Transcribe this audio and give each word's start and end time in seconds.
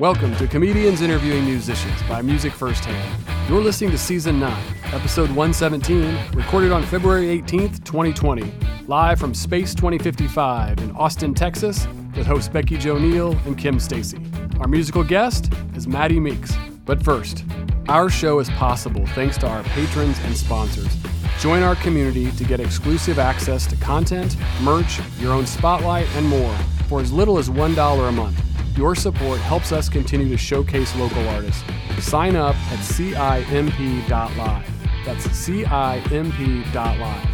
Welcome 0.00 0.36
to 0.36 0.46
Comedians 0.46 1.00
Interviewing 1.00 1.44
Musicians 1.44 2.00
by 2.04 2.22
Music 2.22 2.52
Firsthand. 2.52 3.20
You're 3.48 3.60
listening 3.60 3.90
to 3.90 3.98
Season 3.98 4.38
9, 4.38 4.74
Episode 4.92 5.28
117, 5.30 6.34
recorded 6.34 6.70
on 6.70 6.84
February 6.84 7.26
18th, 7.42 7.82
2020, 7.82 8.48
live 8.86 9.18
from 9.18 9.34
Space 9.34 9.74
2055 9.74 10.78
in 10.78 10.92
Austin, 10.92 11.34
Texas, 11.34 11.88
with 12.16 12.28
hosts 12.28 12.48
Becky 12.48 12.78
Jo 12.78 12.96
Neal 12.96 13.32
and 13.44 13.58
Kim 13.58 13.80
Stacy. 13.80 14.20
Our 14.60 14.68
musical 14.68 15.02
guest 15.02 15.52
is 15.74 15.88
Maddie 15.88 16.20
Meeks. 16.20 16.54
But 16.84 17.02
first, 17.02 17.44
our 17.88 18.08
show 18.08 18.38
is 18.38 18.48
possible 18.50 19.04
thanks 19.16 19.36
to 19.38 19.48
our 19.48 19.64
patrons 19.64 20.20
and 20.20 20.36
sponsors. 20.36 20.96
Join 21.40 21.64
our 21.64 21.74
community 21.74 22.30
to 22.30 22.44
get 22.44 22.60
exclusive 22.60 23.18
access 23.18 23.66
to 23.66 23.74
content, 23.74 24.36
merch, 24.62 25.00
your 25.18 25.32
own 25.32 25.44
spotlight, 25.44 26.06
and 26.14 26.24
more 26.24 26.56
for 26.88 27.00
as 27.00 27.12
little 27.12 27.36
as 27.36 27.50
$1 27.50 28.08
a 28.08 28.12
month. 28.12 28.47
Your 28.78 28.94
support 28.94 29.40
helps 29.40 29.72
us 29.72 29.88
continue 29.88 30.28
to 30.28 30.36
showcase 30.36 30.94
local 30.94 31.28
artists. 31.30 31.64
Sign 31.98 32.36
up 32.36 32.54
at 32.70 32.78
CIMP.live. 32.78 34.70
That's 35.04 35.26
CIMP.live. 35.26 37.28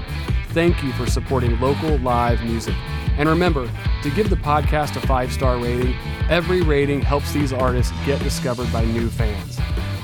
Thank 0.49 0.83
you 0.83 0.93
for 0.93 1.07
supporting 1.07 1.61
local 1.61 1.99
live 1.99 2.43
music. 2.45 2.75
And 3.19 3.29
remember 3.29 3.71
to 4.03 4.11
give 4.13 4.31
the 4.31 4.37
podcast 4.37 4.97
a 4.97 5.07
five 5.07 5.31
star 5.31 5.59
rating. 5.59 5.95
Every 6.31 6.63
rating 6.63 7.03
helps 7.03 7.35
these 7.35 7.53
artists 7.53 7.93
get 8.07 8.23
discovered 8.23 8.73
by 8.73 8.87
new 8.87 9.11
fans. 9.11 9.59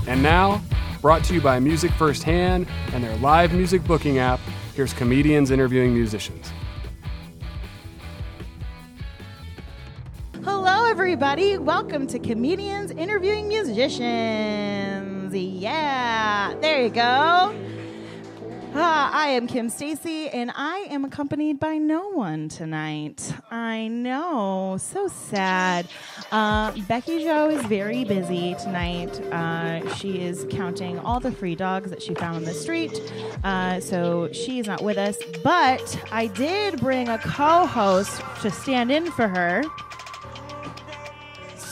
And 0.06 0.22
now, 0.22 0.60
brought 1.00 1.24
to 1.24 1.32
you 1.32 1.40
by 1.40 1.58
Music 1.58 1.90
Firsthand 1.92 2.66
and 2.92 3.02
their 3.02 3.16
live 3.16 3.54
music 3.54 3.82
booking 3.84 4.18
app, 4.18 4.40
here's 4.74 4.92
comedians 4.92 5.50
interviewing 5.50 5.94
musicians. 5.94 6.52
Hello, 10.42 10.79
everybody. 10.90 11.56
Welcome 11.56 12.08
to 12.08 12.18
Comedians 12.18 12.90
Interviewing 12.90 13.46
Musicians. 13.46 15.32
Yeah, 15.32 16.52
there 16.60 16.82
you 16.82 16.90
go. 16.90 17.54
Ah, 18.74 19.12
I 19.14 19.28
am 19.28 19.46
Kim 19.46 19.68
Stacy, 19.68 20.28
and 20.30 20.50
I 20.52 20.88
am 20.90 21.04
accompanied 21.04 21.60
by 21.60 21.78
no 21.78 22.08
one 22.08 22.48
tonight. 22.48 23.32
I 23.52 23.86
know, 23.86 24.78
so 24.80 25.06
sad. 25.06 25.86
Uh, 26.32 26.72
Becky 26.88 27.22
Jo 27.22 27.50
is 27.50 27.64
very 27.66 28.02
busy 28.02 28.56
tonight. 28.56 29.20
Uh, 29.32 29.94
she 29.94 30.20
is 30.20 30.44
counting 30.50 30.98
all 30.98 31.20
the 31.20 31.30
free 31.30 31.54
dogs 31.54 31.90
that 31.90 32.02
she 32.02 32.14
found 32.16 32.34
on 32.34 32.44
the 32.44 32.52
street, 32.52 33.00
uh, 33.44 33.78
so 33.78 34.28
she 34.32 34.58
is 34.58 34.66
not 34.66 34.82
with 34.82 34.98
us. 34.98 35.18
But 35.44 36.04
I 36.10 36.26
did 36.26 36.80
bring 36.80 37.08
a 37.08 37.18
co-host 37.18 38.20
to 38.42 38.50
stand 38.50 38.90
in 38.90 39.08
for 39.12 39.28
her. 39.28 39.62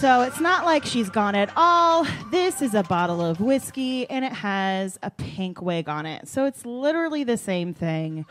So 0.01 0.21
it's 0.23 0.39
not 0.39 0.65
like 0.65 0.85
she's 0.85 1.11
gone 1.11 1.35
at 1.35 1.51
all. 1.57 2.07
This 2.31 2.63
is 2.63 2.73
a 2.73 2.85
bottle 2.85 3.21
of 3.21 3.41
whiskey 3.41 4.09
and 4.09 4.25
it 4.25 4.33
has 4.33 4.97
a 5.03 5.11
pink 5.11 5.61
wig 5.61 5.89
on 5.89 6.07
it. 6.07 6.29
So 6.29 6.45
it's 6.45 6.65
literally 6.65 7.25
the 7.25 7.37
same 7.37 7.75
thing. 7.75 8.25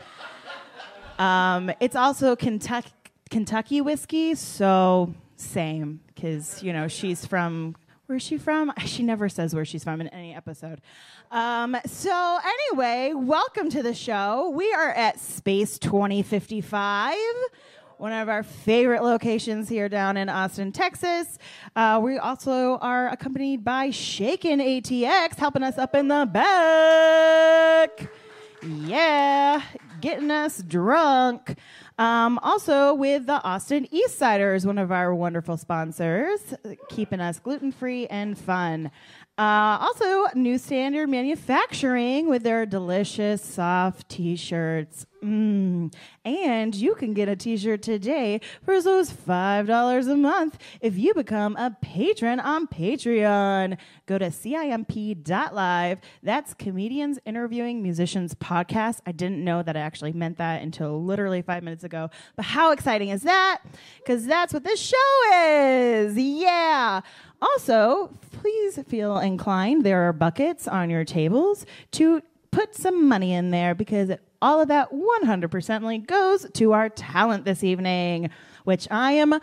Um, 1.18 1.70
it's 1.78 1.94
also 1.94 2.36
Kentucky, 2.36 2.90
Kentucky 3.28 3.82
whiskey, 3.82 4.34
so 4.34 5.12
same, 5.36 6.00
because, 6.14 6.62
you 6.62 6.72
know, 6.72 6.88
she's 6.88 7.26
from, 7.26 7.76
where's 8.06 8.22
she 8.22 8.38
from? 8.38 8.72
She 8.86 9.02
never 9.02 9.28
says 9.28 9.54
where 9.54 9.66
she's 9.66 9.84
from 9.84 10.00
in 10.00 10.08
any 10.08 10.34
episode. 10.34 10.80
Um, 11.30 11.76
so, 11.84 12.38
anyway, 12.72 13.12
welcome 13.14 13.68
to 13.68 13.82
the 13.82 13.92
show. 13.92 14.48
We 14.56 14.72
are 14.72 14.90
at 14.90 15.20
Space 15.20 15.78
2055 15.78 17.14
one 17.98 18.12
of 18.12 18.28
our 18.28 18.44
favorite 18.44 19.02
locations 19.02 19.68
here 19.68 19.88
down 19.88 20.16
in 20.16 20.28
Austin, 20.28 20.70
Texas. 20.70 21.36
Uh, 21.74 21.98
we 22.02 22.16
also 22.16 22.78
are 22.78 23.08
accompanied 23.08 23.64
by 23.64 23.90
Shaken 23.90 24.60
ATX, 24.60 25.34
helping 25.34 25.64
us 25.64 25.78
up 25.78 25.96
in 25.96 26.06
the 26.06 26.28
back. 26.32 28.08
Yeah, 28.62 29.62
getting 30.00 30.30
us 30.30 30.62
drunk. 30.62 31.56
Um, 31.98 32.38
also, 32.44 32.94
with 32.94 33.26
the 33.26 33.42
Austin 33.42 33.88
Eastciders, 33.92 34.64
one 34.64 34.78
of 34.78 34.92
our 34.92 35.12
wonderful 35.12 35.56
sponsors, 35.56 36.54
keeping 36.88 37.18
us 37.18 37.40
gluten 37.40 37.72
free 37.72 38.06
and 38.06 38.38
fun. 38.38 38.92
Uh, 39.38 39.78
also, 39.80 40.26
New 40.34 40.58
Standard 40.58 41.08
Manufacturing 41.08 42.28
with 42.28 42.42
their 42.42 42.66
delicious 42.66 43.40
soft 43.40 44.08
t 44.08 44.34
shirts. 44.34 45.06
Mm. 45.22 45.92
And 46.24 46.74
you 46.74 46.94
can 46.94 47.14
get 47.14 47.28
a 47.28 47.36
t 47.36 47.56
shirt 47.56 47.82
today 47.82 48.40
for 48.64 48.74
as 48.74 48.84
low 48.86 48.98
as 48.98 49.12
$5 49.12 50.10
a 50.10 50.16
month 50.16 50.58
if 50.80 50.98
you 50.98 51.14
become 51.14 51.56
a 51.56 51.76
patron 51.80 52.40
on 52.40 52.66
Patreon. 52.66 53.78
Go 54.06 54.18
to 54.18 54.26
CIMP.live. 54.26 55.98
That's 56.22 56.54
Comedians 56.54 57.18
Interviewing 57.24 57.82
Musicians 57.82 58.34
Podcast. 58.34 59.00
I 59.06 59.12
didn't 59.12 59.42
know 59.42 59.62
that 59.62 59.76
I 59.76 59.80
actually 59.80 60.12
meant 60.12 60.38
that 60.38 60.62
until 60.62 61.02
literally 61.02 61.42
five 61.42 61.62
minutes 61.62 61.84
ago. 61.84 62.10
But 62.36 62.44
how 62.44 62.72
exciting 62.72 63.08
is 63.10 63.22
that? 63.22 63.62
Because 63.98 64.26
that's 64.26 64.52
what 64.52 64.64
this 64.64 64.80
show 64.80 65.32
is. 65.32 66.16
Yeah. 66.16 67.00
Also, 67.40 68.10
please 68.40 68.78
feel 68.88 69.18
inclined. 69.18 69.84
There 69.84 70.08
are 70.08 70.12
buckets 70.12 70.66
on 70.66 70.90
your 70.90 71.04
tables 71.04 71.66
to 71.92 72.22
put 72.50 72.74
some 72.74 73.06
money 73.06 73.32
in 73.32 73.50
there 73.50 73.74
because 73.74 74.10
all 74.40 74.60
of 74.60 74.68
that 74.68 74.90
100% 74.90 76.06
goes 76.06 76.46
to 76.52 76.72
our 76.72 76.88
talent 76.88 77.44
this 77.44 77.64
evening, 77.64 78.30
which 78.64 78.88
I 78.90 79.12
am 79.12 79.38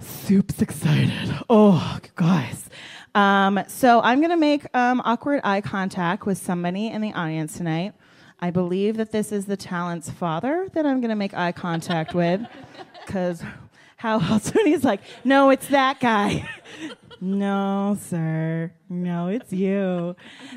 super 0.00 0.62
excited. 0.62 1.34
Oh, 1.48 1.98
guys. 2.14 2.68
Um, 3.14 3.62
so 3.66 4.00
I'm 4.02 4.18
going 4.20 4.30
to 4.30 4.36
make 4.36 4.66
um, 4.74 5.00
awkward 5.04 5.40
eye 5.42 5.62
contact 5.62 6.26
with 6.26 6.38
somebody 6.38 6.88
in 6.88 7.00
the 7.00 7.12
audience 7.12 7.56
tonight. 7.56 7.94
I 8.40 8.50
believe 8.50 8.98
that 8.98 9.12
this 9.12 9.32
is 9.32 9.46
the 9.46 9.56
talent's 9.56 10.10
father 10.10 10.68
that 10.74 10.84
I'm 10.84 11.00
going 11.00 11.08
to 11.08 11.16
make 11.16 11.32
eye 11.32 11.52
contact 11.52 12.12
with 12.14 12.42
because 13.06 13.42
how 13.96 14.20
else 14.20 14.52
when 14.54 14.66
he's 14.66 14.84
like, 14.84 15.00
no, 15.24 15.48
it's 15.50 15.68
that 15.68 16.00
guy. 16.00 16.46
No, 17.20 17.96
sir. 18.00 18.72
No, 18.88 19.28
it's 19.28 19.52
you. 19.52 20.16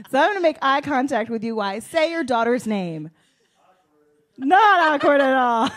So 0.10 0.20
I'm 0.20 0.30
going 0.30 0.36
to 0.36 0.42
make 0.42 0.58
eye 0.62 0.82
contact 0.82 1.30
with 1.30 1.44
you 1.44 1.60
I 1.60 1.80
say 1.80 2.12
your 2.12 2.24
daughter's 2.24 2.68
name. 2.68 3.12
Not 4.38 4.94
awkward 4.94 5.22
at 5.22 5.34
all. 5.34 5.70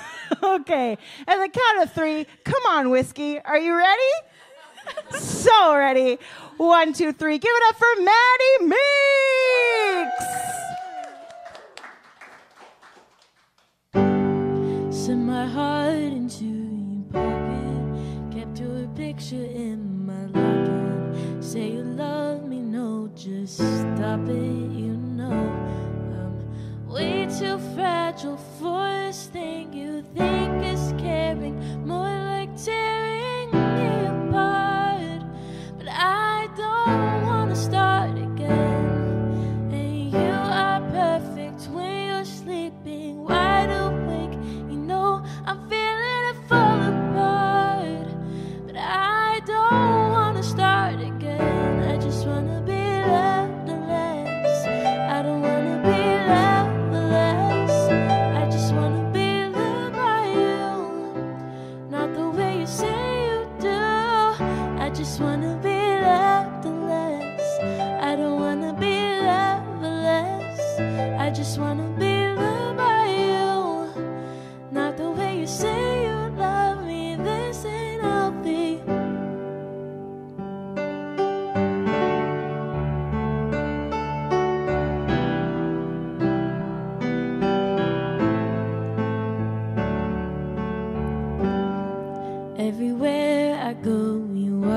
okay. 0.60 0.98
At 1.26 1.38
the 1.38 1.48
count 1.48 1.82
of 1.82 1.92
three, 1.92 2.26
come 2.44 2.62
on, 2.68 2.90
Whiskey. 2.90 3.40
Are 3.40 3.58
you 3.58 3.74
ready? 3.76 4.02
so 5.18 5.76
ready. 5.76 6.18
One, 6.56 6.92
two, 6.92 7.12
three. 7.12 7.38
Give 7.38 7.50
it 7.52 7.62
up 7.68 7.76
for 7.76 8.02
Maddie 8.02 8.74
Meeks. 10.06 10.41
Just 23.22 23.58
stop 23.58 24.28
it, 24.28 24.70
you 24.72 24.96
know. 24.96 25.30
I'm 25.30 26.88
way 26.88 27.26
too 27.26 27.56
fragile 27.72 28.36
for 28.58 28.82
this 29.06 29.26
thing 29.26 29.72
you 29.72 30.02
think 30.16 30.64
is 30.64 30.92
caring. 30.98 31.86
More 31.86 32.08
like 32.08 32.50
tearing 32.64 33.11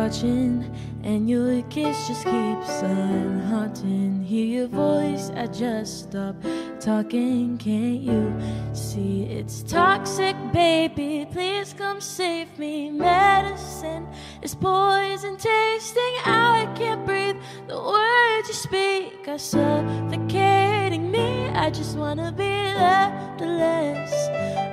watching, 0.06 0.64
and 1.04 1.28
your 1.28 1.64
kiss 1.64 2.08
just 2.08 2.26
keeps 2.26 2.84
on 2.84 3.40
haunting. 3.50 4.24
Hear 4.24 4.46
your 4.46 4.68
voice, 4.68 5.32
I 5.36 5.48
just 5.48 6.10
stop 6.10 6.36
talking. 6.80 7.58
Can't 7.58 8.02
you 8.02 8.32
see 8.74 9.24
it's 9.24 9.64
toxic, 9.64 10.36
baby? 10.54 11.26
Please 11.32 11.74
come 11.74 12.00
save 12.00 12.56
me. 12.60 12.92
Medicine 12.92 14.08
is 14.44 14.54
poison 14.54 15.38
tasting. 15.38 16.16
I 16.24 16.72
can't 16.76 17.04
breathe. 17.04 17.38
The 17.68 17.76
words 17.76 18.48
you 18.48 18.54
speak 18.54 19.28
are 19.28 19.40
suffocating 19.40 21.10
me. 21.10 21.50
I 21.50 21.72
just 21.72 21.98
wanna 21.98 22.32
be 22.32 22.54
left 22.84 23.42
less. 23.42 24.14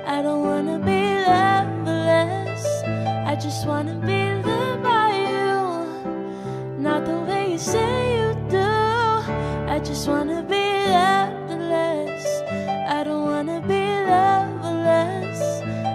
I 0.05 0.21
don't 0.21 0.43
wanna 0.43 0.77
be 0.77 1.01
left 1.31 1.87
less. 1.87 2.83
I 3.25 3.35
just 3.35 3.65
wanna 3.65 3.95
be 3.95 4.42
say 7.63 8.17
you 8.17 8.33
do. 8.49 8.71
I 9.71 9.79
just 9.79 10.09
wanna 10.09 10.43
be 10.43 10.65
loved 10.97 11.51
less. 11.71 12.25
I 12.89 13.03
don't 13.05 13.23
wanna 13.23 13.61
be 13.61 13.85
loved 14.11 14.65
less. 14.87 15.41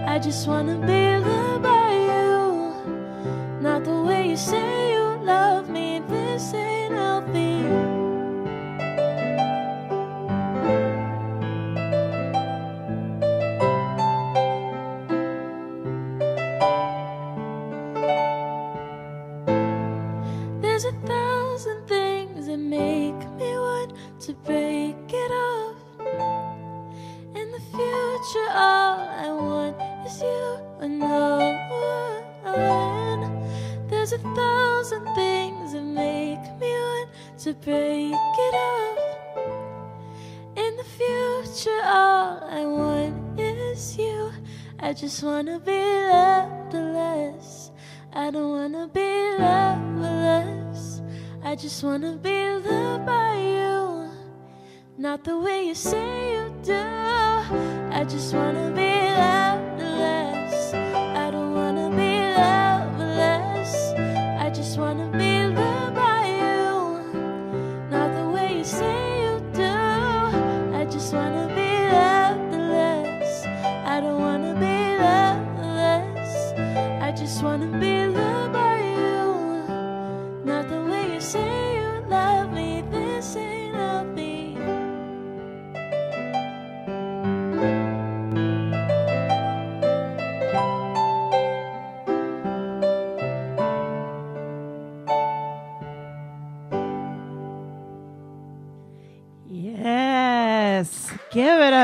I 0.09 0.19
just 0.19 0.49
wanna 0.49 0.79
be 0.79 1.19
loved 1.19 1.63
by 1.63 1.91
you, 2.13 3.61
not 3.61 3.85
the 3.85 4.01
way 4.01 4.31
you 4.31 4.37
say 4.37 4.88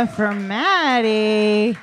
for 0.06 0.32
Maddie. 0.32 1.78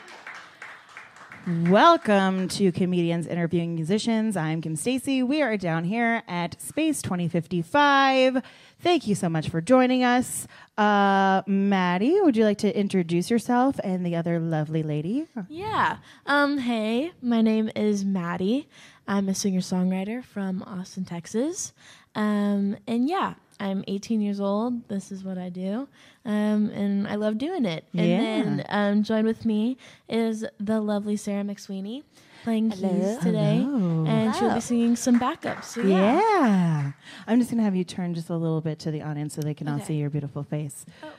Welcome 1.70 2.48
to 2.50 2.72
Comedians 2.72 3.26
Interviewing 3.26 3.74
Musicians. 3.74 4.38
I'm 4.38 4.62
Kim 4.62 4.76
Stacy. 4.76 5.24
We 5.24 5.42
are 5.42 5.58
down 5.58 5.86
here 5.86 6.22
at 6.28 6.62
Space 6.62 7.02
2055. 7.02 8.44
Thank 8.80 9.08
you 9.08 9.16
so 9.16 9.28
much 9.28 9.50
for 9.50 9.60
joining 9.60 10.04
us. 10.04 10.48
Uh, 10.78 11.42
Maddie, 11.48 12.22
would 12.22 12.38
you 12.38 12.44
like 12.44 12.60
to 12.60 12.78
introduce 12.78 13.32
yourself 13.32 13.80
and 13.84 14.06
the 14.06 14.16
other 14.16 14.40
lovely 14.40 14.84
lady? 14.84 15.28
Yeah. 15.50 15.98
Um, 16.28 16.60
hey, 16.60 17.14
my 17.24 17.42
name 17.42 17.72
is 17.76 18.06
Maddie. 18.06 18.70
I'm 19.08 19.30
a 19.30 19.36
singer 19.36 19.62
songwriter 19.62 20.24
from 20.24 20.62
Austin, 20.64 21.06
Texas. 21.06 21.74
Um, 22.14 22.78
and 22.88 23.10
yeah, 23.10 23.34
I'm 23.62 23.84
18 23.88 24.22
years 24.22 24.40
old. 24.40 24.88
This 24.90 25.12
is 25.12 25.24
what 25.24 25.38
I 25.38 25.50
do. 25.50 25.88
Um, 26.26 26.70
and 26.72 27.08
I 27.08 27.16
love 27.16 27.38
doing 27.38 27.64
it. 27.66 27.86
And 27.94 28.08
Yeah. 28.10 28.18
then 28.20 28.66
um, 28.70 29.04
join 29.04 29.26
with 29.26 29.46
me 29.46 29.78
is 30.10 30.44
the 30.60 30.82
lovely 30.82 31.16
Sarah 31.16 31.44
McSweeney 31.44 32.04
playing 32.44 32.72
keys 32.72 33.18
today. 33.20 33.60
Hello. 33.62 34.06
And 34.08 34.36
she'll 34.36 34.54
be 34.56 34.62
singing 34.62 34.96
some 34.96 35.20
backups. 35.20 35.66
So 35.66 35.82
yeah. 35.82 36.16
Yeah. 36.16 36.92
I'm 37.28 37.38
just 37.40 37.52
going 37.52 37.60
to 37.60 37.64
have 37.64 37.76
you 37.76 37.84
turn 37.84 38.16
just 38.16 38.30
a 38.32 38.36
little 38.36 38.62
bit 38.62 38.80
to 38.80 38.92
the 38.92 39.04
audience 39.04 39.36
so 39.36 39.42
they 39.42 39.54
can 39.54 39.68
all 39.68 39.80
see 39.80 39.94
your 39.96 40.10
beautiful 40.10 40.42
face. 40.44 40.86
Oh, 41.04 41.10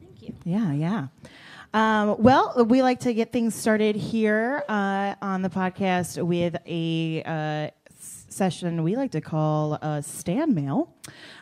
Thank 0.00 0.22
you. 0.22 0.34
Yeah, 0.44 0.72
yeah. 0.72 1.06
Um, 1.74 2.16
well, 2.22 2.64
we 2.64 2.82
like 2.82 3.00
to 3.00 3.12
get 3.12 3.32
things 3.32 3.54
started 3.54 3.96
here 3.96 4.64
uh, 4.68 5.14
on 5.20 5.42
the 5.42 5.50
podcast 5.50 6.24
with 6.24 6.56
a 6.66 7.22
uh, 7.26 7.75
session 8.36 8.82
we 8.82 8.96
like 8.96 9.10
to 9.12 9.20
call 9.20 9.78
uh, 9.82 10.00
Stan 10.00 10.54
Mail. 10.54 10.92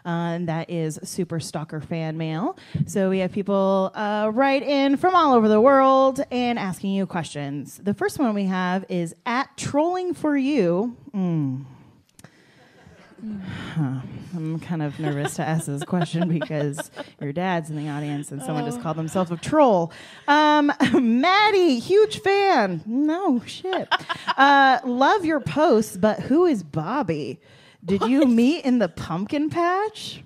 Uh, 0.07 0.35
and 0.37 0.49
that 0.49 0.71
is 0.71 0.99
Super 1.03 1.41
Stalker 1.41 1.81
Fan 1.81 2.17
Mail. 2.17 2.57
So 2.87 3.11
we 3.11 3.19
have 3.19 3.33
people 3.33 3.91
uh, 3.95 4.31
write 4.33 4.63
in 4.63 4.97
from 4.97 5.15
all 5.15 5.35
over 5.35 5.49
the 5.49 5.61
world 5.61 6.25
and 6.31 6.59
asking 6.59 6.93
you 6.93 7.07
questions. 7.07 7.81
The 7.83 7.95
first 7.95 8.19
one 8.19 8.35
we 8.35 8.45
have 8.45 8.85
is 8.89 9.15
at 9.27 9.57
Trolling 9.57 10.15
for 10.15 10.37
You. 10.37 10.97
Mm. 11.15 11.65
Huh. 13.75 14.01
I'm 14.35 14.59
kind 14.61 14.83
of 14.83 14.99
nervous 14.99 15.37
to 15.37 15.43
ask 15.43 15.67
this 15.67 15.85
question 15.85 16.29
because 16.29 16.91
your 17.21 17.33
dad's 17.33 17.71
in 17.71 17.77
the 17.77 17.89
audience 17.89 18.31
and 18.33 18.43
someone 18.43 18.65
just 18.65 18.81
called 18.83 18.97
themselves 18.97 19.31
a 19.31 19.37
troll. 19.37 19.93
Um, 20.29 20.73
Maddie, 20.93 21.79
huge 21.79 22.21
fan. 22.21 22.83
No 22.85 23.41
shit. 23.47 23.89
Uh, 24.37 24.81
love 24.85 25.25
your 25.25 25.41
posts, 25.41 25.97
but 25.97 26.21
who 26.21 26.47
is 26.47 26.63
Bobby? 26.63 27.41
Did 27.85 28.03
you 28.03 28.27
meet 28.27 28.65
in 28.65 28.79
the 28.79 28.89
pumpkin 28.89 29.51
patch? 29.51 30.23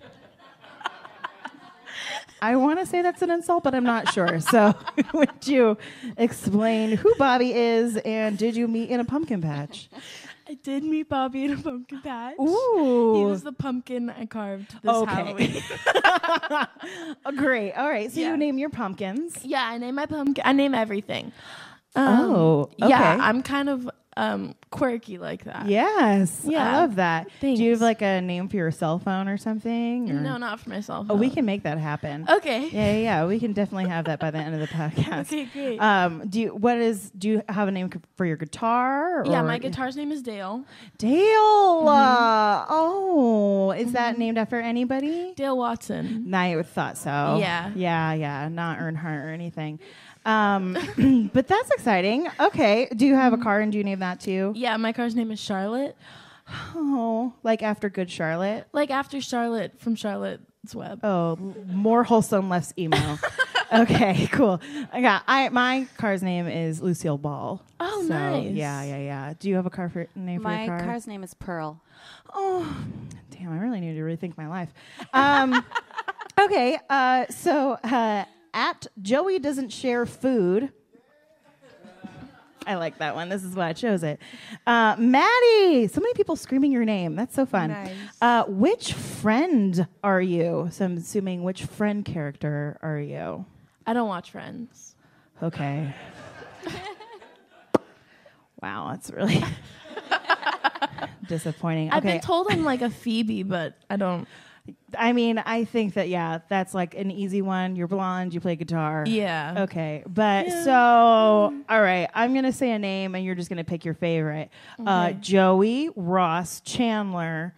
I 2.40 2.54
want 2.56 2.78
to 2.78 2.86
say 2.86 3.02
that's 3.02 3.22
an 3.22 3.30
insult, 3.30 3.64
but 3.64 3.74
I'm 3.74 3.84
not 3.84 4.12
sure. 4.12 4.38
So, 4.40 4.74
would 5.12 5.46
you 5.46 5.76
explain 6.16 6.96
who 6.96 7.12
Bobby 7.16 7.52
is 7.52 7.96
and 7.98 8.38
did 8.38 8.56
you 8.56 8.68
meet 8.68 8.90
in 8.90 9.00
a 9.00 9.04
pumpkin 9.04 9.42
patch? 9.42 9.88
I 10.50 10.54
did 10.54 10.82
meet 10.82 11.08
Bobby 11.10 11.44
in 11.44 11.52
a 11.52 11.56
pumpkin 11.58 12.00
patch. 12.00 12.36
Ooh. 12.40 13.14
He 13.16 13.24
was 13.24 13.42
the 13.42 13.52
pumpkin 13.52 14.08
I 14.08 14.24
carved 14.26 14.70
this 14.82 14.90
Okay. 14.94 15.14
Halloween. 15.14 15.62
Oh, 17.26 17.32
great. 17.36 17.72
All 17.74 17.88
right. 17.88 18.10
So 18.10 18.20
Yeah. 18.20 18.30
you 18.30 18.36
name 18.36 18.58
your 18.58 18.70
pumpkins. 18.70 19.38
Yeah, 19.44 19.62
I 19.64 19.76
name 19.78 19.94
my 19.96 20.06
pumpkin. 20.06 20.42
I 20.46 20.52
name 20.52 20.74
everything. 20.74 21.32
Um, 21.94 22.30
Oh, 22.34 22.70
yeah. 22.78 23.18
I'm 23.20 23.42
kind 23.42 23.68
of 23.68 23.90
um, 24.18 24.54
quirky 24.70 25.16
like 25.16 25.44
that. 25.44 25.68
Yes. 25.68 26.44
I 26.44 26.50
love 26.80 26.96
that. 26.96 27.28
Do 27.40 27.48
you 27.48 27.70
have 27.70 27.80
like 27.80 28.02
a 28.02 28.20
name 28.20 28.48
for 28.48 28.56
your 28.56 28.72
cell 28.72 28.98
phone 28.98 29.28
or 29.28 29.36
something? 29.36 30.10
Or? 30.10 30.14
No, 30.14 30.36
not 30.36 30.58
for 30.58 30.70
my 30.70 30.80
cell 30.80 31.04
phone. 31.04 31.16
Oh, 31.16 31.20
we 31.20 31.30
can 31.30 31.44
make 31.44 31.62
that 31.62 31.78
happen. 31.78 32.26
Okay. 32.28 32.68
Yeah, 32.68 32.92
yeah, 32.92 32.98
yeah. 32.98 33.26
We 33.26 33.38
can 33.38 33.52
definitely 33.52 33.88
have 33.88 34.06
that 34.06 34.18
by 34.18 34.32
the 34.32 34.38
end 34.38 34.54
of 34.54 34.60
the 34.60 34.66
podcast. 34.74 35.26
Okay, 35.26 35.44
great. 35.52 35.78
Um, 35.78 36.28
do 36.28 36.40
you 36.40 36.48
what 36.54 36.78
is 36.78 37.10
do 37.16 37.28
you 37.28 37.42
have 37.48 37.68
a 37.68 37.70
name 37.70 37.90
for 38.16 38.26
your 38.26 38.36
guitar? 38.36 39.22
yeah, 39.24 39.42
my 39.42 39.58
guitar's 39.58 39.96
name 39.96 40.10
is 40.10 40.20
Dale. 40.20 40.64
Dale. 40.98 41.86
uh, 41.88 42.66
oh, 42.68 43.70
is 43.70 43.92
that 43.92 44.18
named 44.18 44.36
after 44.36 44.60
anybody? 44.60 45.32
Dale 45.36 45.56
Watson. 45.56 46.34
I 46.34 46.60
thought 46.62 46.98
so. 46.98 47.38
Yeah. 47.40 47.70
Yeah, 47.76 48.12
yeah. 48.14 48.48
Not 48.48 48.78
Earnhardt 48.78 49.24
or 49.24 49.28
anything. 49.28 49.78
Um, 50.28 51.30
but 51.32 51.48
that's 51.48 51.70
exciting. 51.70 52.28
Okay. 52.38 52.88
Do 52.94 53.06
you 53.06 53.14
have 53.14 53.32
a 53.32 53.38
car 53.38 53.60
and 53.60 53.72
do 53.72 53.78
you 53.78 53.84
name 53.84 54.00
that 54.00 54.20
too? 54.20 54.52
Yeah, 54.54 54.76
my 54.76 54.92
car's 54.92 55.14
name 55.16 55.30
is 55.30 55.40
Charlotte. 55.40 55.96
Oh, 56.74 57.32
like 57.42 57.62
after 57.62 57.88
Good 57.88 58.10
Charlotte. 58.10 58.66
Like 58.72 58.90
after 58.90 59.20
Charlotte 59.20 59.80
from 59.80 59.94
Charlotte's 59.94 60.74
Web. 60.74 61.00
Oh, 61.02 61.36
more 61.66 62.04
wholesome, 62.04 62.48
less 62.48 62.72
emo. 62.78 63.18
okay, 63.72 64.26
cool. 64.32 64.60
I 64.92 65.00
got. 65.00 65.22
I 65.26 65.48
my 65.50 65.86
car's 65.96 66.22
name 66.22 66.46
is 66.46 66.80
Lucille 66.80 67.18
Ball. 67.18 67.62
Oh, 67.80 68.02
So, 68.02 68.08
nice. 68.08 68.50
Yeah, 68.52 68.82
yeah, 68.82 68.98
yeah. 68.98 69.34
Do 69.38 69.48
you 69.48 69.56
have 69.56 69.66
a 69.66 69.70
car 69.70 69.88
for 69.88 70.06
name 70.14 70.40
for 70.40 70.44
My 70.48 70.64
your 70.64 70.68
car? 70.68 70.78
My 70.78 70.84
car's 70.84 71.06
name 71.06 71.22
is 71.22 71.34
Pearl. 71.34 71.82
Oh, 72.32 72.76
damn! 73.30 73.52
I 73.52 73.58
really 73.58 73.80
need 73.80 73.94
to 73.94 74.02
rethink 74.02 74.36
my 74.36 74.48
life. 74.48 74.72
Um, 75.12 75.64
okay, 76.40 76.78
uh, 76.88 77.26
so 77.30 77.72
uh, 77.84 78.24
at 78.58 78.88
Joey 79.00 79.38
doesn't 79.38 79.68
share 79.68 80.04
food. 80.04 80.72
I 82.66 82.74
like 82.74 82.98
that 82.98 83.14
one. 83.14 83.28
This 83.28 83.44
is 83.44 83.54
why 83.54 83.68
I 83.68 83.72
chose 83.72 84.02
it. 84.02 84.20
Uh, 84.66 84.96
Maddie, 84.98 85.86
so 85.86 86.00
many 86.00 86.12
people 86.14 86.34
screaming 86.34 86.72
your 86.72 86.84
name. 86.84 87.14
That's 87.14 87.36
so 87.36 87.46
fun. 87.46 87.70
Nice. 87.70 87.94
Uh, 88.20 88.44
which 88.48 88.92
friend 88.92 89.86
are 90.02 90.20
you? 90.20 90.68
So 90.72 90.84
I'm 90.84 90.96
assuming 90.96 91.44
which 91.44 91.64
friend 91.64 92.04
character 92.04 92.78
are 92.82 92.98
you? 92.98 93.46
I 93.86 93.92
don't 93.94 94.08
watch 94.08 94.32
Friends. 94.32 94.96
Okay. 95.40 95.94
wow, 98.60 98.88
that's 98.90 99.10
really 99.10 99.42
disappointing. 101.28 101.90
I've 101.90 102.04
okay. 102.04 102.14
been 102.14 102.20
told 102.20 102.48
I'm 102.50 102.64
like 102.64 102.82
a 102.82 102.90
Phoebe, 102.90 103.44
but 103.44 103.74
I 103.88 103.96
don't. 103.96 104.26
I 104.98 105.12
mean, 105.12 105.38
I 105.38 105.64
think 105.64 105.94
that 105.94 106.08
yeah, 106.08 106.38
that's 106.48 106.74
like 106.74 106.94
an 106.94 107.10
easy 107.10 107.42
one. 107.42 107.76
You're 107.76 107.88
blonde, 107.88 108.32
you 108.34 108.40
play 108.40 108.56
guitar. 108.56 109.04
Yeah. 109.06 109.54
Okay, 109.64 110.02
but 110.06 110.46
Yeah. 110.48 110.64
so 110.64 110.72
all 111.68 111.80
right, 111.82 112.08
I'm 112.14 112.34
gonna 112.34 112.52
say 112.52 112.70
a 112.72 112.78
name, 112.78 113.14
and 113.14 113.24
you're 113.24 113.34
just 113.34 113.48
gonna 113.48 113.64
pick 113.64 113.84
your 113.84 113.94
favorite. 113.94 114.50
Uh, 114.84 115.12
Joey, 115.12 115.90
Ross, 115.96 116.60
Chandler, 116.62 117.54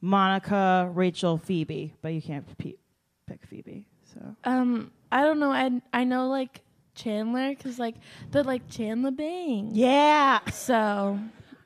Monica, 0.00 0.90
Rachel, 0.94 1.38
Phoebe. 1.38 1.94
But 2.02 2.12
you 2.14 2.22
can't 2.22 2.44
pe- 2.58 2.74
pick 3.26 3.44
Phoebe. 3.46 3.86
So 4.14 4.20
Um, 4.44 4.90
I 5.12 5.22
don't 5.22 5.38
know. 5.40 5.50
I 5.50 5.80
I 5.92 6.04
know 6.04 6.28
like 6.28 6.60
Chandler 6.94 7.50
because 7.50 7.78
like 7.78 7.96
the 8.30 8.42
like 8.44 8.68
Chandler 8.68 9.10
Bing. 9.10 9.70
yeah, 9.72 10.40
So 10.50 11.18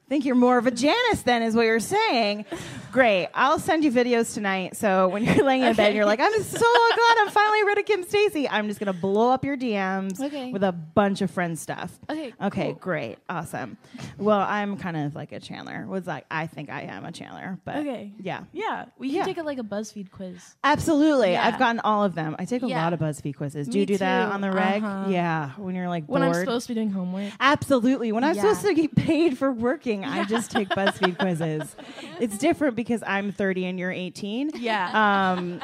think 0.08 0.24
you're 0.26 0.34
more 0.34 0.58
of 0.58 0.66
a 0.66 0.70
Janice 0.70 1.22
then, 1.22 1.42
is 1.42 1.54
what 1.54 1.62
you're 1.64 1.80
saying. 1.80 2.44
Great. 2.90 3.28
I'll 3.34 3.58
send 3.58 3.82
you 3.82 3.90
videos 3.90 4.34
tonight. 4.34 4.76
So 4.76 5.08
when 5.08 5.24
you're 5.24 5.42
laying 5.44 5.62
in 5.62 5.74
bed, 5.74 5.86
Okay. 5.88 5.96
you're 5.96 6.04
like, 6.04 6.20
I'm 6.20 6.42
so 6.42 6.58
glad 6.58 7.16
I'm 7.20 7.30
finally 7.30 7.64
rid 7.64 7.78
of 7.78 7.86
Kim 7.86 8.02
Stacy. 8.02 8.46
I'm 8.46 8.68
just 8.68 8.78
gonna 8.78 8.92
blow 8.92 9.30
up 9.30 9.42
your 9.42 9.56
DMs 9.56 10.20
Okay. 10.20 10.52
with 10.52 10.62
a 10.64 10.72
bunch 10.72 11.22
of 11.22 11.30
friend 11.30 11.58
stuff. 11.58 11.98
okay. 12.10 12.34
Okay, 12.42 12.64
cool. 12.66 12.74
great, 12.74 13.16
awesome. 13.30 13.78
Well, 14.18 14.40
I'm 14.40 14.76
kind 14.76 14.98
of 14.98 15.14
like 15.14 15.32
a 15.32 15.40
Chandler. 15.40 15.86
Was 15.86 16.06
like 16.06 16.26
I 16.30 16.46
think 16.46 16.68
I 16.68 16.82
am 16.82 17.06
a 17.06 17.12
Chandler, 17.12 17.58
but 17.64 17.76
Okay. 17.76 18.12
yeah, 18.20 18.42
Yeah, 18.52 18.84
we 18.98 19.08
can 19.08 19.16
Yeah. 19.18 19.24
take 19.24 19.38
a, 19.38 19.42
like 19.42 19.58
a 19.58 19.62
BuzzFeed 19.62 20.10
quiz. 20.10 20.56
absolutely. 20.62 21.32
Yeah. 21.32 21.46
I've 21.46 21.58
gotten 21.58 21.80
all 21.80 22.04
of 22.04 22.14
them. 22.14 22.36
I 22.38 22.44
take 22.44 22.62
a 22.62 22.68
Yeah. 22.68 22.82
lot 22.84 22.92
of 22.92 23.00
BuzzFeed 23.00 23.36
quizzes. 23.36 23.66
Do 23.68 23.74
Me 23.74 23.80
you 23.80 23.86
do 23.86 23.96
that 23.98 24.30
on 24.30 24.42
the 24.42 24.50
reg? 24.52 24.82
Uh-huh. 24.84 25.08
Yeah, 25.08 25.50
when 25.56 25.74
you're 25.74 25.88
like 25.88 26.04
When. 26.06 26.22
I'm 26.22 26.34
supposed 26.34 26.66
to 26.66 26.74
be 26.74 26.80
doing 26.80 26.90
homework. 26.90 27.32
Absolutely. 27.40 28.12
When 28.12 28.24
I'm 28.24 28.34
supposed 28.34 28.60
to 28.62 28.74
get 28.74 28.94
paid 28.94 29.38
for 29.38 29.50
working, 29.50 30.01
I 30.10 30.24
just 30.24 30.50
take 30.50 30.68
BuzzFeed 30.68 31.18
quizzes. 31.18 31.76
It's 32.20 32.38
different 32.38 32.76
because 32.76 33.02
I'm 33.04 33.32
30 33.32 33.64
and 33.64 33.78
you're 33.80 33.90
18. 33.90 34.50
Yeah. 34.54 35.32
Um, 35.32 35.60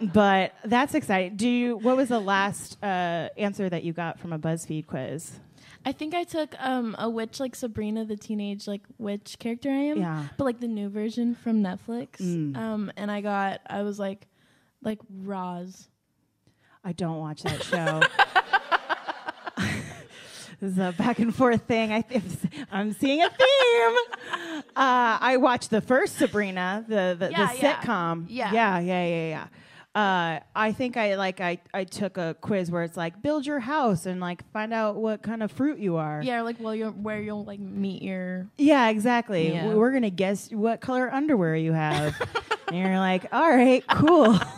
but 0.00 0.54
that's 0.64 0.94
exciting. 0.94 1.36
Do 1.36 1.46
you? 1.48 1.76
What 1.76 1.96
was 1.98 2.08
the 2.08 2.20
last 2.20 2.82
uh, 2.82 3.28
answer 3.36 3.68
that 3.68 3.84
you 3.84 3.92
got 3.92 4.18
from 4.18 4.32
a 4.32 4.38
BuzzFeed 4.38 4.86
quiz? 4.86 5.38
I 5.84 5.92
think 5.92 6.14
I 6.14 6.24
took 6.24 6.54
um 6.58 6.96
a 6.98 7.08
witch 7.08 7.38
like 7.38 7.54
Sabrina 7.54 8.04
the 8.04 8.16
teenage 8.16 8.66
like 8.66 8.82
witch 8.98 9.38
character 9.38 9.70
I 9.70 9.84
am. 9.92 9.98
Yeah. 9.98 10.24
But 10.36 10.44
like 10.44 10.60
the 10.60 10.66
new 10.66 10.88
version 10.88 11.36
from 11.36 11.62
Netflix. 11.62 12.20
Mm. 12.20 12.56
Um 12.56 12.92
and 12.96 13.08
I 13.10 13.20
got 13.20 13.60
I 13.68 13.82
was 13.82 13.98
like 13.98 14.26
like 14.82 14.98
Roz. 15.22 15.88
I 16.84 16.92
don't 16.92 17.18
watch 17.18 17.42
that 17.44 17.62
show. 17.72 18.00
This 20.60 20.72
is 20.72 20.78
a 20.78 20.94
back 20.96 21.18
and 21.18 21.34
forth 21.34 21.62
thing. 21.62 21.92
I 21.92 22.00
th- 22.02 22.22
I'm 22.70 22.92
seeing 22.92 23.22
a 23.22 23.28
theme. 23.28 23.96
Uh, 24.74 25.18
I 25.20 25.36
watched 25.38 25.70
the 25.70 25.80
first 25.80 26.16
Sabrina, 26.16 26.84
the 26.88 27.16
the, 27.18 27.30
Yeah, 27.30 27.52
the 27.52 27.58
sitcom. 27.58 28.26
Yeah. 28.28 28.52
yeah, 28.52 28.78
yeah, 28.78 29.06
yeah, 29.06 29.28
yeah. 29.28 29.46
Uh, 29.94 30.40
I 30.54 30.72
think 30.72 30.98
I 30.98 31.14
like 31.14 31.40
I, 31.40 31.58
I 31.72 31.84
took 31.84 32.18
a 32.18 32.36
quiz 32.42 32.70
where 32.70 32.82
it's 32.82 32.98
like 32.98 33.22
build 33.22 33.46
your 33.46 33.60
house 33.60 34.04
and 34.04 34.20
like 34.20 34.44
find 34.52 34.74
out 34.74 34.96
what 34.96 35.22
kind 35.22 35.42
of 35.42 35.50
fruit 35.50 35.78
you 35.78 35.96
are. 35.96 36.20
Yeah, 36.22 36.42
like 36.42 36.56
well 36.60 36.74
you're 36.74 36.90
where 36.90 37.20
you'll 37.20 37.44
like 37.44 37.60
meet 37.60 38.02
your 38.02 38.46
Yeah, 38.58 38.90
exactly. 38.90 39.52
Yeah. 39.54 39.72
We're 39.72 39.92
gonna 39.92 40.10
guess 40.10 40.50
what 40.52 40.82
color 40.82 41.10
underwear 41.12 41.56
you 41.56 41.72
have, 41.72 42.14
and 42.68 42.76
you're 42.76 42.98
like, 42.98 43.24
all 43.32 43.48
right, 43.48 43.82
cool. 43.88 44.38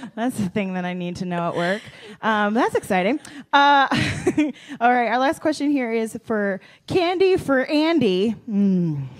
that's 0.14 0.36
the 0.38 0.48
thing 0.48 0.74
that 0.74 0.84
I 0.84 0.92
need 0.92 1.16
to 1.16 1.24
know 1.24 1.48
at 1.48 1.56
work. 1.56 1.82
Um, 2.22 2.54
that's 2.54 2.74
exciting. 2.74 3.20
Uh, 3.52 3.88
all 4.80 4.92
right, 4.92 5.08
our 5.08 5.18
last 5.18 5.40
question 5.40 5.70
here 5.70 5.92
is 5.92 6.18
for 6.24 6.60
Candy 6.86 7.36
for 7.36 7.64
Andy. 7.64 8.34
Mm. 8.48 9.06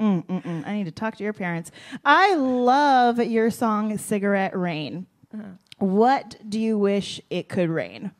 Mm, 0.00 0.24
mm, 0.26 0.42
mm. 0.44 0.64
I 0.64 0.74
need 0.74 0.84
to 0.84 0.92
talk 0.92 1.16
to 1.16 1.24
your 1.24 1.32
parents. 1.32 1.72
I 2.04 2.36
love 2.36 3.18
your 3.18 3.50
song 3.50 3.98
"Cigarette 3.98 4.56
Rain." 4.56 5.08
What 5.78 6.36
do 6.48 6.60
you 6.60 6.78
wish 6.78 7.20
it 7.30 7.48
could 7.48 7.68
rain? 7.68 8.12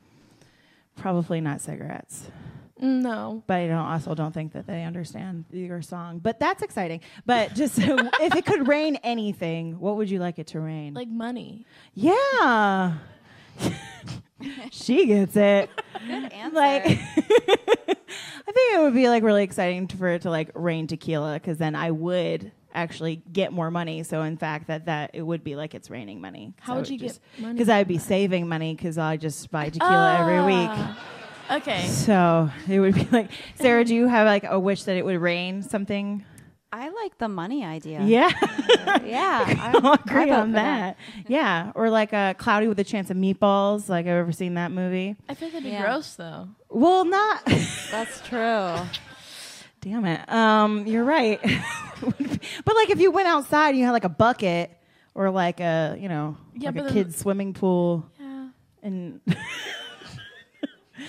Probably 0.97 1.41
not 1.41 1.61
cigarettes 1.61 2.33
No. 2.81 3.43
but 3.47 3.55
I 3.55 3.67
don't 3.67 3.77
also 3.79 4.15
don't 4.15 4.33
think 4.33 4.53
that 4.53 4.67
they 4.67 4.85
understand 4.85 5.45
your 5.51 5.83
song. 5.83 6.19
But 6.19 6.39
that's 6.41 6.63
exciting. 6.63 7.01
But 7.27 7.55
just 7.55 7.79
if 7.79 8.37
it 8.37 8.47
could 8.47 8.69
rain 8.69 8.97
anything, 9.03 9.79
what 9.81 9.97
would 9.97 10.11
you 10.11 10.19
like 10.19 10.39
it 10.39 10.49
to 10.49 10.61
rain? 10.61 10.95
Like 10.95 11.09
money. 11.09 11.67
yeah. 11.95 12.95
she 14.71 15.07
gets 15.07 15.37
it. 15.37 15.71
Good 16.07 16.33
answer. 16.33 16.55
Like 16.57 16.85
I 16.87 18.53
think 18.53 18.75
it 18.75 18.81
would 18.81 18.95
be 18.95 19.09
like 19.09 19.23
really 19.23 19.43
exciting 19.43 19.87
for 19.89 20.09
it 20.09 20.23
to 20.23 20.31
like 20.31 20.51
rain 20.55 20.87
tequila 20.87 21.35
because 21.35 21.59
then 21.59 21.75
I 21.75 21.91
would 21.91 22.53
actually 22.73 23.17
get 23.33 23.53
more 23.53 23.71
money. 23.71 24.03
So 24.05 24.23
in 24.23 24.37
fact 24.37 24.69
that 24.69 24.87
that 24.87 25.11
it 25.15 25.23
would 25.23 25.43
be 25.43 25.57
like 25.57 25.75
it's 25.75 25.91
raining 25.91 26.21
money. 26.21 26.55
How 26.61 26.77
would 26.77 26.89
you 26.89 26.99
get 26.99 27.19
money 27.39 27.55
Because 27.55 27.69
I'd 27.69 27.89
be 27.89 27.99
saving 27.99 28.49
money 28.49 28.75
because 28.75 28.97
I 28.99 29.17
just 29.17 29.51
buy 29.51 29.71
tequila 29.71 30.19
every 30.21 30.41
week. 30.45 30.71
Ah. 30.71 30.99
Okay. 31.51 31.87
So 31.87 32.51
it 32.69 32.81
would 32.81 32.95
be 32.95 33.05
like, 33.13 33.31
Sarah, 33.57 33.85
do 33.85 33.95
you 33.95 34.07
have 34.09 34.27
like 34.27 34.45
a 34.45 34.59
wish 34.59 34.83
that 34.85 34.97
it 34.97 35.05
would 35.05 35.21
rain 35.21 35.63
something? 35.63 36.25
I 36.71 36.91
like 36.91 37.17
the 37.17 37.29
money 37.29 37.65
idea. 37.65 38.03
Yeah, 38.03 38.31
Yeah. 39.05 39.71
I'll 39.83 39.87
I 39.93 39.95
agree 39.95 40.31
on 40.31 40.49
for 40.49 40.53
that. 40.57 40.99
Yeah, 41.27 41.73
or 41.75 41.89
like 41.89 42.13
a 42.13 42.35
cloudy 42.37 42.69
with 42.69 42.79
a 42.79 42.85
chance 42.85 43.09
of 43.11 43.17
meatballs. 43.17 43.89
Like 43.89 44.05
I've 44.05 44.13
ever 44.13 44.33
seen 44.33 44.55
that 44.55 44.71
movie. 44.71 45.17
I 45.31 45.35
think 45.35 45.53
like 45.55 45.63
that'd 45.63 45.65
be 45.65 45.71
Yeah. 45.71 45.83
gross 45.83 46.15
though. 46.17 46.49
Well, 46.69 47.07
not. 47.07 47.43
That's 47.91 48.21
true. 48.29 48.75
Damn 49.81 50.05
it. 50.05 50.29
Um, 50.31 50.87
you're 50.87 51.05
right. 51.05 51.41
but 52.03 52.77
like 52.77 52.91
if 52.91 53.01
you 53.01 53.11
went 53.13 53.29
outside 53.29 53.71
and 53.71 53.79
you 53.79 53.85
had 53.87 53.93
like 53.93 54.05
a 54.05 54.09
bucket 54.11 54.71
or 55.15 55.31
like 55.31 55.61
a 55.61 55.97
you 55.99 56.09
know 56.11 56.37
Yeah, 56.55 56.71
like 56.71 56.91
a 56.91 56.93
kid's 56.93 57.17
swimming 57.17 57.55
pool 57.55 58.11
Yeah. 58.21 58.49
and 58.83 59.21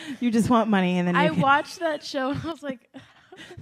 you 0.20 0.32
just 0.32 0.50
want 0.50 0.70
money 0.70 0.98
and 0.98 1.08
then 1.08 1.16
you 1.16 1.22
I 1.22 1.30
can- 1.30 1.42
watched 1.42 1.80
that 1.80 2.04
show 2.04 2.32
and 2.32 2.40
I 2.44 2.48
was 2.52 2.64
like 2.64 2.90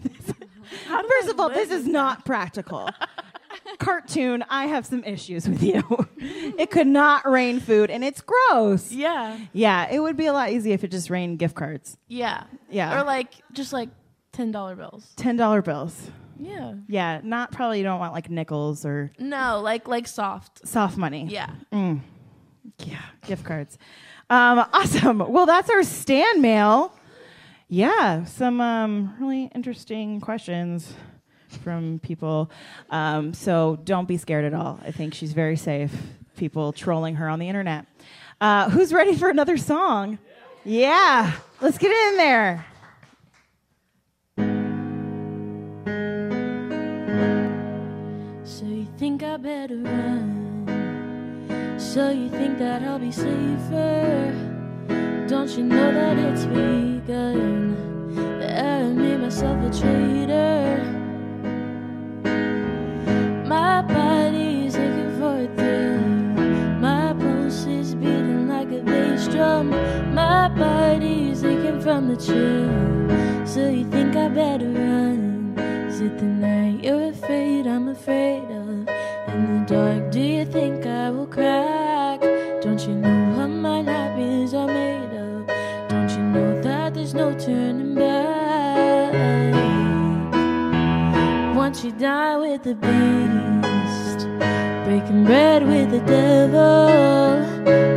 First 0.09 1.29
of 1.29 1.39
all, 1.39 1.49
this 1.49 1.69
is 1.71 1.87
not 1.87 2.25
practical. 2.25 2.89
Cartoon, 3.79 4.43
I 4.49 4.65
have 4.67 4.85
some 4.85 5.03
issues 5.03 5.47
with 5.47 5.63
you. 5.63 5.81
it 6.17 6.71
could 6.71 6.87
not 6.87 7.25
rain 7.29 7.59
food, 7.59 7.89
and 7.89 8.03
it's 8.03 8.21
gross. 8.21 8.91
Yeah. 8.91 9.37
Yeah, 9.53 9.87
it 9.89 9.99
would 9.99 10.17
be 10.17 10.25
a 10.25 10.33
lot 10.33 10.51
easier 10.51 10.73
if 10.73 10.83
it 10.83 10.91
just 10.91 11.09
rained 11.09 11.39
gift 11.39 11.55
cards. 11.55 11.97
Yeah. 12.07 12.43
Yeah. 12.69 12.99
Or 12.99 13.03
like 13.05 13.33
just 13.53 13.71
like 13.73 13.89
ten 14.33 14.51
dollar 14.51 14.75
bills. 14.75 15.13
Ten 15.15 15.35
dollar 15.37 15.61
bills. 15.61 16.11
Yeah. 16.39 16.75
Yeah, 16.87 17.21
not 17.23 17.51
probably. 17.51 17.77
You 17.79 17.83
don't 17.83 17.99
want 17.99 18.13
like 18.13 18.29
nickels 18.29 18.85
or 18.85 19.11
No, 19.19 19.59
like 19.61 19.87
like 19.87 20.07
soft. 20.07 20.67
soft 20.67 20.97
money. 20.97 21.27
Yeah. 21.29 21.49
Mm. 21.71 22.01
Yeah, 22.83 23.01
gift 23.25 23.43
cards. 23.45 23.77
Um, 24.29 24.59
awesome. 24.73 25.19
Well, 25.19 25.45
that's 25.45 25.69
our 25.69 25.83
Stan 25.83 26.41
mail. 26.41 26.93
Yeah, 27.69 28.23
some 28.23 28.61
um, 28.61 29.15
really 29.19 29.51
interesting 29.53 30.21
questions 30.21 30.93
from 31.63 31.99
people. 31.99 32.49
Um, 32.89 33.33
so 33.33 33.77
don't 33.83 34.07
be 34.07 34.17
scared 34.17 34.45
at 34.45 34.53
all. 34.53 34.79
I 34.85 34.91
think 34.91 35.13
she's 35.13 35.33
very 35.33 35.57
safe. 35.57 35.91
People 36.37 36.71
trolling 36.71 37.15
her 37.15 37.27
on 37.27 37.39
the 37.39 37.49
internet. 37.49 37.85
Uh, 38.39 38.69
who's 38.69 38.93
ready 38.93 39.15
for 39.15 39.29
another 39.29 39.57
song? 39.57 40.19
Yeah, 40.63 41.33
let's 41.59 41.77
get 41.77 41.91
in 41.91 42.17
there. 42.17 42.65
So 48.43 48.65
you 48.65 48.87
think 48.97 49.23
I 49.23 49.37
better 49.37 49.77
run? 49.77 50.36
So 51.77 52.09
you 52.09 52.27
think 52.29 52.57
that 52.57 52.81
I'll 52.81 52.97
be 52.97 53.11
safer? 53.11 54.33
Don't 55.27 55.49
you 55.51 55.63
know 55.63 55.93
that 55.93 56.17
it's 56.17 56.45
begun? 56.45 57.75
That 58.39 58.65
I 58.65 58.83
made 58.93 59.19
myself, 59.19 59.63
a 59.63 59.79
traitor. 59.79 60.83
My 63.45 63.83
body's 63.83 64.75
aching 64.75 65.19
for 65.19 65.43
a 65.43 65.47
thrill. 65.55 65.99
My 66.79 67.13
pulse 67.13 67.67
is 67.67 67.93
beating 67.93 68.49
like 68.49 68.71
a 68.71 68.81
bass 68.81 69.27
drum. 69.27 69.69
My 70.15 70.49
body's 70.49 71.43
aching 71.43 71.79
from 71.79 72.07
the 72.07 72.17
chill. 72.17 73.45
So 73.45 73.69
you 73.69 73.87
think 73.91 74.15
I 74.15 74.29
better 74.29 74.65
run? 74.65 75.53
Is 75.87 76.01
it 76.01 76.17
the 76.17 76.25
night 76.25 76.83
you're 76.83 77.09
afraid 77.09 77.67
I'm 77.67 77.89
afraid 77.89 78.49
of? 78.49 78.96
In 79.37 79.59
the 79.59 79.75
dark, 79.75 80.11
do 80.11 80.19
you 80.19 80.45
think 80.45 80.87
I 80.87 81.11
will 81.11 81.27
crack? 81.27 82.21
Don't 82.63 82.81
you 82.87 82.95
know 82.95 83.37
what 83.37 83.49
my 83.49 83.83
nightmares 83.83 84.55
are 84.55 84.65
made 84.65 85.13
of? 85.13 85.45
Don't 85.89 86.09
you 86.09 86.23
know 86.33 86.59
that 86.63 86.95
there's 86.95 87.13
no 87.13 87.37
turning 87.37 87.93
back? 87.93 89.13
Once 91.55 91.83
you 91.83 91.91
die 91.91 92.35
with 92.37 92.63
the 92.63 92.73
beast, 92.73 94.27
breaking 94.85 95.23
bread 95.25 95.61
with 95.67 95.91
the 95.91 95.99
devil, 95.99 97.37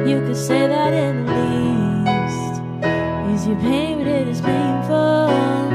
you 0.07 0.21
could 0.27 0.37
say 0.37 0.67
that 0.67 0.93
in 0.93 1.25
the 1.25 1.33
least. 1.41 2.55
Is 3.33 3.47
your 3.47 3.57
pain, 3.61 3.99
but 3.99 4.09
it 4.09 4.29
is 4.29 4.43
painful. 4.43 5.70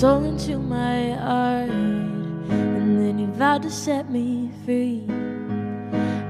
Soul 0.00 0.24
into 0.24 0.58
my 0.58 1.12
heart. 1.12 1.68
and 1.68 2.98
then 2.98 3.18
you 3.18 3.26
vowed 3.34 3.60
to 3.60 3.70
set 3.70 4.10
me 4.10 4.50
free. 4.64 5.04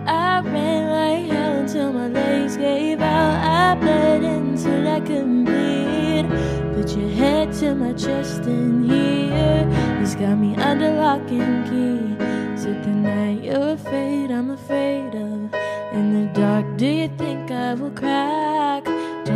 I 0.08 0.40
ran 0.40 0.82
like 0.90 1.30
hell 1.30 1.52
until 1.60 1.92
my 1.92 2.08
legs 2.08 2.56
gave 2.56 3.00
out. 3.00 3.36
I 3.38 3.80
bled 3.80 4.24
until 4.24 4.88
I 4.88 4.98
couldn't 4.98 5.44
bleed. 5.44 6.26
Put 6.74 6.96
your 6.96 7.10
head 7.10 7.52
to 7.60 7.76
my 7.76 7.92
chest 7.92 8.42
and 8.42 8.90
here. 8.90 9.62
He's 10.00 10.16
got 10.16 10.34
me 10.34 10.56
under 10.56 10.90
lock 10.94 11.30
and 11.30 11.62
key. 11.70 12.16
So 12.60 12.72
the 12.72 12.90
night 12.90 13.44
you're 13.44 13.74
afraid, 13.74 14.32
I'm 14.32 14.50
afraid 14.50 15.14
of. 15.14 15.54
In 15.92 16.06
the 16.16 16.26
dark, 16.40 16.66
do 16.76 16.86
you 16.86 17.08
think 17.16 17.52
I 17.52 17.74
will 17.74 17.92
crack? 17.92 18.79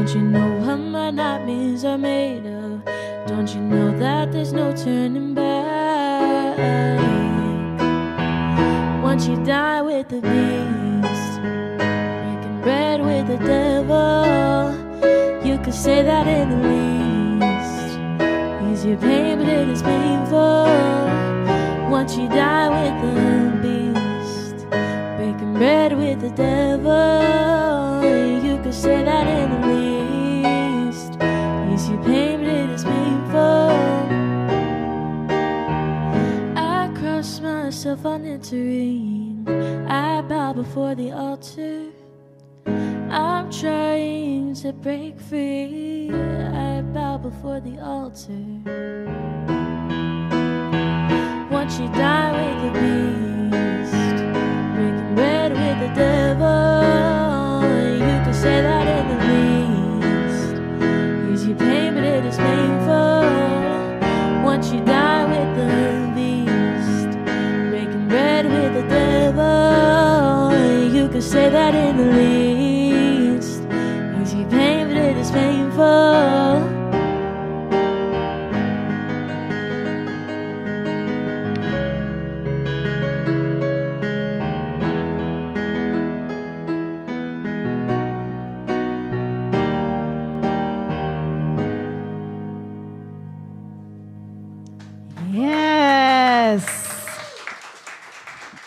Don't 0.04 0.16
you 0.16 0.20
know 0.20 0.58
what 0.58 0.76
my 0.76 1.10
nightmares 1.10 1.82
are 1.82 1.96
made 1.96 2.44
of? 2.44 2.84
Don't 3.26 3.48
you 3.54 3.60
know 3.62 3.90
that 3.98 4.32
there's 4.32 4.52
no 4.52 4.76
turning 4.76 5.32
back? 5.32 6.58
Once 9.02 9.26
you 9.26 9.42
die 9.46 9.80
with 9.80 10.10
the 10.10 10.20
beast, 10.20 11.40
breaking 11.40 12.60
bread 12.60 13.00
with 13.00 13.28
the 13.28 13.38
devil, 13.46 14.74
you 15.42 15.56
could 15.64 15.72
say 15.72 16.02
that 16.02 16.26
in 16.26 16.50
the 16.50 16.58
least. 16.68 17.96
Ease 18.70 18.84
your 18.84 18.98
pain, 18.98 19.38
but 19.38 19.48
it 19.48 19.70
is 19.70 19.80
painful. 19.80 20.66
Once 21.90 22.14
you 22.14 22.28
die 22.28 22.68
with 22.76 22.94
the 23.00 23.14
beast, 23.62 24.68
breaking 25.16 25.54
bread 25.54 25.96
with 25.96 26.20
the 26.20 26.28
devil, 26.28 28.04
you 28.44 28.62
could 28.62 28.74
say 28.74 29.02
that 29.02 29.26
in 29.26 29.48
the 29.62 29.63
myself 37.94 38.06
on 38.06 38.24
entering. 38.24 39.46
I 39.88 40.22
bow 40.22 40.52
before 40.52 40.94
the 40.94 41.12
altar. 41.12 41.90
I'm 42.66 43.50
trying 43.50 44.54
to 44.56 44.72
break 44.72 45.20
free. 45.20 46.10
I 46.10 46.82
bow 46.82 47.18
before 47.18 47.60
the 47.60 47.78
altar. 47.78 48.32
Once 51.50 51.78
you 51.78 51.88
die 51.88 52.32
with 52.38 52.62
the 52.64 52.70
beast, 52.80 54.16
breaking 54.74 55.14
bread 55.14 55.52
with 55.52 55.78
the 55.84 55.94
devil, 55.94 57.62
you 57.92 58.14
can 58.24 58.34
say 58.34 58.60
that 58.62 58.86
in 58.96 59.04
the 59.12 59.18
least. 59.30 60.56
Use 61.30 61.46
your 61.46 61.58
pain, 61.58 61.94
but 61.94 62.04
it 62.04 62.24
is 62.24 62.36
painful. 62.36 63.24
Once 64.44 64.72
you 64.72 64.84
die 64.84 65.24
with 65.26 65.56
the 65.56 66.13
say 71.24 71.48
that 71.48 71.74
in 71.74 71.96
the 71.96 72.04
least. 72.18 73.62
Your 74.34 74.48
pain, 74.50 74.88
but 74.88 74.96
it 74.96 75.16
is 75.16 75.30
painful. 75.30 76.60
Yes. 95.32 96.64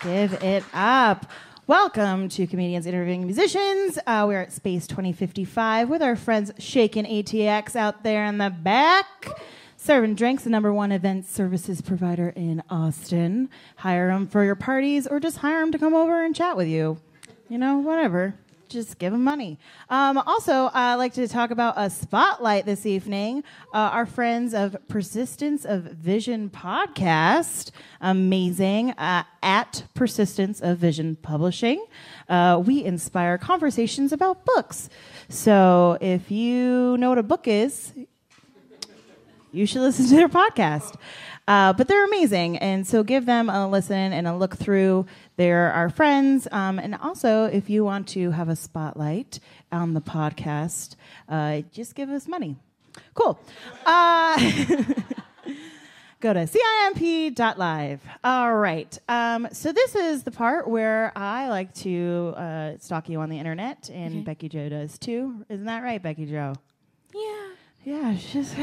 Give 0.01 0.33
it 0.41 0.63
up. 0.73 1.25
Welcome 1.67 2.29
to 2.29 2.47
Comedians 2.47 2.85
Interviewing 2.85 3.25
Musicians. 3.25 3.99
Uh, 4.07 4.23
we're 4.25 4.39
at 4.39 4.53
Space 4.53 4.87
2055 4.87 5.89
with 5.89 6.01
our 6.01 6.15
friends 6.15 6.49
Shaken 6.57 7.05
ATX 7.05 7.75
out 7.75 8.03
there 8.03 8.23
in 8.23 8.37
the 8.37 8.49
back. 8.49 9.27
Serving 9.75 10.15
drinks, 10.15 10.45
the 10.45 10.49
number 10.49 10.71
one 10.71 10.93
event 10.93 11.27
services 11.27 11.81
provider 11.81 12.29
in 12.29 12.63
Austin. 12.69 13.49
Hire 13.75 14.07
them 14.07 14.27
for 14.27 14.45
your 14.45 14.55
parties 14.55 15.07
or 15.07 15.19
just 15.19 15.39
hire 15.39 15.59
them 15.59 15.73
to 15.73 15.77
come 15.77 15.93
over 15.93 16.23
and 16.23 16.33
chat 16.33 16.55
with 16.55 16.69
you. 16.69 17.01
You 17.49 17.57
know, 17.57 17.79
whatever. 17.79 18.35
Just 18.69 18.99
give 18.99 19.13
them 19.13 19.23
money. 19.23 19.57
Um, 19.89 20.17
also, 20.17 20.69
I'd 20.73 20.95
like 20.95 21.13
to 21.13 21.27
talk 21.27 21.51
about 21.51 21.75
a 21.77 21.89
spotlight 21.89 22.65
this 22.65 22.85
evening. 22.85 23.43
Uh, 23.73 23.77
our 23.77 24.05
friends 24.05 24.53
of 24.53 24.75
Persistence 24.89 25.63
of 25.63 25.83
Vision 25.83 26.49
podcast, 26.49 27.71
amazing, 28.01 28.91
uh, 28.91 29.23
at 29.41 29.85
Persistence 29.93 30.59
of 30.59 30.79
Vision 30.79 31.15
Publishing. 31.15 31.85
Uh, 32.27 32.61
we 32.65 32.83
inspire 32.83 33.37
conversations 33.37 34.11
about 34.11 34.43
books. 34.43 34.89
So 35.29 35.97
if 36.01 36.29
you 36.29 36.97
know 36.97 37.07
what 37.09 37.19
a 37.19 37.23
book 37.23 37.47
is, 37.47 37.93
you 39.53 39.65
should 39.65 39.81
listen 39.81 40.07
to 40.07 40.15
their 40.15 40.29
podcast. 40.29 40.95
Uh, 41.47 41.71
but 41.71 41.87
they're 41.87 42.03
amazing, 42.03 42.57
and 42.57 42.85
so 42.85 43.03
give 43.03 43.25
them 43.25 43.49
a 43.49 43.69
listen 43.69 44.11
and 44.11 44.27
a 44.27 44.35
look 44.35 44.57
through. 44.57 45.05
They're 45.37 45.71
our 45.71 45.89
friends, 45.89 46.47
um, 46.51 46.79
and 46.79 46.95
also 46.95 47.45
if 47.45 47.69
you 47.69 47.83
want 47.83 48.07
to 48.09 48.31
have 48.31 48.49
a 48.49 48.55
spotlight 48.55 49.39
on 49.71 49.93
the 49.93 50.01
podcast, 50.01 50.95
uh, 51.29 51.61
just 51.71 51.95
give 51.95 52.09
us 52.09 52.27
money. 52.27 52.57
Cool. 53.13 53.39
Uh, 53.85 54.35
go 56.19 56.33
to 56.33 56.47
cimp.live. 56.47 58.01
All 58.23 58.55
right. 58.55 58.97
Um, 59.07 59.47
so 59.51 59.71
this 59.71 59.93
is 59.95 60.23
the 60.23 60.31
part 60.31 60.67
where 60.67 61.11
I 61.15 61.49
like 61.49 61.73
to 61.75 62.33
uh, 62.35 62.71
stalk 62.79 63.07
you 63.07 63.19
on 63.21 63.29
the 63.29 63.37
internet, 63.37 63.89
and 63.93 64.25
Becky 64.25 64.49
Jo 64.49 64.69
does 64.69 64.97
too. 64.97 65.45
Isn't 65.49 65.65
that 65.67 65.83
right, 65.83 66.01
Becky 66.01 66.25
Jo? 66.25 66.53
Yeah. 67.13 67.47
Yeah, 67.87 68.17
she's 68.17 68.53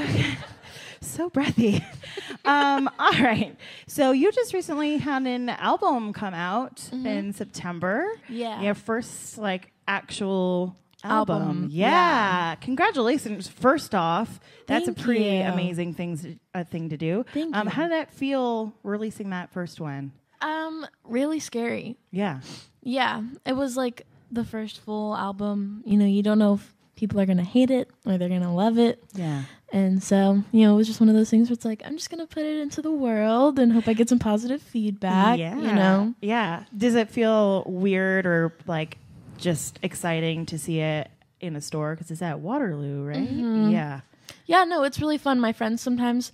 so 1.00 1.30
breathy. 1.30 1.82
um, 2.44 2.90
all 2.98 3.12
right. 3.12 3.56
So 3.86 4.12
you 4.12 4.30
just 4.30 4.52
recently 4.52 4.98
had 4.98 5.26
an 5.26 5.48
album 5.48 6.12
come 6.12 6.34
out 6.34 6.86
in 6.92 7.32
September. 7.32 8.06
Yeah. 8.28 8.60
Your 8.60 8.74
first 8.74 9.38
like 9.38 9.72
actual 9.88 10.76
album. 11.02 11.42
Album, 11.42 11.68
Yeah. 11.70 11.88
yeah. 11.88 12.54
Congratulations. 12.56 13.48
First 13.48 13.94
off, 13.94 14.40
that's 14.66 14.84
Thank 14.84 14.98
a 14.98 15.02
pretty 15.02 15.24
you. 15.24 15.42
amazing 15.44 15.94
things 15.94 16.26
a 16.52 16.66
thing 16.66 16.90
to 16.90 16.98
do. 16.98 17.24
Thank 17.32 17.56
um, 17.56 17.66
you. 17.68 17.70
How 17.70 17.84
did 17.84 17.92
that 17.92 18.12
feel 18.12 18.74
releasing 18.82 19.30
that 19.30 19.50
first 19.54 19.80
one? 19.80 20.12
Um, 20.42 20.86
really 21.02 21.40
scary. 21.40 21.96
Yeah. 22.10 22.40
Yeah, 22.82 23.22
it 23.46 23.54
was 23.54 23.74
like 23.74 24.06
the 24.30 24.44
first 24.44 24.80
full 24.80 25.16
album. 25.16 25.82
You 25.86 25.96
know, 25.96 26.04
you 26.04 26.22
don't 26.22 26.38
know 26.38 26.54
if 26.54 26.73
people 26.96 27.20
are 27.20 27.26
gonna 27.26 27.42
hate 27.44 27.70
it 27.70 27.88
or 28.06 28.16
they're 28.18 28.28
gonna 28.28 28.54
love 28.54 28.78
it. 28.78 29.02
Yeah. 29.14 29.42
And 29.72 30.02
so, 30.02 30.44
you 30.52 30.64
know, 30.64 30.74
it 30.74 30.76
was 30.76 30.86
just 30.86 31.00
one 31.00 31.08
of 31.08 31.16
those 31.16 31.30
things 31.30 31.48
where 31.48 31.54
it's 31.54 31.64
like, 31.64 31.82
I'm 31.84 31.96
just 31.96 32.08
gonna 32.10 32.26
put 32.26 32.44
it 32.44 32.60
into 32.60 32.80
the 32.80 32.92
world 32.92 33.58
and 33.58 33.72
hope 33.72 33.88
I 33.88 33.92
get 33.92 34.08
some 34.08 34.18
positive 34.20 34.62
feedback. 34.62 35.38
yeah. 35.38 35.56
You 35.56 35.72
know. 35.74 36.14
Yeah. 36.20 36.64
Does 36.76 36.94
it 36.94 37.10
feel 37.10 37.64
weird 37.66 38.26
or 38.26 38.54
like 38.66 38.98
just 39.38 39.78
exciting 39.82 40.46
to 40.46 40.58
see 40.58 40.80
it 40.80 41.10
in 41.40 41.56
a 41.56 41.60
store? 41.60 41.94
Because 41.94 42.10
it's 42.10 42.22
at 42.22 42.38
Waterloo, 42.40 43.04
right? 43.04 43.16
Mm-hmm. 43.28 43.70
Yeah. 43.70 44.00
Yeah, 44.46 44.64
no, 44.64 44.84
it's 44.84 45.00
really 45.00 45.18
fun. 45.18 45.40
My 45.40 45.52
friends 45.52 45.80
sometimes 45.82 46.30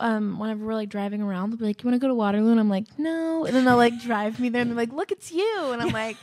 um, 0.00 0.38
whenever 0.38 0.64
we're 0.64 0.74
like 0.74 0.88
driving 0.88 1.22
around, 1.22 1.50
they'll 1.50 1.58
be 1.58 1.64
like, 1.66 1.82
"You 1.82 1.88
want 1.88 2.00
to 2.00 2.04
go 2.04 2.08
to 2.08 2.14
Waterloo?" 2.14 2.50
And 2.50 2.60
I'm 2.60 2.68
like, 2.68 2.86
"No." 2.98 3.44
And 3.44 3.54
then 3.54 3.64
they'll 3.64 3.76
like 3.76 4.00
drive 4.02 4.38
me 4.40 4.48
there, 4.48 4.62
and 4.62 4.70
they're 4.70 4.76
like, 4.76 4.92
"Look, 4.92 5.12
it's 5.12 5.30
you." 5.32 5.70
And 5.72 5.80
I'm 5.82 5.88
like, 5.92 6.16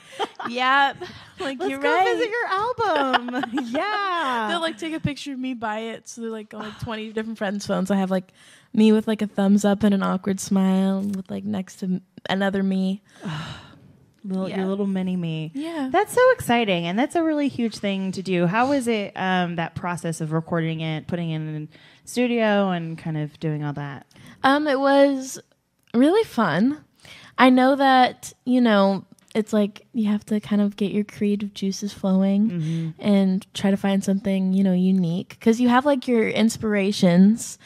"Yep." 0.49 0.97
Like 1.39 1.59
Let's 1.59 1.69
you're 1.71 1.79
go 1.79 1.91
right. 1.93 2.05
visit 2.15 2.29
your 2.29 2.47
album. 2.47 3.65
yeah. 3.71 4.47
They'll 4.49 4.61
like 4.61 4.77
take 4.77 4.93
a 4.93 4.99
picture 4.99 5.33
of 5.33 5.39
me 5.39 5.53
by 5.53 5.79
it. 5.79 6.07
So 6.07 6.21
they're 6.21 6.29
like 6.29 6.53
on 6.53 6.61
like 6.61 6.79
20 6.79 7.13
different 7.13 7.37
friends' 7.37 7.65
phones. 7.65 7.89
I 7.91 7.95
have 7.97 8.11
like 8.11 8.31
me 8.73 8.91
with 8.91 9.07
like 9.07 9.21
a 9.21 9.27
thumbs 9.27 9.65
up 9.65 9.83
and 9.83 9.93
an 9.93 10.03
awkward 10.03 10.39
smile 10.39 11.01
with 11.01 11.29
like 11.31 11.43
next 11.43 11.77
to 11.77 12.01
another 12.29 12.61
me. 12.63 13.01
Little, 14.23 14.47
Yeah. 14.49 14.57
Your 14.57 14.67
little 14.67 14.87
mini 14.87 15.15
me. 15.15 15.51
Yeah. 15.55 15.89
That's 15.91 16.13
so 16.13 16.31
exciting, 16.31 16.85
and 16.85 16.97
that's 16.97 17.15
a 17.15 17.23
really 17.23 17.47
huge 17.47 17.77
thing 17.77 18.11
to 18.13 18.21
do. 18.21 18.45
How 18.45 18.69
was 18.69 18.87
it 18.87 19.13
um, 19.15 19.55
that 19.55 19.73
process 19.75 20.21
of 20.21 20.31
recording 20.31 20.81
it, 20.81 21.07
putting 21.07 21.31
it 21.31 21.37
in 21.37 21.69
studio, 22.05 22.69
and 22.69 22.97
kind 22.97 23.17
of 23.17 23.39
doing 23.39 23.63
all 23.63 23.73
that? 23.73 24.05
Um, 24.43 24.67
it 24.67 24.79
was 24.79 25.39
really 25.93 26.23
fun. 26.23 26.83
I 27.37 27.49
know 27.49 27.75
that, 27.75 28.33
you 28.45 28.61
know, 28.61 29.05
it's 29.33 29.53
like 29.53 29.85
you 29.93 30.09
have 30.09 30.25
to 30.25 30.39
kind 30.39 30.61
of 30.61 30.75
get 30.75 30.91
your 30.91 31.05
creative 31.05 31.53
juices 31.53 31.93
flowing 31.93 32.93
and 32.99 33.47
try 33.53 33.71
to 33.71 33.77
find 33.77 34.03
something, 34.03 34.53
you 34.53 34.63
know, 34.63 34.73
unique 34.73 35.29
because 35.29 35.59
you 35.61 35.69
have 35.69 35.85
like 35.85 36.07
your 36.07 36.27
inspirations 36.29 37.57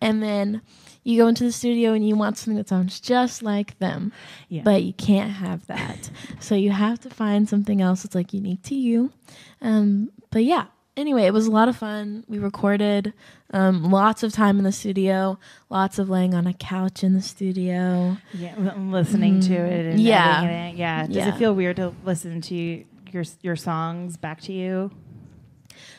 and 0.00 0.22
then 0.22 0.60
you 1.04 1.18
go 1.22 1.28
into 1.28 1.44
the 1.44 1.52
studio 1.52 1.92
and 1.92 2.06
you 2.08 2.16
want 2.16 2.36
something 2.38 2.56
that 2.56 2.68
sounds 2.68 2.98
just 2.98 3.42
like 3.42 3.78
them. 3.78 4.12
Yeah. 4.48 4.62
But 4.64 4.82
you 4.82 4.92
can't 4.94 5.30
have 5.32 5.66
that. 5.66 6.10
so 6.40 6.54
you 6.54 6.70
have 6.70 6.98
to 7.00 7.10
find 7.10 7.48
something 7.48 7.80
else 7.80 8.02
that's 8.02 8.14
like 8.14 8.32
unique 8.32 8.62
to 8.64 8.74
you. 8.74 9.12
Um, 9.60 10.10
but 10.30 10.44
yeah, 10.44 10.66
anyway, 10.96 11.24
it 11.24 11.32
was 11.32 11.46
a 11.46 11.50
lot 11.50 11.68
of 11.68 11.76
fun. 11.76 12.24
We 12.26 12.38
recorded 12.38 13.12
um, 13.52 13.84
lots 13.84 14.22
of 14.22 14.32
time 14.32 14.58
in 14.58 14.64
the 14.64 14.72
studio, 14.72 15.38
lots 15.70 15.98
of 15.98 16.08
laying 16.10 16.34
on 16.34 16.46
a 16.46 16.52
couch 16.54 17.04
in 17.04 17.12
the 17.14 17.22
studio. 17.22 18.16
Yeah, 18.32 18.54
listening 18.76 19.40
to 19.42 19.54
it 19.54 19.86
and 19.86 20.00
Mm. 20.00 20.04
Yeah. 20.04 20.42
it. 20.70 20.74
Yeah. 20.76 21.06
Does 21.06 21.16
Yeah. 21.16 21.28
it 21.28 21.38
feel 21.38 21.54
weird 21.54 21.76
to 21.76 21.94
listen 22.04 22.40
to 22.40 22.84
your 23.12 23.24
your 23.42 23.54
songs 23.56 24.16
back 24.16 24.40
to 24.42 24.52
you? 24.52 24.90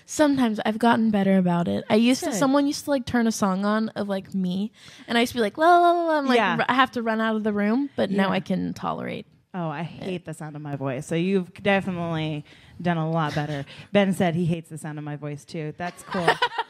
Sometimes 0.06 0.60
I've 0.66 0.78
gotten 0.78 1.10
better 1.10 1.38
about 1.38 1.68
it. 1.68 1.84
I 1.90 1.96
used 1.96 2.22
Good. 2.24 2.32
to, 2.32 2.36
someone 2.38 2.68
used 2.68 2.86
to 2.86 2.92
like 2.92 3.06
turn 3.06 3.26
a 3.28 3.32
song 3.32 3.66
on 3.66 3.90
of 3.90 4.08
like 4.08 4.34
me, 4.34 4.72
and 5.08 5.18
I 5.18 5.22
used 5.22 5.32
to 5.34 5.38
be 5.38 5.42
like, 5.42 5.58
la 5.58 5.80
la 5.80 5.92
la, 5.92 6.04
la. 6.08 6.18
I'm 6.20 6.26
like, 6.28 6.38
Yeah. 6.38 6.58
r- 6.60 6.66
I 6.70 6.74
have 6.76 6.92
to 6.92 7.02
run 7.02 7.20
out 7.22 7.36
of 7.36 7.44
the 7.44 7.54
room, 7.54 7.90
but 7.96 8.12
now 8.12 8.30
I 8.32 8.40
can 8.40 8.74
tolerate. 8.74 9.26
Oh, 9.54 9.70
I 9.70 9.84
hate 9.84 10.26
the 10.26 10.34
sound 10.34 10.56
of 10.56 10.62
my 10.62 10.76
voice. 10.76 11.08
So 11.08 11.16
you've 11.16 11.52
definitely 11.54 12.44
done 12.82 12.98
a 12.98 13.10
lot 13.10 13.34
better. 13.34 13.66
Ben 13.94 14.14
said 14.14 14.36
he 14.36 14.46
hates 14.46 14.70
the 14.70 14.78
sound 14.78 14.98
of 14.98 15.06
my 15.06 15.16
voice 15.16 15.46
too. 15.46 15.74
That's 15.78 16.04
cool. 16.04 16.28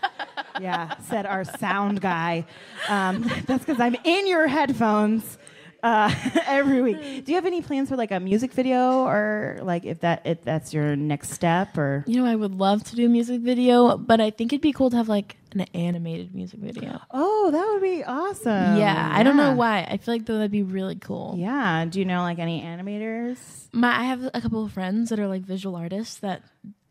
yeah, 0.62 0.96
said 1.00 1.26
our 1.26 1.44
sound 1.44 2.00
guy. 2.00 2.46
Um, 2.88 3.24
that's 3.48 3.66
because 3.66 3.80
I'm 3.82 3.96
in 4.04 4.28
your 4.28 4.48
headphones 4.48 5.38
uh, 5.86 6.12
every 6.48 6.82
week. 6.82 7.26
Do 7.26 7.32
you 7.32 7.36
have 7.36 7.46
any 7.46 7.62
plans 7.62 7.90
for 7.90 7.96
like 7.96 8.12
a 8.12 8.20
music 8.20 8.52
video 8.54 9.04
or 9.06 9.60
like 9.62 9.86
if 9.86 10.00
that 10.00 10.24
if 10.26 10.42
that's 10.44 10.74
your 10.74 10.96
next 10.96 11.32
step 11.32 11.78
or? 11.78 12.04
You 12.08 12.18
know, 12.18 12.26
I 12.26 12.36
would 12.36 12.56
love 12.56 12.84
to 12.86 12.96
do 12.96 13.06
a 13.06 13.10
music 13.10 13.42
video, 13.42 13.96
but 13.96 14.20
I 14.20 14.32
think 14.32 14.52
it'd 14.52 14.62
be 14.62 14.74
cool 14.74 14.90
to 14.90 14.98
have 14.98 15.08
like 15.08 15.38
an 15.54 15.62
animated 15.76 16.34
music 16.34 16.60
video. 16.60 17.00
Oh, 17.12 17.52
that 17.52 17.68
would 17.68 17.82
be 17.84 18.04
awesome. 18.04 18.78
yeah, 18.78 19.12
I 19.14 19.22
don't 19.22 19.38
know 19.38 19.54
why. 19.54 19.84
I 19.84 19.98
feel 19.98 20.16
like 20.16 20.26
though 20.26 20.36
that'd 20.36 20.50
be 20.52 20.64
really 20.64 20.96
cool. 20.96 21.36
Yeah. 21.38 21.86
Do 21.86 22.00
you 22.00 22.06
know 22.06 22.22
like 22.22 22.40
any 22.40 22.64
animators? 22.64 23.38
My, 23.72 24.00
I 24.00 24.04
have 24.06 24.28
a 24.34 24.42
couple 24.42 24.66
of 24.66 24.72
friends 24.72 25.10
that 25.10 25.20
are 25.20 25.28
like 25.28 25.44
visual 25.44 25.76
artists 25.76 26.18
that 26.20 26.42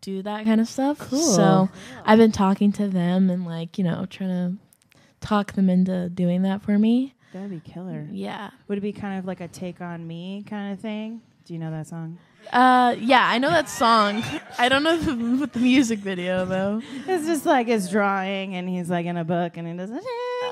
do 0.03 0.23
that 0.23 0.45
kind 0.45 0.61
of 0.61 0.69
stuff. 0.69 0.99
Cool. 0.99 1.19
So 1.19 1.69
I've 2.05 2.19
been 2.19 2.33
talking 2.33 2.71
to 2.73 2.87
them 2.89 3.29
and 3.29 3.45
like 3.45 3.77
you 3.77 3.83
know 3.83 4.07
trying 4.09 4.31
to 4.31 5.27
talk 5.27 5.53
them 5.55 5.69
into 5.69 6.09
doing 6.11 6.43
that 6.43 6.63
for 6.63 6.79
me. 6.79 7.15
That'd 7.35 7.51
be 7.51 7.59
killer. 7.69 8.07
Yeah. 8.13 8.51
Would 8.69 8.79
it 8.79 8.81
be 8.81 8.93
kind 8.93 9.19
of 9.19 9.25
like 9.27 9.41
a 9.41 9.49
take 9.49 9.81
on 9.81 10.07
me 10.07 10.45
kind 10.49 10.73
of 10.73 10.79
thing? 10.79 11.21
Do 11.45 11.53
you 11.53 11.59
know 11.59 11.73
that 11.73 11.89
song? 11.89 12.17
Uh, 12.53 12.95
yeah, 13.01 13.29
I 13.29 13.39
know 13.39 13.51
that 13.51 13.69
song. 13.69 14.23
I 14.57 14.69
don't 14.69 14.85
know 14.85 14.97
the, 14.99 15.15
with 15.41 15.53
the 15.53 15.59
music 15.59 15.99
video 15.99 16.45
though. 16.45 16.81
It's 17.09 17.27
just 17.27 17.45
like 17.45 17.67
his 17.67 17.91
drawing, 17.91 18.55
and 18.55 18.69
he's 18.69 18.89
like 18.89 19.07
in 19.07 19.17
a 19.17 19.25
book, 19.25 19.57
and 19.57 19.67
he 19.67 19.75
does, 19.75 19.91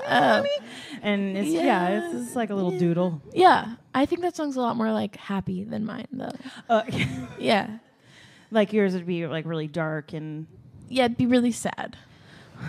Oh. 0.09 0.45
and 1.03 1.37
it's 1.37 1.51
yeah, 1.51 2.01
it's 2.01 2.13
just 2.25 2.37
like 2.37 2.51
a 2.51 2.55
little 2.55 2.77
doodle. 2.77 3.23
Yeah, 3.33 3.77
I 3.95 4.05
think 4.05 4.23
that 4.23 4.35
song's 4.35 4.57
a 4.57 4.61
lot 4.61 4.77
more 4.77 4.91
like 4.91 5.15
happy 5.17 5.63
than 5.65 5.87
mine 5.87 6.09
though. 6.13 6.33
Uh, 6.69 6.83
Yeah, 7.39 7.79
like 8.51 8.73
yours 8.73 8.95
would 8.95 9.07
be 9.07 9.27
like 9.29 9.47
really 9.47 9.69
dark 9.69 10.13
and 10.13 10.49
yeah, 10.89 11.05
it'd 11.05 11.17
be 11.17 11.27
really 11.27 11.53
sad. 11.53 11.97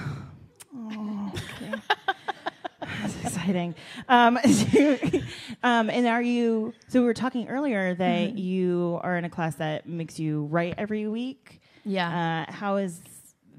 That's 3.03 3.35
exciting. 3.35 3.75
Um, 4.07 4.37
um, 5.63 5.89
and 5.89 6.07
are 6.07 6.21
you? 6.21 6.73
So 6.87 6.99
we 7.01 7.05
were 7.05 7.13
talking 7.13 7.47
earlier 7.49 7.93
that 7.95 8.37
you 8.37 8.99
are 9.03 9.17
in 9.17 9.25
a 9.25 9.29
class 9.29 9.55
that 9.55 9.87
makes 9.87 10.19
you 10.19 10.43
write 10.45 10.75
every 10.77 11.07
week. 11.07 11.61
Yeah, 11.85 12.45
Uh, 12.47 12.51
how 12.51 12.77
is 12.77 13.01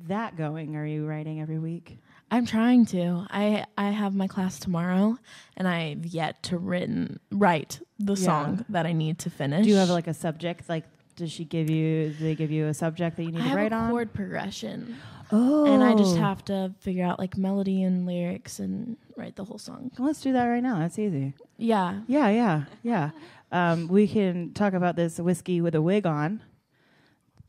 that 0.08 0.36
going? 0.36 0.76
Are 0.76 0.86
you 0.86 1.06
writing 1.06 1.40
every 1.40 1.58
week? 1.58 1.98
I'm 2.30 2.46
trying 2.46 2.86
to. 2.86 3.26
I 3.30 3.66
I 3.76 3.90
have 3.90 4.14
my 4.14 4.26
class 4.26 4.58
tomorrow, 4.58 5.18
and 5.56 5.68
I've 5.68 6.06
yet 6.06 6.42
to 6.44 6.58
written 6.58 7.20
write 7.30 7.80
the 7.98 8.14
Yeah. 8.14 8.24
song 8.24 8.64
that 8.70 8.86
I 8.86 8.92
need 8.92 9.18
to 9.20 9.30
finish. 9.30 9.64
Do 9.64 9.70
you 9.70 9.76
have 9.76 9.90
like 9.90 10.06
a 10.06 10.14
subject? 10.14 10.68
Like, 10.68 10.84
does 11.16 11.30
she 11.30 11.44
give 11.44 11.68
you? 11.70 12.08
Do 12.10 12.24
they 12.24 12.34
give 12.34 12.50
you 12.50 12.66
a 12.66 12.74
subject 12.74 13.16
that 13.18 13.24
you 13.24 13.30
need 13.30 13.40
I 13.40 13.44
to 13.44 13.48
have 13.50 13.56
write 13.58 13.72
a 13.72 13.76
on? 13.76 13.90
chord 13.90 14.12
progression, 14.14 14.96
Oh, 15.32 15.64
and 15.66 15.82
I 15.82 15.94
just 15.94 16.16
have 16.16 16.44
to 16.46 16.72
figure 16.80 17.04
out 17.04 17.18
like 17.18 17.36
melody 17.36 17.82
and 17.82 18.06
lyrics 18.06 18.58
and 18.58 18.96
write 19.16 19.36
the 19.36 19.44
whole 19.44 19.58
song. 19.58 19.90
Let's 19.98 20.20
do 20.20 20.32
that 20.32 20.46
right 20.46 20.62
now. 20.62 20.78
That's 20.78 20.98
easy. 20.98 21.34
Yeah, 21.56 22.00
Yeah, 22.06 22.28
yeah, 22.28 22.64
yeah. 22.82 23.10
Um, 23.52 23.88
we 23.88 24.06
can 24.08 24.52
talk 24.52 24.72
about 24.74 24.96
this 24.96 25.18
whiskey 25.18 25.60
with 25.60 25.74
a 25.74 25.82
wig 25.82 26.06
on. 26.06 26.42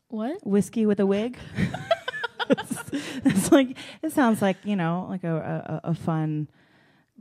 what? 0.08 0.44
Whiskey 0.46 0.86
with 0.86 1.00
a 1.00 1.06
wig. 1.06 1.36
it's, 2.48 2.82
it's 3.24 3.52
like 3.52 3.76
it 4.02 4.12
sounds 4.12 4.40
like 4.42 4.56
you 4.64 4.76
know, 4.76 5.06
like 5.08 5.24
a 5.24 5.80
a, 5.84 5.90
a 5.90 5.94
fun 5.94 6.48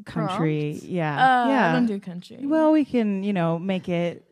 country. 0.06 0.72
Prompt? 0.74 0.86
Yeah, 0.86 1.14
Uh, 1.14 1.48
yeah. 1.50 1.70
I 1.70 1.74
don't 1.74 1.86
do 1.86 2.00
country. 2.00 2.40
well, 2.44 2.72
we 2.72 2.86
can 2.86 3.24
you 3.24 3.34
know 3.34 3.58
make 3.58 3.90
it 3.90 4.25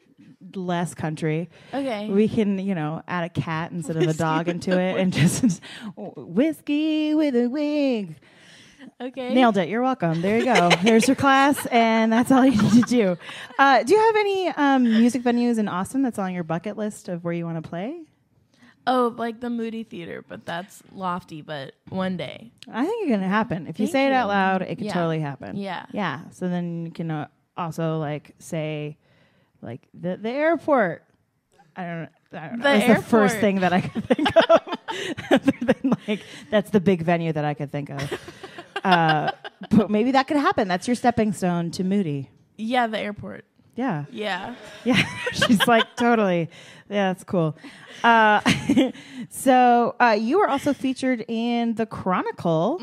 less 0.56 0.93
country. 0.93 1.49
okay. 1.73 2.10
We 2.10 2.27
can 2.27 2.60
you 2.60 2.75
know 2.75 3.01
add 3.08 3.23
a 3.25 3.29
cat 3.29 3.71
instead 3.71 3.97
of 3.97 4.03
a 4.03 4.13
dog 4.13 4.47
into 4.47 4.79
it, 4.79 4.97
and 4.99 5.12
just 5.13 5.62
whiskey 5.95 7.13
with 7.13 7.36
a 7.36 7.47
wig. 7.47 8.15
okay. 9.01 9.34
Nailed 9.34 9.58
it. 9.58 9.69
You're 9.69 9.82
welcome. 9.82 10.21
There 10.21 10.38
you 10.38 10.45
go. 10.45 10.69
There's 10.84 11.08
your 11.08 11.15
class, 11.15 11.65
and 11.67 12.12
that's 12.12 12.32
all 12.32 12.45
you 12.45 12.62
need 12.62 12.73
to 12.73 12.82
do. 12.89 13.17
Uh, 13.58 13.84
do 13.84 13.93
you 13.93 13.99
have 13.99 14.15
any 14.15 14.47
um, 14.49 14.84
music 14.84 15.23
venues 15.23 15.58
in 15.58 15.67
Austin 15.67 16.01
that's 16.01 16.19
on 16.19 16.34
your 16.34 16.43
bucket 16.43 16.77
list 16.77 17.10
of 17.10 17.23
where 17.23 17.34
you 17.34 17.45
want 17.45 17.63
to 17.63 17.67
play? 17.69 18.01
Oh, 18.86 19.13
like 19.17 19.39
the 19.39 19.49
Moody 19.49 19.84
Theater, 19.84 20.25
but 20.27 20.45
that's 20.45 20.84
lofty. 20.91 21.41
But 21.41 21.73
one 21.88 22.17
day, 22.17 22.51
I 22.69 22.86
think 22.86 23.03
it's 23.08 23.12
gonna 23.15 23.29
happen. 23.29 23.67
If 23.67 23.79
you 23.79 23.86
Thank 23.86 23.93
say 23.93 24.06
it 24.08 24.12
out 24.12 24.27
loud, 24.27 24.62
it 24.62 24.75
could 24.75 24.86
Yeah. 24.88 24.93
totally 24.93 25.21
happen. 25.21 25.56
yeah, 25.56 25.86
Yeah. 25.93 26.19
So 26.32 26.49
then 26.49 26.88
you 26.88 26.91
can 26.91 27.10
uh, 27.10 27.27
also 27.56 27.97
like 27.99 28.36
say, 28.39 28.97
like 29.63 29.88
the 29.93 30.17
the 30.17 30.30
airport. 30.30 31.04
I 31.76 31.84
don't 31.86 32.02
know. 32.04 32.08
I 32.39 32.47
don't 32.49 32.58
know. 32.60 32.63
That's 32.63 33.02
the 33.02 33.08
first 33.10 33.38
thing 33.38 33.62
that 33.62 33.73
I 33.73 33.82
could 33.82 34.04
think 34.12 34.30
of. 34.36 34.62
Other 35.32 35.54
than 35.62 35.93
like 36.08 36.21
that's 36.52 36.69
the 36.69 36.80
big 36.80 37.02
venue 37.02 37.32
that 37.34 37.45
I 37.45 37.54
could 37.56 37.71
think 37.71 37.89
of. 37.89 38.19
uh, 38.84 39.32
but 39.71 39.89
maybe 39.89 40.12
that 40.12 40.28
could 40.28 40.38
happen. 40.38 40.67
That's 40.67 40.88
your 40.88 40.95
stepping 40.95 41.34
stone 41.34 41.71
to 41.71 41.84
Moody. 41.84 42.30
yeah, 42.58 42.86
the 42.88 42.99
airport. 42.99 43.45
Yeah. 43.76 44.06
Yeah, 44.12 44.54
Yeah, 44.84 45.02
she's 45.32 45.65
like 45.65 45.95
totally. 45.95 46.47
Yeah, 46.91 47.12
that's 47.12 47.23
cool. 47.23 47.58
Uh, 48.04 48.39
so 49.30 49.95
uh, 49.99 50.15
you 50.19 50.38
were 50.39 50.47
also 50.47 50.73
featured 50.73 51.26
in 51.28 51.73
the 51.73 51.88
Chronicle. 51.88 52.80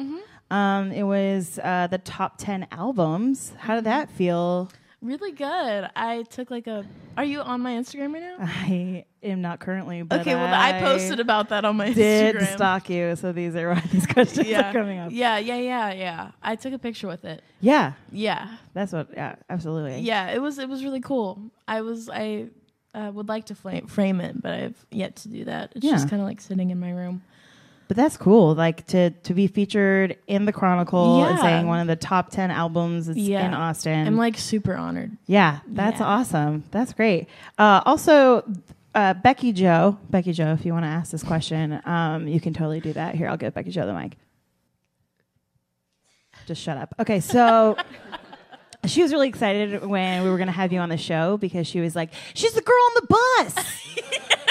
Um, 0.50 0.90
it 0.90 1.04
was 1.04 1.60
uh, 1.62 1.86
the 1.88 1.98
top 1.98 2.38
ten 2.38 2.66
albums. 2.72 3.52
How 3.58 3.76
did 3.76 3.84
that 3.84 4.10
feel? 4.10 4.68
Really 5.02 5.32
good. 5.32 5.88
I 5.96 6.22
took 6.30 6.50
like 6.50 6.66
a. 6.66 6.84
Are 7.16 7.24
you 7.24 7.40
on 7.40 7.60
my 7.60 7.72
Instagram 7.72 8.12
right 8.14 8.22
now? 8.22 8.36
I 8.40 9.04
am 9.22 9.40
not 9.42 9.60
currently, 9.60 10.02
but 10.02 10.20
okay, 10.20 10.34
well, 10.34 10.52
I 10.54 10.80
posted 10.80 11.20
about 11.20 11.48
that 11.50 11.64
on 11.64 11.76
my 11.76 11.92
Did 11.92 12.36
Instagram. 12.36 12.54
stalk 12.54 12.90
you, 12.90 13.16
so 13.16 13.32
these 13.32 13.54
are 13.56 13.70
why 13.74 13.80
these 13.92 14.06
questions 14.06 14.46
Yeah, 14.46 14.70
are 14.70 14.72
coming 14.72 14.98
up. 14.98 15.10
yeah, 15.12 15.38
yeah, 15.38 15.56
yeah, 15.56 15.92
yeah. 15.92 16.30
I 16.42 16.56
took 16.56 16.72
a 16.72 16.78
picture 16.78 17.08
with 17.08 17.24
it. 17.24 17.42
Yeah, 17.60 17.92
Yeah, 18.12 18.56
that's 18.74 18.92
what. 18.92 19.08
Yeah, 19.12 19.36
absolutely. 19.48 20.00
yeah. 20.00 20.30
It 20.30 20.40
was 20.40 20.58
it 20.58 20.68
was 20.68 20.84
really 20.84 21.00
cool. 21.00 21.38
I 21.68 21.82
was 21.82 22.08
I 22.08 22.48
uh, 22.94 23.10
would 23.14 23.28
like 23.28 23.46
to 23.46 23.54
flame, 23.54 23.86
frame 23.86 24.20
it, 24.20 24.40
but 24.40 24.52
I've 24.52 24.86
yet 24.90 25.16
to 25.16 25.28
do 25.28 25.44
that. 25.44 25.72
It's 25.76 25.84
Yeah. 25.84 25.92
just 25.92 26.08
kind 26.08 26.20
of 26.22 26.26
like 26.28 26.40
sitting 26.40 26.70
in 26.70 26.80
my 26.80 26.90
room. 26.90 27.22
But 27.90 27.96
that's 27.96 28.16
cool. 28.16 28.54
Like 28.54 28.86
to 28.88 29.10
to 29.10 29.34
be 29.34 29.48
featured 29.48 30.16
in 30.28 30.44
the 30.44 30.52
Chronicle 30.52 31.24
and 31.24 31.40
saying 31.40 31.66
one 31.66 31.80
of 31.80 31.88
the 31.88 31.96
top 31.96 32.30
ten 32.30 32.52
albums 32.52 33.08
is 33.08 33.16
Yeah. 33.16 33.44
in 33.44 33.52
Austin. 33.52 34.06
I'm 34.06 34.16
like 34.16 34.38
super 34.38 34.76
honored. 34.76 35.16
Yeah, 35.26 35.58
that's 35.66 35.98
Yeah. 35.98 36.06
awesome. 36.06 36.62
That's 36.70 36.92
great. 36.92 37.26
Uh, 37.58 37.82
also, 37.84 38.44
uh, 38.94 39.14
Becky 39.14 39.52
Jo, 39.52 39.98
Becky 40.08 40.32
Jo, 40.32 40.52
if 40.52 40.64
you 40.64 40.72
want 40.72 40.84
to 40.84 40.88
ask 40.88 41.10
this 41.10 41.24
question, 41.24 41.80
um, 41.84 42.28
you 42.28 42.38
can 42.40 42.54
totally 42.54 42.78
do 42.78 42.92
that. 42.92 43.16
Here, 43.16 43.26
I'll 43.28 43.36
give 43.36 43.54
Becky 43.54 43.72
Jo 43.72 43.84
the 43.86 43.92
mic. 43.92 44.16
Just 46.46 46.62
shut 46.62 46.76
up. 46.76 46.94
Okay, 47.00 47.18
so. 47.18 47.76
She 48.86 49.02
was 49.02 49.12
really 49.12 49.28
excited 49.28 49.84
when 49.84 50.22
we 50.24 50.30
were 50.30 50.38
going 50.38 50.46
to 50.46 50.52
have 50.54 50.72
you 50.72 50.78
on 50.78 50.88
the 50.88 50.96
show 50.96 51.36
because 51.36 51.66
she 51.66 51.80
was 51.80 51.94
like, 51.94 52.14
"She's 52.32 52.52
the 52.54 52.62
girl 52.62 52.74
on 52.74 52.92
the 52.94 53.06
bus." 53.54 53.64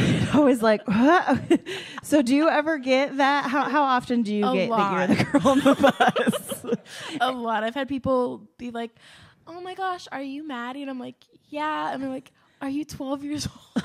I 0.32 0.38
was 0.40 0.62
like, 0.62 0.82
so 2.02 2.22
do 2.22 2.34
you 2.34 2.48
ever 2.48 2.78
get 2.78 3.16
that? 3.18 3.48
How 3.50 3.68
how 3.68 3.82
often 3.82 4.22
do 4.22 4.34
you 4.34 4.46
A 4.46 4.54
get 4.54 4.68
lot. 4.70 5.08
that 5.08 5.08
you're 5.08 5.16
the 5.16 5.24
girl 5.24 5.48
on 5.48 5.58
the 5.60 5.74
bus? 6.64 6.78
a 7.20 7.32
lot. 7.32 7.64
I've 7.64 7.74
had 7.74 7.88
people 7.88 8.46
be 8.58 8.70
like, 8.70 8.90
"Oh 9.46 9.60
my 9.60 9.74
gosh, 9.74 10.06
are 10.12 10.22
you 10.22 10.46
Maddie?" 10.46 10.82
And 10.82 10.90
I'm 10.90 10.98
like, 11.00 11.16
"Yeah." 11.48 11.92
And 11.92 12.02
they're 12.02 12.10
like, 12.10 12.32
"Are 12.62 12.68
you 12.68 12.84
12 12.84 13.24
years 13.24 13.46
old?" 13.76 13.84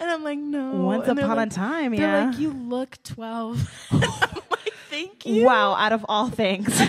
and 0.00 0.10
I'm 0.10 0.22
like, 0.24 0.38
"No." 0.38 0.72
Once 0.82 1.08
upon 1.08 1.36
like- 1.36 1.46
a 1.48 1.50
time, 1.50 1.92
They're 1.94 2.00
yeah. 2.00 2.26
like, 2.30 2.38
"You 2.38 2.50
look 2.52 2.98
12." 3.04 3.88
I'm 3.92 4.00
like, 4.00 4.72
"Thank 4.90 5.26
you." 5.26 5.44
Wow, 5.44 5.74
out 5.74 5.92
of 5.92 6.04
all 6.08 6.28
things. 6.30 6.80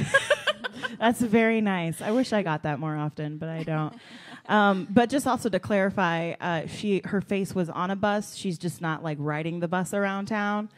That's 0.99 1.21
very 1.21 1.62
nice. 1.62 2.02
I 2.02 2.12
wish 2.12 2.34
I 2.34 2.41
got 2.43 2.63
that 2.63 2.80
more 2.80 2.95
often, 2.95 3.38
but 3.38 3.47
I 3.49 3.63
don't. 3.63 3.93
Um, 4.49 4.88
but 4.89 5.12
just 5.12 5.27
also 5.27 5.47
to 5.47 5.59
clarify, 5.59 6.33
uh, 6.41 6.65
she 6.65 7.01
her 7.05 7.21
face 7.21 7.53
was 7.53 7.69
on 7.69 7.91
a 7.91 7.95
bus. 7.95 8.35
She's 8.35 8.57
just 8.57 8.81
not 8.81 9.03
like 9.03 9.17
riding 9.21 9.59
the 9.59 9.67
bus 9.67 9.93
around 9.93 10.25
town. 10.25 10.69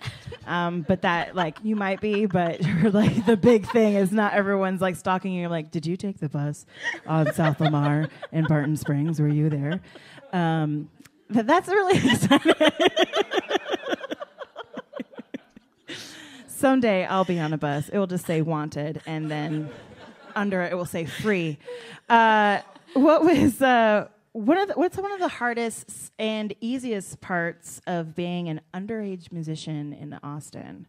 Um, 0.45 0.81
but 0.81 1.03
that 1.03 1.35
like 1.35 1.57
you 1.63 1.77
might 1.77 2.01
be, 2.01 2.25
but 2.25 2.61
like 2.83 3.25
the 3.25 3.37
big 3.37 3.65
thing 3.71 3.95
is 3.95 4.11
not 4.11 4.33
everyone's 4.33 4.81
like 4.81 4.97
stalking 4.97 5.31
you. 5.31 5.47
Like, 5.47 5.71
did 5.71 5.85
you 5.85 5.95
take 5.95 6.19
the 6.19 6.27
bus 6.27 6.65
on 7.07 7.33
South 7.33 7.61
Lamar 7.61 8.09
in 8.33 8.43
Barton 8.45 8.75
Springs? 8.75 9.21
Were 9.21 9.29
you 9.29 9.49
there? 9.49 9.79
Um, 10.33 10.89
but 11.29 11.47
that's 11.47 11.69
really 11.69 11.97
exciting. 12.11 12.53
Someday 16.47 17.05
I'll 17.05 17.25
be 17.25 17.39
on 17.39 17.53
a 17.53 17.57
bus. 17.57 17.87
It 17.87 17.97
will 17.97 18.05
just 18.05 18.25
say 18.25 18.41
wanted, 18.41 19.01
and 19.05 19.31
then 19.31 19.69
under 20.35 20.61
it, 20.61 20.73
it 20.73 20.75
will 20.75 20.85
say 20.85 21.05
free. 21.05 21.57
Uh, 22.09 22.59
what 22.93 23.23
was 23.23 23.61
uh, 23.61 24.07
one 24.33 24.57
of 24.57 24.67
the, 24.69 24.73
what's 24.75 24.97
one 24.97 25.11
of 25.11 25.19
the 25.19 25.27
hardest 25.27 26.11
and 26.17 26.53
easiest 26.61 27.21
parts 27.21 27.81
of 27.87 28.15
being 28.15 28.49
an 28.49 28.61
underage 28.73 29.31
musician 29.31 29.93
in 29.93 30.17
Austin? 30.23 30.87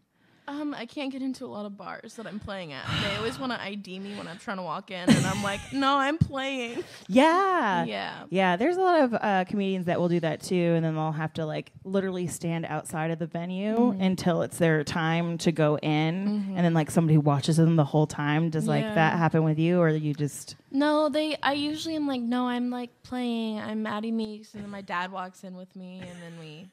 Um, 0.53 0.75
I 0.75 0.85
can't 0.85 1.11
get 1.11 1.23
into 1.23 1.47
a 1.47 1.49
lot 1.49 1.65
of 1.65 1.79
bars 1.79 2.15
that 2.17 2.27
I'm 2.27 2.39
playing 2.39 2.75
at. 2.75 2.85
They 3.09 3.17
always 3.17 3.39
want 3.39 3.53
to 3.53 3.63
ID 3.63 3.99
me 4.01 4.15
when 4.19 4.29
I'm 4.29 4.37
trying 4.37 4.59
to 4.59 4.63
walk 4.63 4.91
in, 4.91 5.09
and 5.09 5.25
I'm 5.27 5.43
like, 5.43 5.61
"No, 5.73 5.97
I'm 5.97 6.19
playing." 6.19 6.85
Yeah. 7.09 7.85
Yeah. 7.85 8.25
Yeah, 8.29 8.57
there's 8.57 8.77
a 8.77 8.81
lot 8.83 9.01
of 9.01 9.15
uh, 9.15 9.45
comedians 9.49 9.87
that 9.87 9.99
will 9.99 10.09
do 10.11 10.21
that 10.21 10.43
too, 10.43 10.75
and 10.77 10.85
then 10.85 10.95
they'll 10.95 11.11
have 11.13 11.33
to 11.35 11.47
like 11.47 11.73
literally 11.85 12.27
stand 12.27 12.67
outside 12.67 13.11
of 13.11 13.19
the 13.19 13.27
venue 13.27 13.91
until 13.99 14.43
it's 14.43 14.59
their 14.59 14.85
time 14.85 15.39
to 15.39 15.53
go 15.53 15.79
in, 15.79 16.53
and 16.55 16.59
then 16.59 16.75
like 16.75 16.91
somebody 16.91 17.17
watches 17.17 17.57
them 17.57 17.77
the 17.77 17.85
whole 17.85 18.07
time. 18.07 18.51
Does 18.51 18.69
like 18.69 18.83
Yeah. 18.85 18.95
that 18.95 19.17
happen 19.19 19.45
with 19.45 19.59
you, 19.59 19.81
or 19.81 19.89
you 19.89 20.13
just 20.13 20.57
No, 20.71 21.09
they. 21.09 21.37
I 21.43 21.55
usually 21.55 21.97
am 21.97 22.07
like, 22.07 22.21
"No, 22.21 22.47
I'm 22.49 22.69
like 22.69 22.91
playing. 23.05 23.59
I'm 23.59 23.83
Maddie 23.83 24.13
Meeks," 24.13 24.53
and 24.53 24.63
then 24.63 24.71
my 24.71 24.83
dad 24.83 25.13
walks 25.13 25.45
in 25.45 25.57
with 25.57 25.75
me, 25.75 26.01
and 26.01 26.21
then 26.23 26.39
we. 26.39 26.69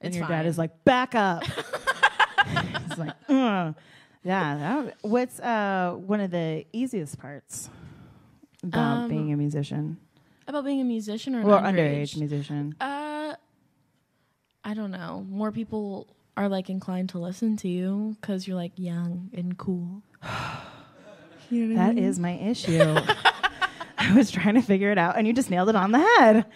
and 0.00 0.12
your 0.14 0.24
fine. 0.26 0.38
dad 0.38 0.46
is 0.46 0.58
like, 0.58 0.84
back 0.84 1.14
up. 1.14 1.44
He's 2.88 2.98
like, 2.98 3.14
Ugh. 3.28 3.74
yeah. 4.24 4.56
That, 4.56 4.96
what's 5.02 5.38
uh, 5.40 5.94
one 5.96 6.20
of 6.20 6.30
the 6.30 6.64
easiest 6.72 7.18
parts 7.18 7.70
about 8.62 9.04
Um, 9.04 9.08
being 9.08 9.32
a 9.32 9.36
musician 9.36 9.98
about 10.46 10.64
being 10.64 10.80
a 10.80 10.84
musician 10.84 11.34
or 11.36 11.40
an 11.40 11.46
underage. 11.46 12.14
underage 12.14 12.16
musician? 12.18 12.74
Uh, 12.80 13.34
I 14.64 14.74
don't 14.74 14.90
know. 14.90 15.24
More 15.28 15.52
people 15.52 16.08
are 16.36 16.48
like 16.48 16.68
inclined 16.68 17.10
to 17.10 17.18
listen 17.18 17.56
to 17.58 17.68
you 17.68 18.16
because 18.20 18.46
you're 18.48 18.56
like 18.56 18.72
young 18.76 19.30
and 19.32 19.56
cool. 19.56 20.02
you 21.50 21.66
know 21.66 21.80
what 21.80 21.90
I 21.90 21.92
mean? 21.92 22.04
is 22.04 22.18
my 22.18 22.32
issue. 22.32 22.82
I 23.98 24.14
was 24.14 24.30
trying 24.30 24.54
to 24.54 24.62
figure 24.62 24.90
it 24.90 24.98
out, 24.98 25.16
and 25.16 25.26
you 25.26 25.32
just 25.32 25.50
nailed 25.50 25.68
it 25.68 25.76
on 25.76 25.92
the 25.92 25.98
head. 25.98 26.46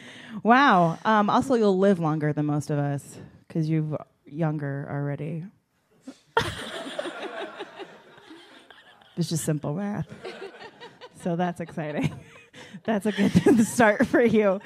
Wow. 0.43 0.99
Um, 1.05 1.29
also, 1.31 1.55
you'll 1.55 1.79
live 1.79 2.01
longer 2.01 2.33
than 2.33 2.47
most 2.47 2.71
of 2.71 2.79
us 2.79 3.19
because 3.47 3.69
you're 3.69 3.99
younger 4.25 4.89
already. 4.91 5.45
It's 9.17 9.29
just 9.29 9.45
simple 9.45 9.75
math. 9.75 10.07
So 11.23 11.37
that's 11.37 11.61
exciting. 11.61 12.13
That's 12.85 13.07
a 13.07 13.13
good 13.13 13.33
start 13.67 14.07
for 14.07 14.23
you. 14.23 14.61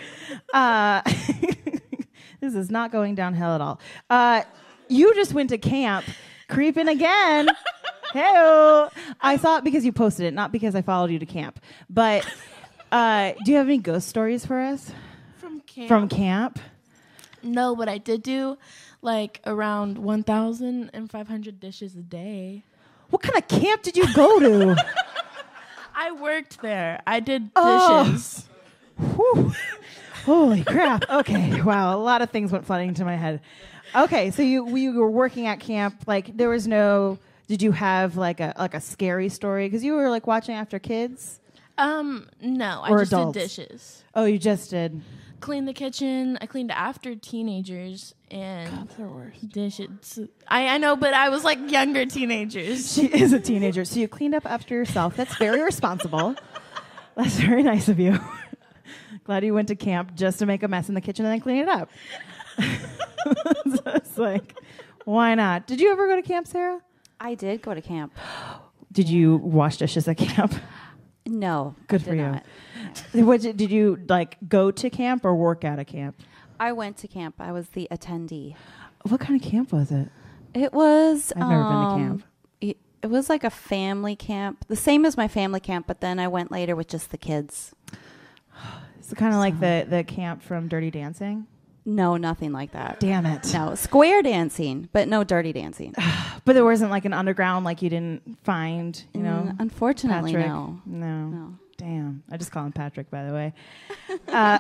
Uh, 0.53 1.03
this 2.41 2.55
is 2.55 2.71
not 2.71 2.91
going 2.91 3.15
downhill 3.15 3.51
at 3.51 3.61
all. 3.61 3.81
Uh, 4.11 4.43
you 4.89 5.15
just 5.15 5.33
went 5.33 5.51
to 5.51 5.59
camp, 5.59 6.05
creeping 6.49 6.89
again. 6.89 7.49
Hey, 8.13 8.89
I 9.21 9.37
saw 9.41 9.59
it 9.59 9.65
because 9.65 9.85
you 9.85 9.93
posted 9.93 10.27
it, 10.27 10.35
not 10.35 10.51
because 10.51 10.75
I 10.75 10.83
followed 10.83 11.11
you 11.11 11.19
to 11.19 11.27
camp. 11.27 11.61
But 11.89 12.27
uh, 12.91 13.33
do 13.45 13.53
you 13.53 13.59
have 13.59 13.69
any 13.69 13.79
ghost 13.79 14.09
stories 14.09 14.45
for 14.45 14.59
us 14.59 14.91
from 15.37 15.61
camp. 15.61 15.89
from 15.89 16.09
camp? 16.09 16.59
no, 17.43 17.77
but 17.77 17.89
I 17.89 17.99
did 17.99 18.23
do 18.23 18.59
like 19.01 19.41
around 19.47 19.99
1,500 19.99 21.61
dishes 21.61 21.95
a 21.95 22.03
day. 22.03 22.65
What 23.11 23.23
kind 23.23 23.37
of 23.39 23.49
camp 23.49 23.83
did 23.83 23.97
you 23.97 24.13
go 24.15 24.39
to? 24.41 24.77
I 25.95 26.13
worked 26.13 26.61
there. 26.63 27.03
I 27.07 27.21
did 27.21 27.51
Oh. 27.57 28.05
dishes. 28.05 28.47
Whew. 29.17 29.53
Holy 30.25 30.63
crap. 30.65 31.09
Okay. 31.09 31.63
Wow. 31.63 31.97
A 31.97 32.01
lot 32.01 32.23
of 32.23 32.31
things 32.31 32.53
went 32.53 32.67
flooding 32.67 32.89
into 32.89 33.05
my 33.05 33.17
head. 33.17 33.41
Okay. 33.97 34.31
So 34.31 34.43
you 34.43 34.77
you 34.77 34.93
were 34.93 35.11
working 35.11 35.47
at 35.47 35.61
camp. 35.61 36.03
Like 36.07 36.37
there 36.37 36.49
was 36.51 36.67
no. 36.69 37.19
Did 37.47 37.63
you 37.63 37.73
have 37.73 38.17
like 38.17 38.41
a 38.41 38.55
like 38.59 38.75
a 38.75 38.81
scary 38.81 39.29
story? 39.31 39.67
Because 39.67 39.83
you 39.83 39.95
were 39.95 40.11
like 40.11 40.27
watching 40.27 40.55
after 40.55 40.79
kids. 40.79 41.41
Um, 41.79 42.29
no, 42.43 42.81
I 42.83 42.91
Or 42.91 42.99
just 42.99 43.13
adults? 43.13 43.35
did 43.35 43.41
dishes. 43.41 44.05
Oh, 44.15 44.25
you 44.25 44.37
just 44.39 44.69
did. 44.71 45.01
Cleaned 45.41 45.69
the 45.69 45.73
kitchen. 45.73 46.37
I 46.41 46.47
cleaned 46.47 46.73
after 46.73 47.15
teenagers 47.15 48.15
and 48.31 48.89
They're 48.99 49.07
worst. 49.09 49.49
dishes. 49.51 50.19
I, 50.49 50.69
I 50.69 50.79
know, 50.79 50.97
but 50.97 51.15
I 51.15 51.29
was 51.29 51.45
like 51.45 51.71
younger 51.71 52.05
teenagers. 52.07 52.93
She 52.93 53.07
is 53.07 53.33
a 53.33 53.39
teenager, 53.41 53.85
so 53.85 54.01
you 54.01 54.09
cleaned 54.09 54.35
up 54.35 54.45
after 54.47 54.75
yourself. 54.75 55.17
That's 55.17 55.37
very 55.37 55.63
responsible. 55.63 56.35
That's 57.15 57.37
very 57.39 57.63
nice 57.63 57.89
of 57.89 57.99
you. 58.01 58.19
Glad 59.25 59.45
you 59.45 59.55
went 59.55 59.69
to 59.69 59.77
camp 59.77 60.15
just 60.15 60.39
to 60.41 60.47
make 60.47 60.63
a 60.63 60.69
mess 60.69 60.89
in 60.89 60.95
the 60.95 61.01
kitchen 61.01 61.25
and 61.25 61.33
then 61.33 61.41
clean 61.41 61.59
it 61.63 61.69
up. 61.69 61.91
so 62.59 63.83
it's 63.95 64.19
like, 64.19 64.59
why 65.05 65.35
not? 65.35 65.67
Did 65.67 65.81
you 65.81 65.93
ever 65.93 66.07
go 66.09 66.17
to 66.17 66.23
camp, 66.23 66.47
Sarah? 66.47 66.81
I 67.21 67.35
did 67.35 67.63
go 67.63 67.75
to 67.75 67.83
camp. 67.83 68.13
Did 68.91 69.09
you 69.09 69.37
wash 69.37 69.77
dishes 69.77 70.09
at 70.09 70.17
camp? 70.17 70.55
No, 71.29 71.75
Good 71.89 72.03
for 72.03 72.15
you. 72.15 72.23
not. 72.23 72.45
What 73.13 73.43
did, 73.43 73.57
did 73.57 73.71
you 73.71 73.99
like 74.09 74.37
go 74.49 74.71
to 74.71 74.91
camp 74.91 75.25
or 75.25 75.35
work 75.35 75.65
at 75.65 75.79
a 75.79 75.85
camp? 75.85 76.21
I 76.59 76.73
went 76.73 76.97
to 76.99 77.09
camp. 77.09 77.37
I 77.39 77.53
was 77.53 77.69
the 77.71 77.87
attendee. 77.91 78.55
What 79.03 79.21
kind 79.21 79.41
of 79.41 79.47
camp 79.47 79.73
was 79.73 79.91
it? 79.91 80.09
It 80.55 80.73
was. 80.73 81.33
I've 81.37 81.49
never 81.49 81.63
been 81.63 81.73
to 81.73 81.79
um, 81.79 81.99
camp. 82.01 82.25
It, 82.61 82.77
it 83.03 83.07
was 83.09 83.29
like 83.29 83.45
a 83.45 83.51
family 83.51 84.17
camp, 84.17 84.65
the 84.69 84.77
same 84.77 85.05
as 85.05 85.17
my 85.17 85.29
family 85.29 85.61
camp, 85.61 85.87
but 85.87 86.01
then 86.01 86.19
I 86.19 86.29
went 86.29 86.51
later 86.51 86.75
with 86.75 86.89
just 86.89 87.11
the 87.11 87.19
kids. 87.19 87.75
It's 88.99 89.15
kind 89.15 89.33
of 89.33 89.39
like 89.41 89.59
the 89.59 89.87
the 89.89 90.05
camp 90.05 90.43
from 90.43 90.69
Dirty 90.69 90.91
Dancing. 90.91 91.47
No, 91.87 92.19
nothing 92.19 92.53
like 92.53 92.73
that. 92.73 93.01
Damn 93.01 93.25
it! 93.25 93.51
No, 93.55 93.75
square 93.75 94.21
dancing, 94.21 94.91
but 94.93 95.09
no 95.09 95.25
dirty 95.25 95.55
dancing. 95.55 95.95
But 96.49 96.55
there 96.55 96.65
wasn't 96.65 96.91
like 96.91 97.05
an 97.05 97.13
underground 97.13 97.67
like 97.67 97.83
you 97.83 97.91
didn't 97.91 98.39
find, 98.43 99.05
you 99.13 99.21
know. 99.21 99.51
Mm, 99.51 99.57
unfortunately, 99.61 100.33
Patrick. 100.33 100.47
no. 100.49 100.81
No. 100.87 101.27
No. 101.27 101.59
Damn. 101.77 102.23
I 102.31 102.39
just 102.39 102.51
call 102.51 102.65
him 102.65 102.73
Patrick, 102.73 103.11
by 103.11 103.27
the 103.27 103.35
way. 103.35 103.53
uh, 104.29 104.59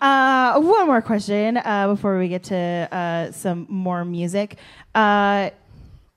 uh, 0.00 0.58
one 0.58 0.86
more 0.86 1.02
question 1.02 1.58
uh, 1.58 1.88
before 1.88 2.18
we 2.18 2.28
get 2.28 2.44
to 2.44 2.56
uh, 2.90 3.32
some 3.32 3.66
more 3.68 4.02
music. 4.06 4.56
Uh, 4.94 5.50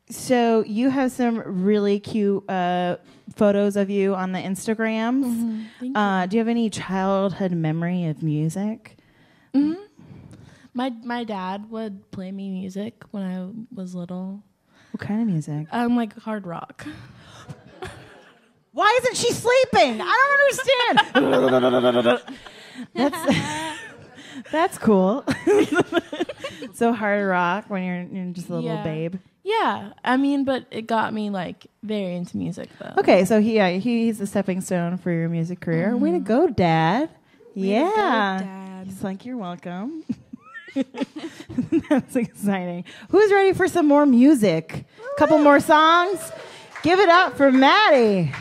so 0.10 0.64
you 0.66 0.90
have 0.90 1.12
some 1.12 1.44
really 1.46 2.00
cute 2.00 2.50
uh, 2.50 2.96
photos 3.36 3.76
of 3.76 3.90
you 3.90 4.16
on 4.16 4.32
the 4.32 4.40
Instagrams. 4.40 5.68
Thank 5.82 5.98
Uh, 5.98 6.28
do 6.28 6.38
you 6.38 6.40
have 6.40 6.48
any 6.48 6.70
childhood 6.70 7.52
memory 7.52 8.06
of 8.06 8.24
music? 8.24 8.96
My 10.74 10.90
my 11.04 11.24
dad 11.24 11.70
would 11.72 12.10
play 12.12 12.32
me 12.32 12.50
music 12.50 13.04
when 13.12 13.24
I 13.24 13.50
was 13.76 13.96
little. 13.96 14.44
What 14.92 15.02
kind 15.02 15.22
of 15.22 15.28
music? 15.28 15.68
Um, 15.72 15.96
like 15.96 16.18
hard 16.20 16.46
rock. 16.48 16.86
Why 18.72 19.00
isn't 19.02 19.18
she 19.18 19.32
sleeping? 19.34 20.00
I 20.02 21.00
don't 21.14 21.14
understand. 21.16 22.22
that's 22.94 23.80
that's 24.52 24.78
cool. 24.78 25.26
so 26.74 26.94
hard 26.94 27.28
rock 27.28 27.66
when 27.70 27.84
you're, 27.84 28.02
you're 28.24 28.34
just 28.34 28.50
a 28.50 28.54
little 28.56 28.70
Yeah. 28.70 28.84
babe. 28.84 29.16
Yeah, 29.44 29.94
I 30.04 30.18
mean, 30.18 30.44
but 30.44 30.66
it 30.70 30.84
got 30.86 31.12
me 31.14 31.30
like 31.32 31.66
very 31.82 32.16
into 32.16 32.38
music 32.38 32.70
though. 32.80 32.94
Okay, 33.00 33.26
so 33.26 33.42
he 33.42 33.56
yeah, 33.56 33.72
he's 33.72 34.22
a 34.22 34.28
stepping 34.28 34.62
stone 34.62 34.98
for 34.98 35.12
your 35.12 35.30
music 35.30 35.60
career. 35.62 35.98
Way 35.98 36.12
to 36.12 36.20
go, 36.20 36.48
Dad. 36.48 37.10
yeah. 37.56 38.40
Dad. 38.40 38.86
He's 38.88 39.04
like, 39.04 39.26
you're 39.26 39.38
welcome. 39.38 40.04
That's 41.90 42.16
exciting. 42.16 42.86
Who's 43.10 43.32
ready 43.32 43.54
for 43.54 43.68
some 43.68 43.88
more 43.88 44.06
music? 44.06 44.86
A 45.14 45.20
Couple 45.20 45.38
more 45.40 45.60
songs? 45.60 46.32
Give 46.84 47.00
it 47.00 47.10
up 47.10 47.36
for 47.38 47.52
Maddie. 47.52 48.32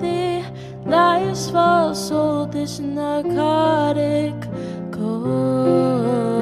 The 0.00 0.44
lies 0.84 1.50
false, 1.50 2.10
old, 2.10 2.52
this 2.52 2.78
narcotic 2.78 4.34
cold. 4.92 6.37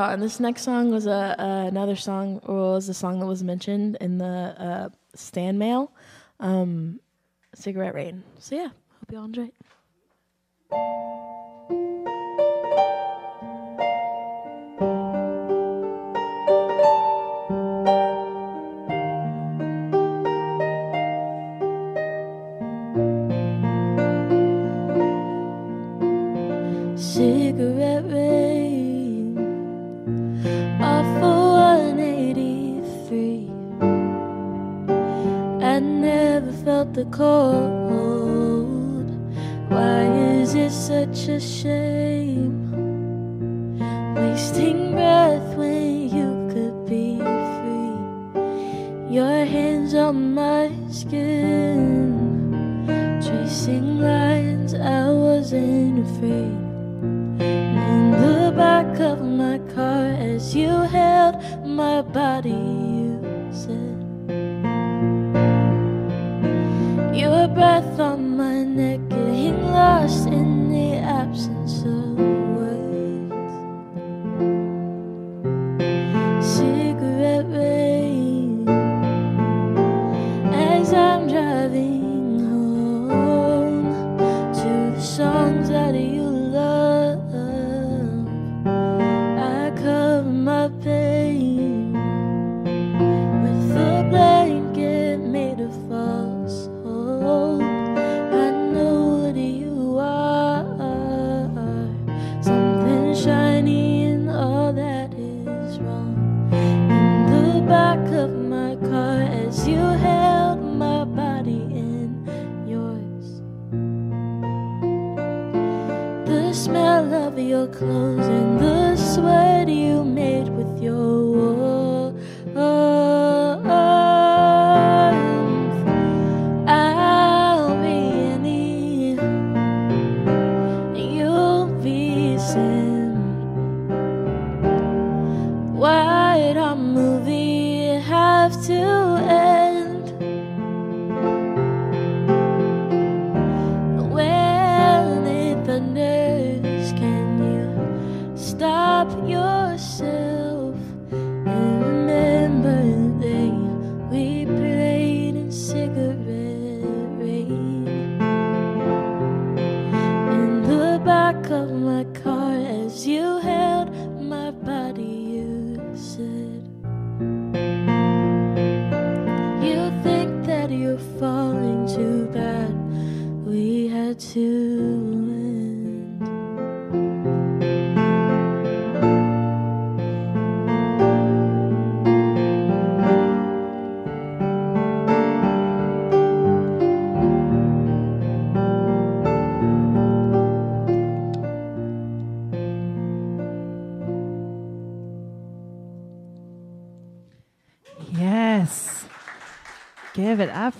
out. 0.00 0.12
And 0.12 0.22
this 0.22 0.40
next 0.40 0.62
song 0.62 0.90
was 0.90 1.06
a 1.06 1.40
uh, 1.40 1.66
another 1.68 1.96
song, 1.96 2.40
was 2.46 2.88
a 2.88 2.94
song 2.94 3.20
that 3.20 3.26
was 3.26 3.44
mentioned 3.44 3.96
in 4.00 4.18
the 4.18 4.54
uh, 4.58 4.88
Stan 5.14 5.58
mail, 5.58 5.92
um, 6.40 7.00
"Cigarette 7.54 7.94
Rain." 7.94 8.24
So 8.38 8.56
yeah, 8.56 8.68
hope 8.68 9.12
y'all 9.12 9.24
enjoy 9.24 9.44
it. 9.44 9.54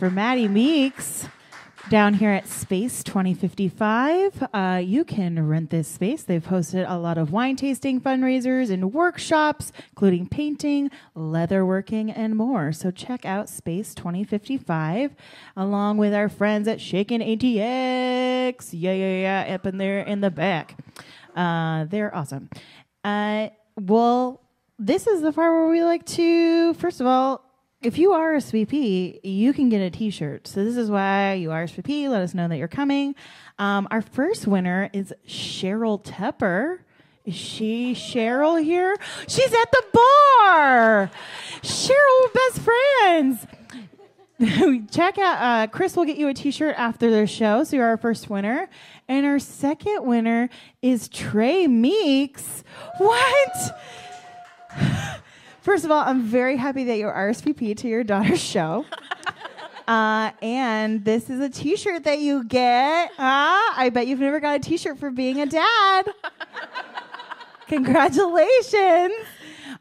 For 0.00 0.08
Maddie 0.08 0.48
Meeks 0.48 1.28
down 1.90 2.14
here 2.14 2.30
at 2.30 2.48
Space 2.48 3.04
2055. 3.04 4.48
Uh, 4.50 4.80
you 4.82 5.04
can 5.04 5.46
rent 5.46 5.68
this 5.68 5.88
space. 5.88 6.22
They've 6.22 6.42
hosted 6.42 6.86
a 6.88 6.96
lot 6.96 7.18
of 7.18 7.32
wine 7.32 7.56
tasting 7.56 8.00
fundraisers 8.00 8.70
and 8.70 8.94
workshops, 8.94 9.72
including 9.90 10.26
painting, 10.26 10.90
leatherworking, 11.14 12.14
and 12.16 12.34
more. 12.34 12.72
So 12.72 12.90
check 12.90 13.26
out 13.26 13.50
Space 13.50 13.94
2055 13.94 15.14
along 15.54 15.98
with 15.98 16.14
our 16.14 16.30
friends 16.30 16.66
at 16.66 16.80
Shaken 16.80 17.20
ATX. 17.20 18.70
Yeah, 18.72 18.94
yeah, 18.94 19.44
yeah, 19.44 19.54
up 19.54 19.66
in 19.66 19.76
there 19.76 20.00
in 20.00 20.22
the 20.22 20.30
back. 20.30 20.78
Uh, 21.36 21.84
they're 21.84 22.14
awesome. 22.16 22.48
Uh, 23.04 23.50
well, 23.78 24.40
this 24.78 25.06
is 25.06 25.20
the 25.20 25.34
part 25.34 25.52
where 25.52 25.68
we 25.68 25.84
like 25.84 26.06
to, 26.06 26.72
first 26.72 27.02
of 27.02 27.06
all, 27.06 27.49
if 27.82 27.96
you 27.96 28.12
are 28.12 28.34
RSVP, 28.34 29.20
you 29.22 29.52
can 29.54 29.70
get 29.70 29.80
a 29.80 29.90
T-shirt. 29.90 30.46
So 30.46 30.64
this 30.64 30.76
is 30.76 30.90
why 30.90 31.34
you 31.34 31.48
RSVP. 31.48 32.08
Let 32.10 32.20
us 32.20 32.34
know 32.34 32.46
that 32.46 32.58
you're 32.58 32.68
coming. 32.68 33.14
Um, 33.58 33.88
our 33.90 34.02
first 34.02 34.46
winner 34.46 34.90
is 34.92 35.14
Cheryl 35.26 36.02
Tepper. 36.02 36.80
Is 37.24 37.34
she 37.34 37.94
Cheryl 37.94 38.62
here? 38.62 38.96
She's 39.28 39.52
at 39.52 39.70
the 39.70 39.82
bar. 39.92 41.10
Cheryl, 41.62 42.34
best 42.34 42.60
friends. 42.60 43.46
Check 44.90 45.18
out. 45.18 45.38
Uh, 45.40 45.66
Chris 45.66 45.96
will 45.96 46.04
get 46.04 46.18
you 46.18 46.28
a 46.28 46.34
T-shirt 46.34 46.74
after 46.78 47.10
the 47.10 47.26
show. 47.26 47.64
So 47.64 47.76
you're 47.76 47.86
our 47.86 47.96
first 47.96 48.28
winner, 48.28 48.68
and 49.08 49.24
our 49.24 49.38
second 49.38 50.04
winner 50.04 50.50
is 50.82 51.08
Trey 51.08 51.66
Meeks. 51.66 52.62
What? 52.98 53.80
First 55.70 55.84
of 55.84 55.92
all, 55.92 56.02
I'm 56.02 56.22
very 56.22 56.56
happy 56.56 56.82
that 56.82 56.98
you're 56.98 57.12
RSVP 57.12 57.76
to 57.76 57.88
your 57.88 58.02
daughter's 58.02 58.40
show. 58.40 58.84
Uh, 59.88 60.30
and 60.40 61.04
this 61.04 61.28
is 61.28 61.40
a 61.40 61.48
T-shirt 61.48 62.04
that 62.04 62.20
you 62.20 62.44
get. 62.44 63.10
Ah, 63.18 63.74
I 63.76 63.90
bet 63.90 64.06
you've 64.06 64.20
never 64.20 64.38
got 64.38 64.54
a 64.54 64.58
T-shirt 64.60 65.00
for 65.00 65.10
being 65.10 65.40
a 65.40 65.46
dad. 65.46 66.06
Congratulations! 67.66 69.14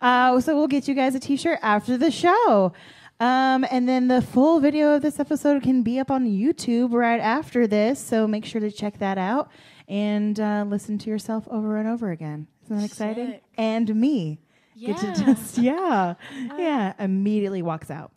Uh, 0.02 0.42
so 0.42 0.56
we'll 0.56 0.68
get 0.68 0.88
you 0.88 0.96
guys 0.96 1.14
a 1.14 1.20
T-shirt 1.20 1.60
after 1.62 1.96
the 1.96 2.10
show. 2.10 2.74
Um, 3.20 3.68
and 3.70 3.88
then 3.88 4.08
the 4.08 4.24
full 4.24 4.60
video 4.60 4.96
of 4.96 5.04
this 5.04 5.20
episode 5.20 5.62
can 5.62 5.84
be 5.84 6.00
up 6.00 6.10
on 6.10 6.26
YouTube 6.26 6.92
right 6.92 7.22
after 7.22 7.68
this. 7.68 8.00
So 8.00 8.28
make 8.28 8.46
sure 8.46 8.62
to 8.62 8.72
check 8.72 8.98
that 8.98 9.20
out 9.20 9.52
and 9.88 10.40
uh, 10.40 10.66
listen 10.68 10.98
to 11.00 11.10
yourself 11.12 11.48
over 11.52 11.78
and 11.78 11.88
over 11.88 12.10
again. 12.10 12.48
Isn't 12.64 12.78
that 12.78 12.86
exciting? 12.86 13.28
Sick. 13.28 13.44
And 13.60 13.94
me. 13.96 14.40
Get 14.80 14.98
to 14.98 15.08
Yeah. 15.08 15.14
just 15.14 15.58
yeah, 15.58 16.14
yeah. 16.58 16.94
Immediately 17.00 17.62
walks 17.62 17.92
out. 17.92 18.12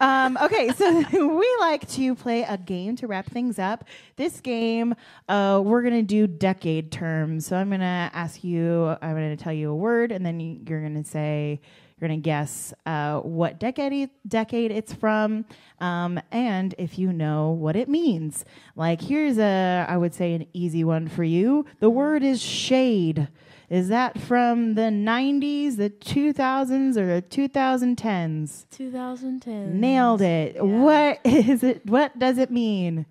Um, 0.00 0.38
okay, 0.40 0.70
so 0.70 1.02
we 1.12 1.56
like 1.60 1.88
to 1.90 2.14
play 2.14 2.42
a 2.42 2.56
game 2.56 2.96
to 2.96 3.06
wrap 3.06 3.26
things 3.26 3.58
up. 3.58 3.84
This 4.16 4.40
game, 4.40 4.94
uh, 5.28 5.60
we're 5.64 5.82
gonna 5.82 6.02
do 6.02 6.26
decade 6.26 6.90
terms. 6.92 7.46
So 7.46 7.56
I'm 7.56 7.70
gonna 7.70 8.10
ask 8.12 8.42
you. 8.44 8.96
I'm 9.02 9.12
gonna 9.14 9.36
tell 9.36 9.52
you 9.52 9.70
a 9.70 9.76
word, 9.76 10.12
and 10.12 10.24
then 10.24 10.40
you, 10.40 10.60
you're 10.66 10.82
gonna 10.82 11.04
say. 11.04 11.60
You're 12.00 12.08
gonna 12.10 12.20
guess 12.20 12.72
uh, 12.86 13.18
what 13.22 13.58
decade 13.58 14.10
decade 14.28 14.70
it's 14.70 14.94
from, 14.94 15.44
um, 15.80 16.20
and 16.30 16.72
if 16.78 16.96
you 16.96 17.12
know 17.12 17.50
what 17.50 17.74
it 17.74 17.88
means. 17.88 18.44
Like 18.76 19.00
here's 19.00 19.36
a, 19.36 19.84
I 19.88 19.96
would 19.96 20.14
say 20.14 20.34
an 20.34 20.46
easy 20.52 20.84
one 20.84 21.08
for 21.08 21.24
you. 21.24 21.66
The 21.80 21.90
word 21.90 22.22
is 22.22 22.40
shade. 22.40 23.26
Is 23.70 23.88
that 23.88 24.18
from 24.18 24.74
the 24.74 24.82
90s, 24.90 25.76
the 25.76 25.90
2000s, 25.90 26.96
or 26.96 27.06
the 27.06 27.22
2010s? 27.22 28.64
2010. 28.70 29.78
Nailed 29.80 30.22
it. 30.22 30.64
What 30.64 31.20
is 31.24 31.62
it? 31.62 31.84
What 31.84 32.18
does 32.18 32.38
it 32.38 32.50
mean? 32.50 33.04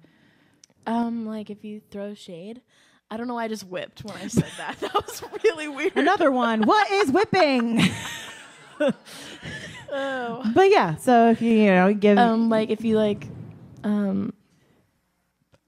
Um, 0.88 1.26
like 1.28 1.50
if 1.50 1.64
you 1.64 1.82
throw 1.92 2.14
shade. 2.16 2.62
I 3.10 3.16
don't 3.18 3.28
know 3.28 3.36
why 3.36 3.46
I 3.46 3.48
just 3.48 3.66
whipped 3.66 4.04
when 4.04 4.18
I 4.18 4.28
said 4.28 4.50
that. 4.58 4.78
That 4.82 4.94
was 4.94 5.24
really 5.44 5.68
weird. 5.70 5.96
Another 5.96 6.30
one. 6.32 6.64
What 6.64 6.90
is 6.92 7.12
whipping? 7.12 7.82
Oh. 9.90 10.44
but 10.54 10.70
yeah, 10.70 10.96
so 10.98 11.30
if 11.30 11.42
you 11.42 11.52
you 11.54 11.68
know 11.72 11.94
give 11.94 12.18
Um, 12.18 12.50
like 12.50 12.70
if 12.70 12.84
you 12.84 12.98
like, 12.98 13.26
um, 13.86 14.34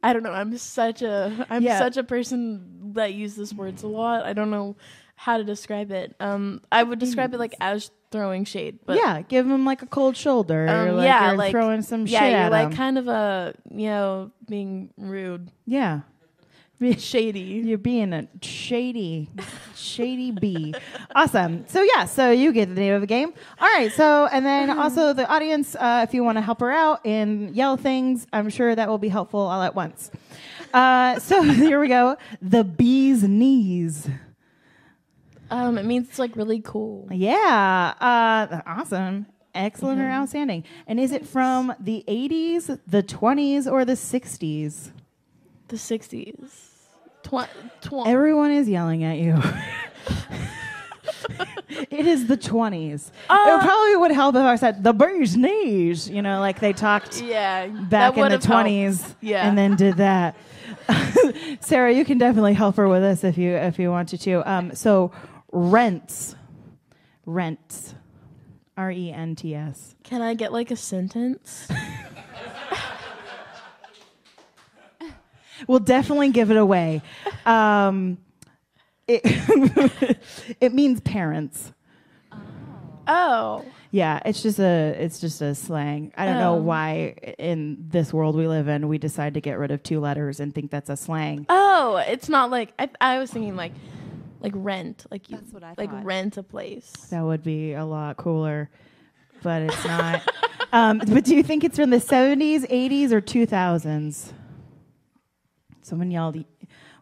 I 0.03 0.11
don't 0.13 0.23
know. 0.23 0.31
I'm 0.33 0.57
such 0.57 1.01
a 1.01 1.47
I'm 1.49 1.63
Yeah. 1.63 1.79
such 1.79 1.95
a 1.97 2.03
person 2.03 2.78
that 2.93 3.13
use 3.13 3.37
uses 3.37 3.53
words 3.53 3.83
a 3.83 3.87
lot. 3.87 4.25
I 4.25 4.33
don't 4.33 4.49
know 4.49 4.75
how 5.15 5.37
to 5.37 5.43
describe 5.43 5.91
it. 5.91 6.15
Um, 6.19 6.61
I 6.71 6.83
would 6.83 6.99
describe 6.99 7.33
it 7.33 7.39
like 7.39 7.55
as 7.59 7.91
throwing 8.11 8.45
shade, 8.45 8.79
but 8.85 8.97
yeah, 8.97 9.21
give 9.21 9.47
them 9.47 9.65
like 9.65 9.81
a 9.81 9.85
cold 9.85 10.15
shoulder. 10.15 10.67
um, 10.67 10.95
like 10.97 11.05
yeah, 11.05 11.31
like 11.31 11.51
throwing 11.51 11.81
some 11.81 12.05
shade. 12.05 12.13
yeah, 12.13 12.19
shit 12.19 12.31
you're 12.31 12.39
at 12.39 12.51
like 12.51 12.75
kind 12.75 12.97
of 12.97 13.07
a 13.07 13.53
you 13.69 13.87
know 13.87 14.31
being 14.47 14.91
rude, 14.97 15.51
yeah. 15.65 16.01
shady. 16.97 17.61
You're 17.65 17.77
being 17.77 18.13
a 18.13 18.27
shady, 18.41 19.29
shady 19.75 20.31
bee. 20.31 20.73
Awesome. 21.13 21.65
So 21.67 21.81
yeah, 21.81 22.05
so 22.05 22.31
you 22.31 22.53
get 22.53 22.69
the 22.69 22.79
name 22.79 22.93
of 22.93 23.01
the 23.01 23.07
game. 23.07 23.33
All 23.59 23.67
right. 23.67 23.91
So 23.91 24.27
and 24.31 24.45
then 24.45 24.69
also 24.79 25.11
the 25.11 25.27
audience, 25.27 25.75
uh, 25.75 26.05
if 26.07 26.13
you 26.13 26.23
want 26.23 26.37
to 26.37 26.41
help 26.41 26.61
her 26.61 26.71
out 26.71 27.05
and 27.05 27.53
yell 27.53 27.75
things, 27.75 28.25
I'm 28.31 28.49
sure 28.49 28.73
that 28.73 28.87
will 28.87 28.97
be 28.97 29.09
helpful 29.09 29.41
all 29.41 29.61
at 29.61 29.75
once. 29.75 30.09
Uh, 30.73 31.19
so 31.19 31.41
here 31.43 31.79
we 31.79 31.87
go. 31.87 32.17
The 32.41 32.63
bee's 32.63 33.23
knees. 33.23 34.07
Um, 35.51 35.77
it 35.77 35.85
means 35.85 36.07
it's 36.09 36.19
like 36.19 36.35
really 36.35 36.61
cool. 36.61 37.07
Yeah. 37.11 37.93
Uh, 37.99 38.61
awesome. 38.65 39.25
Excellent 39.55 39.99
or 39.99 40.07
outstanding. 40.09 40.63
And 40.85 40.99
is 40.99 41.11
it 41.11 41.25
from 41.27 41.73
the 41.79 42.03
80s, 42.07 42.79
the 42.85 43.01
20s, 43.01 43.69
or 43.69 43.83
the 43.83 43.93
60s? 43.93 44.91
The 45.69 45.75
'60s. 45.75 46.49
Tw- 47.23 47.49
tw- 47.81 48.07
Everyone 48.07 48.51
is 48.51 48.69
yelling 48.69 49.03
at 49.03 49.17
you. 49.17 49.37
it 51.91 52.05
is 52.07 52.27
the 52.27 52.37
20s. 52.37 53.11
Uh, 53.29 53.59
it 53.59 53.61
probably 53.65 53.95
would 53.97 54.11
help 54.11 54.35
if 54.35 54.41
I 54.41 54.55
said 54.55 54.83
the 54.83 54.93
bee's 54.93 55.35
knees, 55.35 56.09
you 56.09 56.21
know, 56.21 56.39
like 56.39 56.59
they 56.59 56.73
talked 56.73 57.21
yeah, 57.21 57.67
back 57.67 58.13
in 58.13 58.15
the 58.17 58.21
would've 58.21 58.43
helped. 58.43 58.67
20s 58.69 59.15
Yeah. 59.21 59.47
and 59.47 59.57
then 59.57 59.75
did 59.75 59.97
that. 59.97 60.35
Sarah, 61.59 61.93
you 61.93 62.05
can 62.05 62.17
definitely 62.17 62.53
help 62.53 62.75
her 62.77 62.87
with 62.87 63.01
this 63.01 63.23
if 63.23 63.37
you 63.37 63.55
if 63.55 63.79
you 63.79 63.91
wanted 63.91 64.21
to. 64.21 64.49
Um, 64.49 64.75
so 64.75 65.11
rents. 65.51 66.35
Rents. 67.25 67.95
R 68.77 68.91
E 68.91 69.11
N 69.11 69.35
T 69.35 69.55
S. 69.55 69.95
Can 70.03 70.21
I 70.21 70.33
get 70.33 70.53
like 70.53 70.71
a 70.71 70.75
sentence? 70.75 71.67
We'll 75.67 75.79
definitely 75.79 76.31
give 76.31 76.51
it 76.51 76.57
away. 76.57 77.01
Um, 77.45 78.17
it, 79.07 79.21
it 80.61 80.73
means 80.73 81.01
parents. 81.01 81.73
Oh. 83.07 83.65
Yeah, 83.91 84.19
it's 84.23 84.43
just 84.43 84.59
a 84.59 84.95
it's 84.99 85.19
just 85.19 85.41
a 85.41 85.55
slang. 85.55 86.13
I 86.15 86.25
don't 86.25 86.37
know 86.37 86.55
Oh. 86.55 86.61
why 86.61 87.15
in 87.39 87.85
this 87.89 88.13
world 88.13 88.35
we 88.35 88.47
live 88.47 88.67
in 88.67 88.87
we 88.87 88.97
decide 88.99 89.33
to 89.33 89.41
get 89.41 89.57
rid 89.57 89.71
of 89.71 89.81
two 89.81 89.99
letters 89.99 90.39
and 90.39 90.53
think 90.53 90.69
that's 90.69 90.89
a 90.91 90.95
slang. 90.97 91.45
Oh, 91.49 91.97
it's 92.07 92.29
not 92.29 92.51
like 92.51 92.71
I, 92.77 92.89
I 93.01 93.17
was 93.17 93.31
thinking 93.31 93.55
like 93.55 93.71
like 94.41 94.53
rent, 94.55 95.05
like 95.09 95.29
you 95.29 95.37
That's 95.37 95.51
what 95.51 95.63
I 95.63 95.73
like 95.77 95.89
thought. 95.89 96.05
rent 96.05 96.37
a 96.37 96.43
place. 96.43 96.91
That 97.09 97.21
would 97.23 97.43
be 97.43 97.73
a 97.73 97.83
lot 97.83 98.17
cooler, 98.17 98.69
but 99.41 99.63
it's 99.63 99.83
not. 99.85 100.21
um, 100.71 100.99
but 100.99 101.23
do 101.25 101.35
you 101.35 101.41
think 101.43 101.63
it's 101.63 101.77
from 101.77 101.89
the 101.89 101.97
70s, 101.97 102.61
80s, 102.69 103.11
or 103.11 103.21
2000s? 103.21 104.31
Someone 105.81 106.11
yelled, 106.11 106.37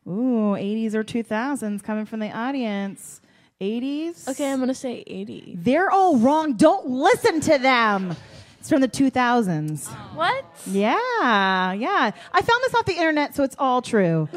"Ooh, 0.08 0.56
80s 0.56 0.94
or 0.96 1.04
2000s!" 1.04 1.84
coming 1.84 2.06
from 2.06 2.22
the 2.22 2.32
audience. 2.32 3.22
80s. 3.60 4.28
Okay, 4.28 4.52
I'm 4.52 4.60
gonna 4.60 4.74
say 4.76 5.04
80. 5.08 5.58
They're 5.60 5.90
all 5.90 6.18
wrong. 6.18 6.54
Don't 6.54 6.88
listen 6.90 7.40
to 7.42 7.58
them. 7.58 8.16
It's 8.60 8.70
from 8.70 8.82
the 8.82 8.88
2000s. 8.88 9.88
What? 10.14 10.46
Yeah, 10.66 11.74
yeah. 11.74 12.12
I 12.34 12.42
found 12.42 12.64
this 12.64 12.76
off 12.76 12.86
the 12.86 12.94
internet, 12.94 13.36
so 13.36 13.44
it's 13.44 13.56
all 13.58 13.82
true. 13.82 14.30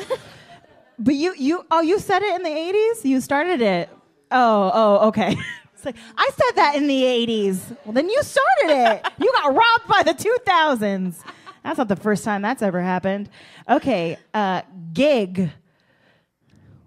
but 0.99 1.15
you, 1.15 1.35
you, 1.37 1.67
oh, 1.71 1.81
you 1.81 1.99
said 1.99 2.23
it 2.23 2.35
in 2.37 2.43
the 2.43 2.49
80s? 2.49 3.05
You 3.05 3.21
started 3.21 3.61
it. 3.61 3.91
Oh, 4.31 4.71
oh, 4.73 5.09
okay. 5.09 5.37
It's 5.75 5.87
like, 5.87 5.97
I 6.15 6.31
said 6.37 6.57
that 6.57 6.77
in 6.77 6.87
the 6.89 7.03
80s. 7.03 7.75
Well, 7.87 7.95
then 7.95 8.11
you 8.11 8.23
started 8.23 9.01
it. 9.01 9.07
You 9.19 9.33
got 9.33 9.55
robbed 9.55 9.89
by 9.89 10.03
the 10.03 10.13
2000s. 10.13 11.25
That's 11.65 11.79
not 11.79 11.89
the 11.89 11.97
first 11.97 12.23
time 12.23 12.43
that's 12.43 12.61
ever 12.61 12.83
happened. 12.83 13.31
Okay, 13.67 14.19
uh, 14.35 14.61
gig. 14.93 15.51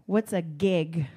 What's 0.05 0.31
a 0.31 0.43
gig? 0.43 1.07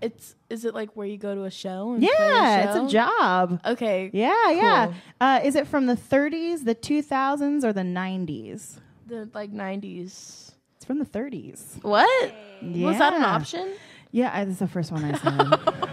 It's 0.00 0.36
is 0.50 0.64
it 0.64 0.74
like 0.74 0.96
where 0.96 1.06
you 1.06 1.16
go 1.16 1.34
to 1.34 1.44
a 1.44 1.50
show? 1.50 1.92
And 1.92 2.02
play 2.02 2.10
Yeah, 2.18 2.76
it's 2.76 2.92
a 2.92 2.92
job. 2.92 3.60
Okay. 3.64 4.10
Yeah, 4.12 4.50
yeah. 4.50 4.92
Uh, 5.20 5.40
is 5.44 5.54
it 5.54 5.66
from 5.66 5.86
the 5.86 5.96
30s, 5.96 6.64
the 6.64 6.74
2000s, 6.74 7.64
or 7.64 7.72
the 7.72 7.82
90s? 7.82 8.78
The 9.06 9.30
like 9.32 9.52
90s. 9.52 10.52
It's 10.76 10.84
from 10.84 10.98
the 10.98 11.04
30s. 11.04 11.82
What? 11.82 12.34
Was 12.62 12.98
that 12.98 13.12
an 13.14 13.22
option? 13.22 13.74
Yeah, 14.10 14.30
I, 14.34 14.44
that's 14.44 14.58
the 14.58 14.66
first 14.66 14.90
one 14.90 15.04
I 15.04 15.16
said. 15.18 15.60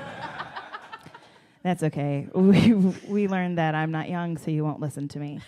that's 1.64 1.84
okay. 1.84 2.28
We, 2.34 2.74
we 3.08 3.28
learned 3.28 3.60
that 3.60 3.76
I'm 3.76 3.92
not 3.92 4.10
young, 4.10 4.38
so 4.38 4.50
you 4.50 4.64
won't 4.64 4.80
listen 4.80 5.08
to 5.10 5.20
me. 5.20 5.40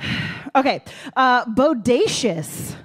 okay, 0.56 0.82
uh, 1.14 1.44
bodacious. 1.46 2.76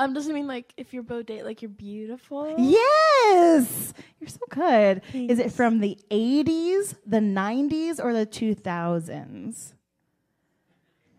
Um, 0.00 0.14
doesn't 0.14 0.32
mean 0.32 0.46
like 0.46 0.72
if 0.76 0.94
you're 0.94 1.02
bodate, 1.02 1.44
like 1.44 1.60
you're 1.60 1.68
beautiful. 1.68 2.54
Yes, 2.56 3.92
you're 4.20 4.28
so 4.28 4.38
good. 4.48 5.02
Is 5.12 5.40
it 5.40 5.50
from 5.50 5.80
the 5.80 5.98
80s, 6.08 6.94
the 7.04 7.18
90s, 7.18 8.02
or 8.02 8.12
the 8.12 8.24
2000s? 8.24 9.72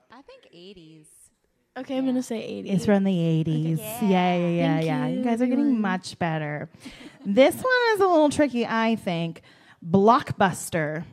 I 0.09 0.21
think 0.21 0.43
80s. 0.53 1.07
Okay, 1.77 1.97
I'm 1.97 2.05
gonna 2.05 2.23
say 2.23 2.39
80s. 2.63 2.73
It's 2.73 2.85
from 2.85 3.03
the 3.03 3.11
80s. 3.11 3.79
Yeah, 3.79 4.07
yeah, 4.07 4.37
yeah, 4.47 4.73
Thank 4.73 4.85
yeah. 4.85 5.07
You, 5.07 5.17
you, 5.17 5.23
guys 5.25 5.41
are 5.41 5.47
getting 5.47 5.81
much 5.81 6.17
better. 6.17 6.69
this 7.25 7.55
one 7.61 7.93
is 7.93 7.99
a 7.99 8.07
little 8.07 8.29
tricky, 8.29 8.65
I 8.65 8.95
think. 8.95 9.41
Blockbuster. 9.85 11.03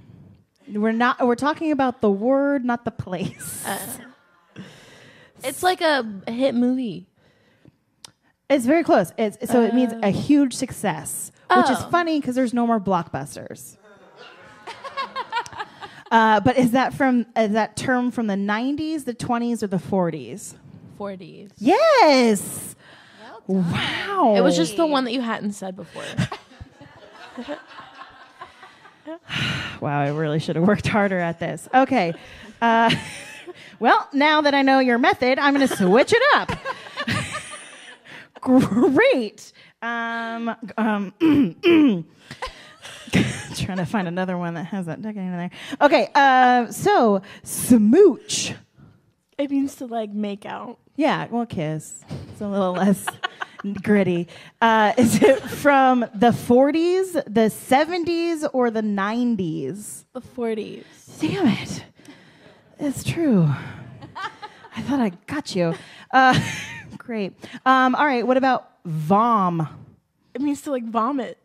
We're 0.69 0.93
not 0.93 1.25
we're 1.25 1.35
talking 1.35 1.73
about 1.73 2.01
the 2.01 2.11
word, 2.11 2.65
not 2.65 2.85
the 2.85 2.91
place. 2.93 3.65
It's 5.45 5.63
like 5.63 5.81
a 5.81 6.05
hit 6.29 6.55
movie. 6.55 7.09
It's 8.49 8.67
very 8.67 8.85
close. 8.85 9.13
It's 9.19 9.51
so 9.51 9.63
it 9.63 9.75
means 9.75 9.93
a 10.03 10.11
huge 10.11 10.55
success, 10.55 11.33
which 11.55 11.71
is 11.71 11.79
Oh. 11.81 11.89
funny 11.91 12.21
because 12.21 12.35
there's 12.35 12.55
no 12.55 12.67
more 12.67 12.81
blockbusters. 12.81 13.77
uh, 16.11 16.41
but 16.41 16.57
is 16.57 16.73
that 16.73 16.95
from 16.95 17.27
is 17.37 17.53
that 17.53 17.77
term 17.77 18.11
from 18.11 18.27
the 18.27 18.35
90s, 18.35 19.05
the 19.05 19.15
20s, 19.15 19.63
or 19.63 19.67
the 19.67 19.79
40s? 19.79 20.55
40s. 20.99 21.51
Yes. 21.59 22.75
Wow. 23.47 24.35
It 24.37 24.41
was 24.41 24.57
just 24.57 24.77
the 24.77 24.87
one 24.87 25.05
that 25.05 25.13
you 25.13 25.21
hadn't 25.21 25.53
said 25.53 25.77
before. 25.77 26.03
Wow, 29.81 30.01
I 30.01 30.09
really 30.09 30.39
should 30.41 30.57
have 30.57 30.67
worked 30.67 30.87
harder 30.87 31.19
at 31.19 31.39
this. 31.39 31.69
Okay. 31.73 32.15
Uh, 32.61 32.93
well, 33.79 34.09
now 34.13 34.41
that 34.41 34.55
I 34.55 34.63
know 34.63 34.79
your 34.79 34.99
method, 34.99 35.39
I'm 35.39 35.55
going 35.55 35.67
to 35.69 35.77
switch 35.77 36.13
it 36.13 36.23
up. 36.35 36.51
Great. 38.47 39.53
Um, 39.83 40.55
um, 40.79 41.13
trying 43.57 43.79
to 43.79 43.85
find 43.85 44.07
another 44.07 44.39
one 44.39 44.55
that 44.55 44.67
has 44.67 44.87
that 44.87 45.03
decade 45.03 45.23
in 45.23 45.33
there. 45.33 45.51
Okay. 45.81 46.09
Uh, 46.15 46.71
so, 46.71 47.23
smooch. 47.43 48.55
it 49.37 49.51
means 49.51 49.75
to 49.77 49.87
like 49.87 50.13
make 50.13 50.47
out. 50.47 50.79
Yeah, 50.95 51.27
well, 51.29 51.45
kiss. 51.45 52.05
It's 52.31 52.41
a 52.41 52.47
little 52.47 52.75
less 52.75 53.05
gritty. 53.83 54.29
Uh, 54.63 54.93
is 54.97 55.21
it 55.21 55.41
from 55.43 56.01
the 56.15 56.31
40s, 56.31 57.15
the 57.25 57.51
70s, 57.51 58.49
or 58.53 58.71
the 58.71 58.81
90s? 58.81 60.05
The 60.13 60.21
40s. 60.21 60.85
Damn 61.19 61.49
it. 61.49 61.85
It's 62.79 63.03
true. 63.03 63.49
I 64.77 64.83
thought 64.83 65.01
I 65.01 65.11
got 65.27 65.57
you. 65.57 65.75
Uh, 66.13 66.39
great. 67.07 67.33
Um, 67.65 67.95
all 67.95 68.05
right, 68.05 68.27
what 68.27 68.37
about 68.37 68.69
vom? 68.85 69.67
It 70.35 70.41
means 70.43 70.61
to 70.63 70.71
like 70.71 70.85
vomit. 70.85 71.39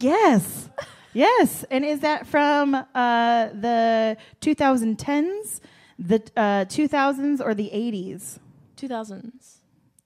Yes. 0.00 0.68
Yes. 1.14 1.64
And 1.70 1.84
is 1.84 2.00
that 2.00 2.26
from 2.26 2.74
uh, 2.74 3.46
the 3.54 4.16
2010s, 4.40 5.60
the 5.98 6.20
uh, 6.36 6.64
2000s, 6.66 7.40
or 7.40 7.54
the 7.54 7.70
80s? 7.72 8.38
2000s. 8.76 9.54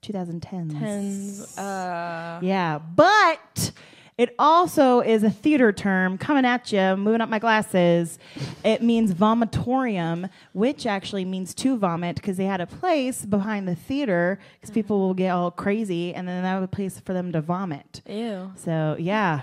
2010s. 0.03 0.79
Tens. 0.79 1.59
Uh, 1.59 2.39
Yeah, 2.43 2.79
but 2.79 3.73
it 4.19 4.35
also 4.39 5.01
is 5.01 5.23
a 5.23 5.31
theater 5.31 5.73
term 5.73 6.19
coming 6.19 6.45
at 6.45 6.71
you, 6.71 6.97
moving 6.97 7.21
up 7.21 7.29
my 7.29 7.39
glasses. 7.39 8.19
It 8.63 8.83
means 8.83 9.15
vomitorium, 9.15 10.29
which 10.53 10.87
actually 10.87 11.25
means 11.25 11.55
to 11.55 11.79
vomit 11.79 12.17
because 12.17 12.37
they 12.37 12.45
had 12.45 12.61
a 12.61 12.67
place 12.67 13.25
behind 13.25 13.67
the 13.67 13.75
theater 13.75 14.39
because 14.55 14.71
mm-hmm. 14.71 14.75
people 14.75 15.01
will 15.01 15.15
get 15.15 15.31
all 15.31 15.51
crazy 15.51 16.15
and 16.15 16.29
then 16.29 16.43
that 16.43 16.57
was 16.57 16.65
a 16.65 16.69
place 16.69 17.01
for 17.01 17.15
them 17.15 17.33
to 17.33 17.41
vomit. 17.41 18.03
ew. 18.07 18.53
So, 18.57 18.97
yeah. 18.99 19.43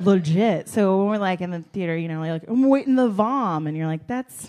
Legit. 0.00 0.68
So 0.68 0.98
when 0.98 1.08
we're 1.08 1.18
like 1.18 1.40
in 1.40 1.50
the 1.50 1.64
theater, 1.72 1.96
you 1.96 2.06
know, 2.06 2.20
like 2.20 2.44
I'm 2.46 2.68
waiting 2.68 2.94
the 2.94 3.08
vom, 3.08 3.66
and 3.66 3.76
you're 3.76 3.88
like, 3.88 4.06
"That's 4.06 4.48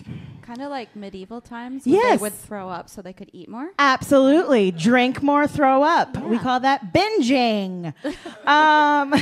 Kind 0.50 0.62
of 0.62 0.70
like 0.70 0.96
medieval 0.96 1.40
times 1.40 1.86
when 1.86 1.94
Yes. 1.94 2.18
they 2.18 2.22
would 2.22 2.32
throw 2.32 2.68
up 2.68 2.90
so 2.90 3.02
they 3.02 3.12
could 3.12 3.30
eat 3.32 3.48
more. 3.48 3.70
Absolutely. 3.78 4.72
Drink 4.72 5.22
more, 5.22 5.46
throw 5.46 5.84
up. 5.84 6.16
We 6.24 6.40
call 6.40 6.58
that 6.58 6.92
binging. 6.92 7.94
um, 8.48 9.14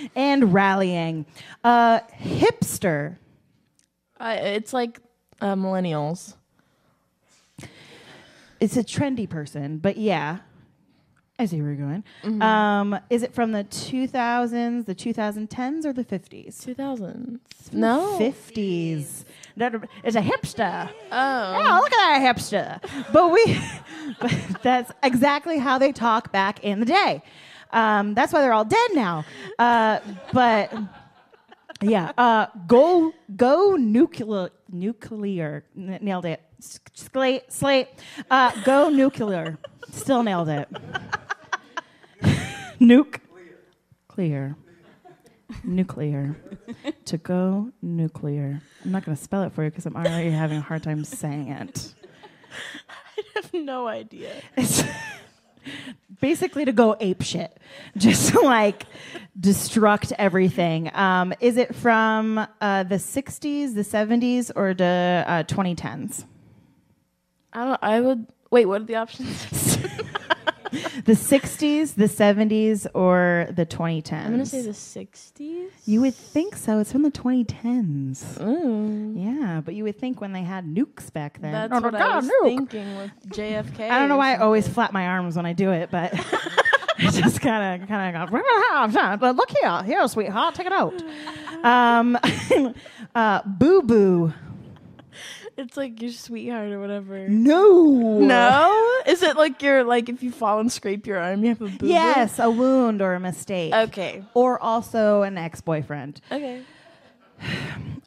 and 0.16 0.52
rallying. 0.52 1.24
Uh, 1.62 2.00
hipster. 2.20 3.18
Uh, 4.18 4.38
it's 4.40 4.72
like 4.72 4.98
uh, 5.40 5.54
millennials. 5.54 6.34
It's 8.58 8.76
a 8.76 8.82
trendy 8.82 9.30
person, 9.30 9.78
but 9.78 9.96
yeah. 9.96 10.38
I 11.38 11.44
see 11.44 11.60
where 11.60 11.74
you're 11.74 11.86
going. 11.86 12.04
Mm-hmm. 12.24 12.42
Um, 12.42 12.98
is 13.10 13.22
it 13.22 13.34
from 13.34 13.52
the 13.52 13.62
2000s, 13.64 14.86
the 14.86 14.94
2010s, 14.94 15.84
or 15.84 15.92
the 15.92 16.04
50s? 16.04 16.66
2000s. 16.66 17.38
No. 17.72 18.16
50s. 18.18 19.24
That- 19.56 19.74
It's 20.04 20.16
a 20.16 20.20
hipster. 20.20 20.88
Oh. 21.10 21.54
Oh, 21.56 21.80
look 21.82 21.92
at 21.92 22.20
that 22.20 22.36
hipster. 22.36 23.12
But 23.12 23.32
we, 23.32 23.58
but 24.20 24.34
that's 24.62 24.92
exactly 25.02 25.58
how 25.58 25.78
they 25.78 25.92
talk 25.92 26.30
back 26.32 26.62
in 26.62 26.80
the 26.80 26.86
day. 26.86 27.22
Um, 27.72 28.14
that's 28.14 28.32
why 28.32 28.42
they're 28.42 28.52
all 28.52 28.64
dead 28.64 28.90
now. 28.94 29.24
Uh, 29.58 29.98
but 30.32 30.72
yeah, 31.82 32.12
uh, 32.16 32.46
go 32.66 33.12
go 33.36 33.76
nuclear 33.76 34.50
nuclear 34.70 35.64
N- 35.76 35.98
nailed 36.00 36.26
it. 36.26 36.40
S- 36.60 36.80
Slate 36.94 37.50
slate. 37.52 37.88
Uh, 38.30 38.52
go 38.62 38.88
nuclear. 38.88 39.58
Still 39.90 40.22
nailed 40.22 40.48
it. 40.48 40.68
Nuke. 42.80 43.20
Clear. 44.08 44.56
Nuclear. 45.64 46.36
to 47.06 47.18
go 47.18 47.70
nuclear. 47.82 48.60
I'm 48.84 48.92
not 48.92 49.04
going 49.04 49.16
to 49.16 49.22
spell 49.22 49.42
it 49.42 49.52
for 49.52 49.64
you 49.64 49.70
because 49.70 49.86
I'm 49.86 49.96
already 49.96 50.30
having 50.30 50.58
a 50.58 50.62
hard 50.62 50.82
time 50.82 51.04
saying 51.04 51.48
it. 51.48 51.94
I 53.18 53.22
have 53.36 53.54
no 53.54 53.86
idea. 53.86 54.32
It's 54.56 54.82
basically 56.20 56.64
to 56.64 56.72
go 56.72 56.96
ape 57.00 57.22
shit, 57.22 57.58
just 57.96 58.32
to 58.32 58.40
like 58.40 58.86
destruct 59.38 60.12
everything. 60.18 60.90
Um, 60.94 61.32
is 61.40 61.56
it 61.56 61.74
from 61.74 62.38
uh, 62.60 62.82
the 62.84 62.96
60s, 62.96 63.74
the 63.74 63.82
70s, 63.82 64.50
or 64.54 64.74
the 64.74 65.24
uh, 65.26 65.42
2010s? 65.44 66.24
I 67.52 67.64
don't. 67.64 67.78
I 67.82 68.00
would. 68.00 68.26
Wait. 68.50 68.66
What 68.66 68.82
are 68.82 68.84
the 68.84 68.96
options? 68.96 69.78
The 71.04 71.12
60s, 71.12 71.94
the 71.94 72.04
70s, 72.04 72.86
or 72.94 73.46
the 73.50 73.66
2010s? 73.66 74.12
I'm 74.24 74.30
gonna 74.32 74.46
say 74.46 74.62
the 74.62 74.70
'60s. 74.70 75.68
You 75.84 76.00
would 76.00 76.14
think 76.14 76.56
so. 76.56 76.78
It's 76.78 76.92
from 76.92 77.02
the 77.02 77.10
2010s. 77.10 78.40
Ooh. 78.42 79.12
Yeah, 79.16 79.60
but 79.64 79.74
you 79.74 79.84
would 79.84 79.98
think 79.98 80.20
when 80.20 80.32
they 80.32 80.42
had 80.42 80.66
nukes 80.66 81.12
back 81.12 81.40
then. 81.40 81.52
That's 81.52 81.72
Oh, 81.72 81.80
what 81.80 81.92
my 81.92 82.00
I 82.00 82.16
was 82.16 82.26
nuke. 82.28 82.42
thinking 82.44 82.96
with 82.96 83.10
JFK. 83.28 83.90
I 83.90 83.98
don't 83.98 84.08
know 84.08 84.14
or 84.16 84.18
why 84.18 84.34
I 84.34 84.38
always 84.38 84.66
flap 84.68 84.92
my 84.92 85.06
arms 85.06 85.36
when 85.36 85.46
I 85.46 85.52
do 85.52 85.70
it, 85.72 85.90
but 85.90 86.12
I 86.98 87.10
just 87.10 87.40
kind 87.40 87.82
of, 87.82 87.88
kind 87.88 88.16
of 88.16 88.30
go. 88.30 89.16
But 89.18 89.36
look 89.36 89.50
here, 89.60 89.82
here, 89.84 90.06
sweetheart, 90.08 90.54
take 90.54 90.66
it 90.66 90.72
out. 90.72 90.94
Um, 91.64 92.18
uh, 93.14 93.40
boo 93.44 93.82
boo. 93.82 94.32
It's 95.56 95.76
like 95.76 96.02
your 96.02 96.10
sweetheart 96.10 96.70
or 96.70 96.80
whatever. 96.80 97.28
No. 97.28 98.18
No, 98.20 99.00
is 99.06 99.22
it 99.22 99.36
like 99.36 99.62
your 99.62 99.84
like 99.84 100.08
if 100.08 100.22
you 100.22 100.30
fall 100.30 100.60
and 100.60 100.70
scrape 100.70 101.06
your 101.06 101.18
arm, 101.18 101.42
you 101.42 101.48
have 101.50 101.62
a 101.62 101.68
boo? 101.68 101.86
Yes, 101.86 102.38
a 102.38 102.50
wound 102.50 103.00
or 103.00 103.14
a 103.14 103.20
mistake. 103.20 103.72
Okay. 103.72 104.22
Or 104.34 104.62
also 104.62 105.22
an 105.22 105.38
ex-boyfriend. 105.38 106.20
Okay. 106.30 106.62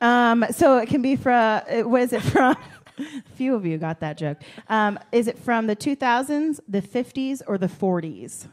Um, 0.02 0.46
so 0.52 0.78
it 0.78 0.90
can 0.90 1.02
be 1.02 1.16
from. 1.16 1.62
What 1.90 2.02
is 2.04 2.14
it 2.14 2.22
from? 2.22 2.56
a 3.00 3.04
Few 3.36 3.56
of 3.56 3.66
you 3.66 3.78
got 3.78 4.00
that 4.02 4.18
joke. 4.18 4.38
Um, 4.68 5.00
is 5.12 5.28
it 5.28 5.38
from 5.38 5.68
the 5.68 5.76
2000s, 5.76 6.60
the 6.68 6.82
50s, 6.82 7.42
or 7.48 7.58
the 7.58 7.68
40s? 7.68 8.48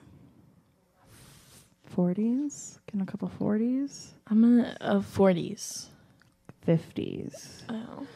40s? 1.94 2.78
Can 2.86 3.00
a 3.00 3.06
couple 3.06 3.30
40s? 3.40 4.08
I'm 4.28 4.42
gonna 4.42 4.76
uh, 4.80 4.98
40s. 5.00 5.86
50s. 6.66 7.62
Oh. 7.68 8.06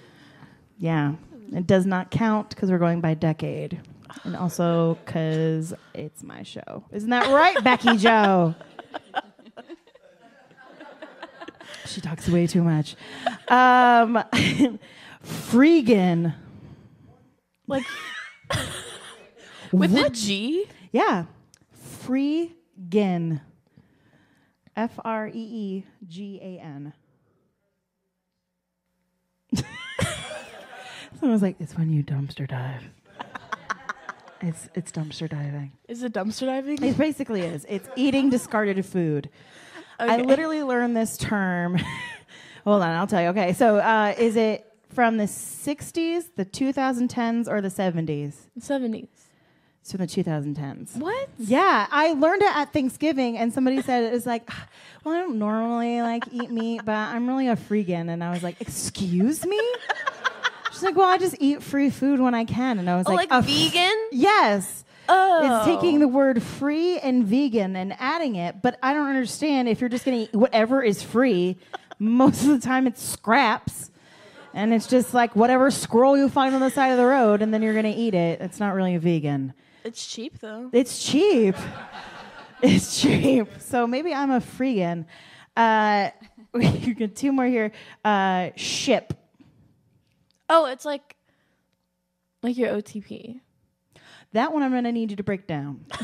Yeah. 0.81 1.13
It 1.53 1.67
does 1.67 1.85
not 1.87 2.11
count 2.11 2.49
because 2.51 2.71
we're 2.71 2.79
going 2.79 3.01
by 3.01 3.15
decade. 3.15 3.81
And 4.25 4.35
also 4.35 4.99
because 5.05 5.73
it's 5.95 6.23
my 6.25 6.43
show. 6.43 6.85
Isn't 6.91 7.11
that 7.11 7.29
right, 7.29 7.63
Becky 7.65 7.97
Jo? 7.97 8.55
she 11.87 12.01
talks 12.01 12.29
way 12.29 12.47
too 12.47 12.63
much. 12.63 12.97
Um, 13.49 14.23
Freegan. 15.25 16.35
Like 17.67 17.85
with 19.73 19.93
a 19.95 20.03
What? 20.03 20.13
G. 20.15 20.65
Yeah. 20.93 21.27
Freegan. 22.05 23.41
F 24.77 24.99
R 25.05 25.29
E 25.29 25.33
E 25.35 25.85
G 26.09 26.39
A 26.43 26.61
N. 26.61 26.93
Someone 31.21 31.35
was 31.35 31.43
like, 31.43 31.57
it's 31.61 31.77
when 31.77 31.91
you 31.91 32.03
dumpster 32.03 32.49
dive. 32.49 32.83
It's 34.43 34.71
it's 34.75 34.91
dumpster 34.91 35.29
diving. 35.29 35.73
Is 35.87 36.03
it 36.03 36.15
dumpster 36.15 36.47
diving? 36.47 36.83
It 36.83 36.97
basically 36.97 37.43
is. 37.43 37.67
It's 37.69 37.87
eating 37.95 38.31
discarded 38.31 38.87
food. 38.87 39.29
I 39.99 40.17
literally 40.17 40.63
learned 40.63 40.97
this 40.97 41.19
term. 41.19 41.77
Hold 42.65 42.83
on, 42.83 42.89
I'll 42.89 43.07
tell 43.07 43.21
you. 43.21 43.29
Okay, 43.29 43.53
so 43.53 43.77
uh, 43.77 44.15
is 44.17 44.37
it 44.37 44.67
from 44.89 45.19
the 45.19 45.25
60s, 45.25 46.25
the 46.37 46.47
2010s, 46.47 47.49
or 47.49 47.61
the 47.61 47.69
70s? 47.69 48.35
70s. 48.59 49.09
It's 49.83 49.93
from 49.93 50.01
the 50.01 50.07
2010s. 50.07 50.97
What? 50.97 51.29
Yeah, 51.37 51.87
I 51.91 52.15
learned 52.15 52.41
it 52.41 52.57
at 52.57 52.73
Thanksgiving, 52.73 53.37
and 53.37 53.53
somebody 53.53 53.83
said 53.83 54.05
it 54.05 54.13
was 54.13 54.25
like, 54.25 54.45
"Ah, 54.51 54.69
well, 55.05 55.15
I 55.15 55.19
don't 55.19 55.39
normally 55.39 56.01
like 56.01 56.25
eat 56.33 56.51
meat, 56.51 56.81
but 56.85 56.93
I'm 56.93 57.27
really 57.29 57.49
a 57.49 57.57
freegan, 57.57 58.09
and 58.11 58.25
I 58.25 58.31
was 58.31 58.43
like, 58.43 58.59
excuse 58.61 59.45
me. 59.45 59.61
She's 60.81 60.87
like, 60.87 60.97
well, 60.97 61.09
I 61.09 61.19
just 61.19 61.37
eat 61.41 61.63
free 61.63 61.91
food 61.91 62.21
when 62.21 62.35
I 62.35 62.45
can, 62.47 62.79
and 62.79 62.89
I 62.89 62.97
was 62.97 63.07
Oh, 63.07 63.13
like, 63.13 63.31
like 63.31 63.45
"A 63.45 63.47
f- 63.47 63.71
vegan? 63.73 64.09
Yes. 64.13 64.83
Oh. 65.11 65.59
It's 65.59 65.67
taking 65.67 65.99
the 65.99 66.09
word 66.09 66.43
free 66.43 66.99
and 67.01 67.27
vegan 67.27 67.77
and 67.77 67.95
adding 67.99 68.37
it, 68.37 68.63
but 68.63 68.79
I 68.83 68.95
don't 68.95 69.09
understand 69.09 69.69
if 69.69 69.81
you're 69.81 69.91
just 69.91 70.07
going 70.07 70.17
to 70.17 70.23
eat 70.25 70.35
whatever 70.35 70.83
is 70.83 71.03
free. 71.03 71.59
Most 71.99 72.43
of 72.43 72.49
the 72.49 72.61
time, 72.61 72.87
it's 72.87 73.03
scraps, 73.03 73.91
and 74.55 74.73
it's 74.73 74.87
just 74.87 75.13
like 75.13 75.37
whatever 75.37 75.71
scroll 75.71 76.17
you 76.17 76.31
find 76.31 76.55
on 76.55 76.63
the 76.63 76.71
side 76.71 76.93
of 76.93 76.97
the 76.97 77.05
road, 77.05 77.43
and 77.43 77.53
then 77.53 77.61
you're 77.61 77.75
going 77.75 77.85
to 77.93 77.99
eat 78.01 78.15
it. 78.15 78.41
It's 78.41 78.59
not 78.59 78.73
really 78.75 78.95
a 78.95 79.01
vegan. 79.01 79.53
It's 79.85 80.07
cheap 80.07 80.39
though. 80.39 80.71
It's 80.73 81.05
cheap. 81.05 81.57
It's 82.63 83.01
cheap. 83.01 83.49
So 83.59 83.87
maybe 83.87 84.15
I'm 84.15 84.31
a 84.31 84.41
freegan. 84.41 85.05
Uh, 85.57 86.11
we 86.53 86.95
got 86.95 87.15
two 87.15 87.33
more 87.33 87.47
here. 87.47 87.73
Uh, 88.05 88.51
ship. 88.57 89.15
Oh, 90.53 90.67
it's 90.67 90.85
like 90.85 91.17
like 92.43 92.59
your 92.59 92.69
OTP. 92.71 93.41
That 94.33 94.53
one 94.53 94.63
I'm 94.63 94.73
gonna 94.73 94.93
need 94.93 95.11
you 95.11 95.17
to 95.17 95.23
break 95.23 95.47
down. 95.47 95.87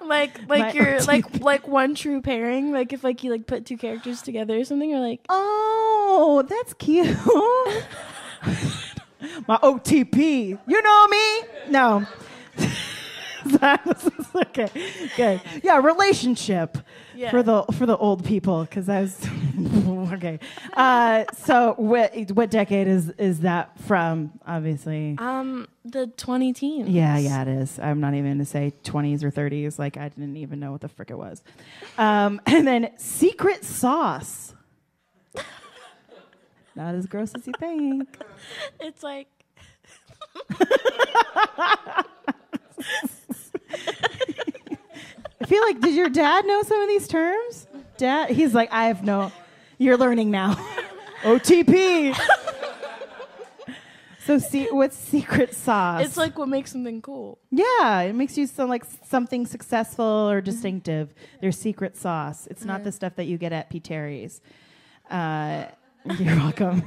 Like 0.00 0.46
My 0.46 0.58
like 0.58 0.74
your 0.74 0.84
OTP. 0.86 1.06
like 1.08 1.40
like 1.40 1.66
one 1.68 1.96
true 1.96 2.22
pairing. 2.22 2.70
Like 2.70 2.92
if 2.92 3.02
like 3.02 3.24
you 3.24 3.30
like 3.32 3.46
put 3.48 3.66
two 3.66 3.76
characters 3.76 4.22
together 4.22 4.56
or 4.56 4.64
something, 4.64 4.94
or 4.94 5.00
like 5.00 5.20
Oh, 5.28 6.44
that's 6.48 6.74
cute. 6.74 7.08
My 9.48 9.56
OTP. 9.56 10.58
You 10.66 10.82
know 10.82 11.08
me? 11.08 11.42
No. 11.70 12.06
okay, 14.34 14.68
good. 15.16 15.40
Yeah, 15.62 15.78
relationship 15.78 16.78
Yeah. 17.14 17.30
for 17.30 17.42
the 17.42 17.62
for 17.72 17.86
the 17.86 17.96
old 17.96 18.24
people 18.24 18.62
because 18.64 18.88
I 18.88 19.02
was 19.02 19.28
okay. 20.14 20.38
Uh, 20.74 21.24
so 21.34 21.74
what 21.76 22.14
what 22.32 22.50
decade 22.50 22.88
is 22.88 23.10
is 23.18 23.40
that 23.40 23.78
from? 23.80 24.32
Obviously, 24.46 25.16
um 25.18 25.68
the 25.84 26.06
twenty 26.08 26.52
teens. 26.52 26.88
yeah, 26.88 27.16
yeah, 27.18 27.42
it 27.42 27.48
is. 27.48 27.78
I'm 27.78 28.00
not 28.00 28.14
even 28.14 28.24
going 28.26 28.38
to 28.38 28.44
say 28.44 28.72
20s 28.84 29.22
or 29.22 29.30
30s. 29.30 29.78
Like 29.78 29.96
I 29.96 30.08
didn't 30.08 30.36
even 30.36 30.58
know 30.60 30.72
what 30.72 30.80
the 30.80 30.88
frick 30.88 31.10
it 31.10 31.18
was. 31.18 31.42
Um, 31.96 32.40
and 32.46 32.66
then 32.66 32.90
secret 32.98 33.64
sauce. 33.64 34.52
Not 36.74 36.94
as 36.94 37.06
gross 37.06 37.32
as 37.34 37.46
you 37.46 37.52
think. 37.58 38.06
It's 38.80 39.02
like 39.02 39.28
I 45.40 45.44
feel 45.46 45.62
like, 45.62 45.80
did 45.80 45.94
your 45.94 46.08
dad 46.08 46.46
know 46.46 46.62
some 46.62 46.80
of 46.80 46.88
these 46.88 47.08
terms? 47.08 47.66
Dad, 47.98 48.30
he's 48.30 48.54
like, 48.54 48.72
I 48.72 48.86
have 48.86 49.04
no. 49.04 49.32
You're 49.78 49.96
learning 49.96 50.30
now. 50.30 50.54
OTP. 51.22 52.16
so, 54.24 54.38
see, 54.38 54.68
what's 54.70 54.96
secret 54.96 55.54
sauce? 55.54 56.04
it's 56.04 56.16
like 56.16 56.38
what 56.38 56.48
makes 56.48 56.72
something 56.72 57.02
cool. 57.02 57.38
Yeah, 57.50 58.00
it 58.00 58.14
makes 58.14 58.38
you 58.38 58.46
sound 58.46 58.70
like 58.70 58.84
something 59.06 59.46
successful 59.46 60.04
or 60.04 60.40
distinctive. 60.40 61.14
Their 61.40 61.52
secret 61.52 61.96
sauce. 61.96 62.46
It's 62.46 62.64
not 62.64 62.84
the 62.84 62.92
stuff 62.92 63.16
that 63.16 63.24
you 63.24 63.36
get 63.36 63.52
at 63.52 63.68
P. 63.68 63.80
Terry's. 63.80 64.40
Uh, 65.10 65.66
you're 66.18 66.36
welcome. 66.36 66.82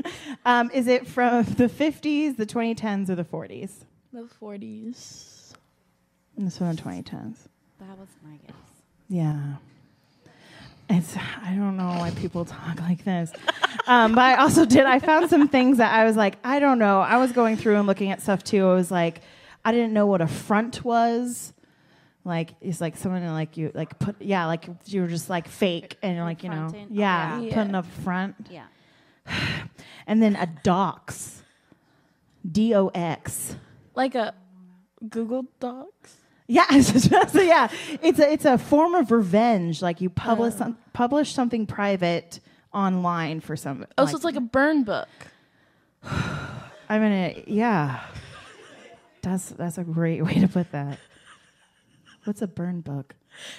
um, 0.44 0.70
is 0.72 0.88
it 0.88 1.06
from 1.06 1.44
the 1.44 1.68
50s, 1.68 2.36
the 2.36 2.46
2010s, 2.46 3.08
or 3.08 3.14
the 3.14 3.24
40s? 3.24 3.84
The 4.12 4.26
forties. 4.26 5.54
It's 6.36 6.58
from 6.58 6.74
the 6.74 6.82
2010s. 6.82 7.36
That 7.88 7.98
was 7.98 8.08
my 8.22 8.36
guess. 8.46 8.56
Yeah. 9.08 9.56
It's 10.88 11.16
I 11.42 11.54
don't 11.54 11.76
know 11.76 11.88
why 11.98 12.10
people 12.16 12.44
talk 12.44 12.80
like 12.80 13.04
this. 13.04 13.32
Um, 13.86 14.14
but 14.14 14.22
I 14.22 14.36
also 14.36 14.64
did 14.64 14.84
I 14.84 14.98
found 14.98 15.30
some 15.30 15.48
things 15.48 15.78
that 15.78 15.92
I 15.92 16.04
was 16.04 16.16
like, 16.16 16.36
I 16.44 16.58
don't 16.58 16.78
know. 16.78 17.00
I 17.00 17.16
was 17.16 17.32
going 17.32 17.56
through 17.56 17.76
and 17.76 17.86
looking 17.86 18.10
at 18.10 18.22
stuff 18.22 18.42
too. 18.44 18.66
I 18.66 18.74
was 18.74 18.90
like, 18.90 19.20
I 19.64 19.72
didn't 19.72 19.92
know 19.92 20.06
what 20.06 20.20
a 20.20 20.26
front 20.26 20.84
was. 20.84 21.52
Like 22.24 22.54
it's 22.60 22.80
like 22.80 22.96
someone 22.96 23.26
like 23.32 23.56
you 23.56 23.70
like 23.74 23.98
put 23.98 24.20
yeah, 24.20 24.46
like 24.46 24.68
you 24.86 25.02
were 25.02 25.08
just 25.08 25.28
like 25.28 25.48
fake 25.48 25.98
and 26.02 26.16
you're 26.16 26.24
like, 26.24 26.42
you 26.42 26.48
know, 26.48 26.68
Fronting? 26.68 26.88
Yeah, 26.90 27.40
yeah. 27.40 27.54
putting 27.54 27.74
up 27.74 27.86
front. 27.86 28.48
Yeah. 28.50 28.66
And 30.06 30.22
then 30.22 30.36
a 30.36 30.46
dox. 30.62 31.42
D 32.50 32.74
O 32.74 32.88
X. 32.88 33.56
Like 33.94 34.14
a 34.14 34.34
Google 35.08 35.46
Docs. 35.60 36.16
Yeah, 36.46 36.80
so 36.80 37.40
yeah, 37.40 37.68
it's 38.02 38.18
a 38.18 38.30
it's 38.32 38.44
a 38.44 38.58
form 38.58 38.94
of 38.94 39.10
revenge. 39.10 39.80
Like 39.80 40.00
you 40.00 40.10
publish 40.10 40.54
Oh. 40.54 40.58
some, 40.58 40.78
publish 40.92 41.32
something 41.32 41.66
private 41.66 42.40
online 42.72 43.40
for 43.40 43.56
some. 43.56 43.86
Oh, 43.96 44.04
so 44.06 44.14
it's 44.16 44.24
like 44.24 44.36
a 44.36 44.40
burn 44.42 44.82
book. 44.84 45.08
I 46.04 46.98
mean, 46.98 47.00
gonna 47.00 47.34
yeah. 47.46 48.00
That's 49.22 49.48
that's 49.50 49.78
a 49.78 49.84
great 49.84 50.22
way 50.22 50.34
to 50.40 50.48
put 50.48 50.70
that. 50.72 50.98
What's 52.24 52.42
a 52.42 52.46
burn 52.46 52.80
book? 52.82 53.14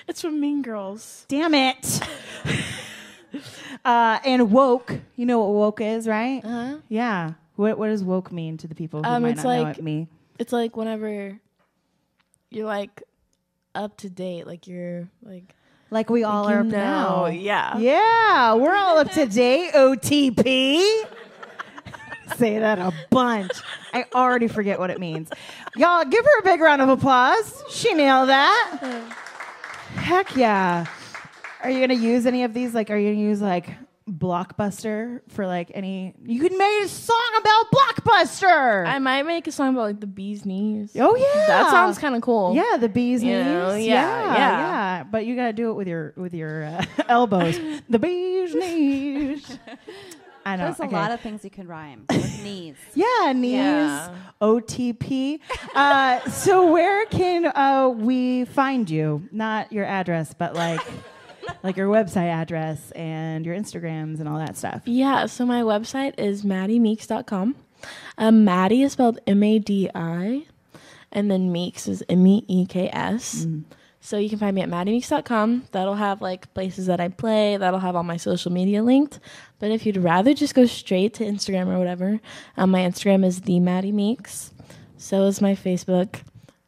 It's 0.07 0.21
from 0.21 0.39
Mean 0.39 0.61
Girls. 0.61 1.25
Damn 1.27 1.53
it. 1.55 2.01
uh, 3.85 4.19
and 4.23 4.51
woke. 4.51 4.93
You 5.15 5.25
know 5.25 5.39
what 5.39 5.49
woke 5.53 5.81
is, 5.81 6.07
right? 6.07 6.41
Uh-huh. 6.43 6.77
Yeah. 6.87 7.33
What 7.55 7.77
what 7.77 7.87
does 7.87 8.03
woke 8.03 8.31
mean 8.31 8.57
to 8.57 8.67
the 8.67 8.75
people 8.75 9.01
who 9.03 9.09
Um, 9.09 9.23
might 9.23 9.29
it's 9.29 9.43
not 9.43 9.49
know 9.63 9.67
it? 9.69 9.83
Me. 9.83 10.07
It's 10.37 10.53
like 10.53 10.75
whenever 10.77 11.39
you're 12.55 12.65
like 12.65 13.03
up 13.75 13.97
to 13.97 14.09
date, 14.09 14.47
like 14.47 14.67
you're 14.67 15.09
like 15.21 15.53
Like 15.91 16.09
we 16.09 16.23
all 16.23 16.45
like 16.45 16.55
are 16.55 16.63
now. 16.63 17.25
Yeah. 17.27 17.77
Yeah, 17.77 18.53
we're 18.55 18.73
all 18.73 18.97
up 18.97 19.11
to 19.11 19.25
date. 19.25 19.73
OTP. 19.73 21.03
say 22.37 22.57
that 22.59 22.79
a 22.79 22.93
bunch. 23.09 23.51
I 23.93 24.05
already 24.15 24.47
forget 24.47 24.79
what 24.79 24.89
it 24.89 24.99
means. 24.99 25.29
Y'all, 25.75 26.05
give 26.05 26.23
her 26.23 26.39
a 26.39 26.43
big 26.43 26.61
round 26.61 26.81
of 26.81 26.89
applause. 26.89 27.63
She 27.69 27.93
nailed 27.93 28.29
that. 28.29 29.11
Heck 29.95 30.35
yeah. 30.35 30.85
Are 31.61 31.69
you 31.69 31.79
gonna 31.79 31.99
use 31.99 32.25
any 32.25 32.43
of 32.43 32.53
these? 32.53 32.73
Like, 32.73 32.89
are 32.89 32.97
you 32.97 33.11
gonna 33.11 33.21
use 33.21 33.41
like 33.41 33.69
Blockbuster 34.09 35.21
for 35.29 35.47
like 35.47 35.71
any? 35.73 36.13
You 36.23 36.39
could 36.39 36.51
make 36.55 36.83
a 36.83 36.87
song 36.87 37.31
about 37.39 37.71
Blockbuster. 37.71 38.85
I 38.85 38.99
might 38.99 39.23
make 39.23 39.47
a 39.47 39.51
song 39.51 39.69
about 39.73 39.81
like 39.83 39.99
the 39.99 40.07
bee's 40.07 40.45
knees. 40.45 40.91
oh 40.99 41.15
yeah, 41.15 41.47
That 41.47 41.71
sounds 41.71 41.97
kind 41.97 42.15
of 42.15 42.21
cool. 42.21 42.53
Yeah, 42.55 42.77
the 42.77 42.89
bee's 42.89 43.23
You 43.23 43.35
knees. 43.37 43.45
know, 43.45 43.73
yeah, 43.73 43.83
yeah, 43.93 44.23
yeah, 44.33 44.33
yeah. 44.35 45.03
But 45.03 45.25
you 45.25 45.35
gotta 45.35 45.53
do 45.53 45.71
it 45.71 45.73
with 45.73 45.87
your 45.87 46.13
with 46.17 46.33
your 46.33 46.65
uh, 46.65 46.85
elbows. 47.09 47.59
the 47.89 47.97
bee's 47.99 48.53
knees. 48.61 49.57
I 50.45 50.57
know. 50.57 50.65
There's 50.65 50.79
a 50.79 50.83
okay. 50.83 50.95
lot 50.95 51.09
of 51.09 51.21
things 51.21 51.43
you 51.43 51.49
can 51.49 51.67
rhyme 51.67 52.05
with 52.07 52.43
knees. 52.43 52.75
Yeah, 52.93 53.33
knees, 53.33 53.53
Yeah. 53.53 54.15
OTP. 54.39 55.39
Uh, 55.73 56.29
so 56.29 56.71
where 56.71 57.07
can 57.07 57.47
uh, 57.47 57.89
we 57.89 58.45
find 58.45 58.87
you? 58.87 59.27
Not 59.31 59.71
your 59.71 59.85
address, 59.85 60.35
but 60.37 60.53
like 60.53 60.81
like 61.63 61.77
your 61.77 61.87
website 61.87 62.29
address 62.29 62.91
and 62.91 63.45
your 63.45 63.55
Instagrams 63.55 64.19
and 64.19 64.27
all 64.27 64.37
that 64.37 64.57
stuff. 64.57 64.81
Yeah, 64.85 65.25
so 65.25 65.45
my 65.45 65.61
website 65.61 66.19
is 66.19 66.43
maddiemeeks.com. 66.43 67.55
Um, 68.17 68.45
Maddie 68.45 68.81
is 68.81 68.93
spelled 68.93 69.19
M 69.27 69.43
A 69.43 69.59
D 69.59 69.89
I, 69.93 70.45
and 71.11 71.29
then 71.29 71.51
Meeks 71.51 71.87
is 71.87 72.03
M 72.09 72.25
E 72.25 72.43
E 72.47 72.65
K 72.65 72.89
S. 72.91 73.45
So 73.99 74.17
you 74.17 74.29
can 74.29 74.37
find 74.37 74.55
me 74.55 74.61
at 74.61 74.69
maddiemeeks.com. 74.69 75.63
That'll 75.71 75.95
have 75.95 76.21
like 76.21 76.53
places 76.53 76.85
that 76.85 76.99
I 76.99 77.07
play, 77.07 77.57
that'll 77.57 77.79
have 77.79 77.95
all 77.95 78.03
my 78.03 78.17
social 78.17 78.51
media 78.51 78.83
linked. 78.83 79.19
But 79.59 79.71
if 79.71 79.85
you'd 79.85 79.97
rather 79.97 80.33
just 80.33 80.53
go 80.53 80.65
straight 80.67 81.15
to 81.15 81.23
Instagram 81.23 81.67
or 81.73 81.79
whatever, 81.79 82.19
um, 82.55 82.69
my 82.69 82.81
Instagram 82.81 83.25
is 83.25 83.41
the 83.41 83.59
Maddie 83.59 83.91
Meeks. 83.91 84.53
So 84.97 85.25
is 85.25 85.41
my 85.41 85.55
Facebook. 85.55 86.21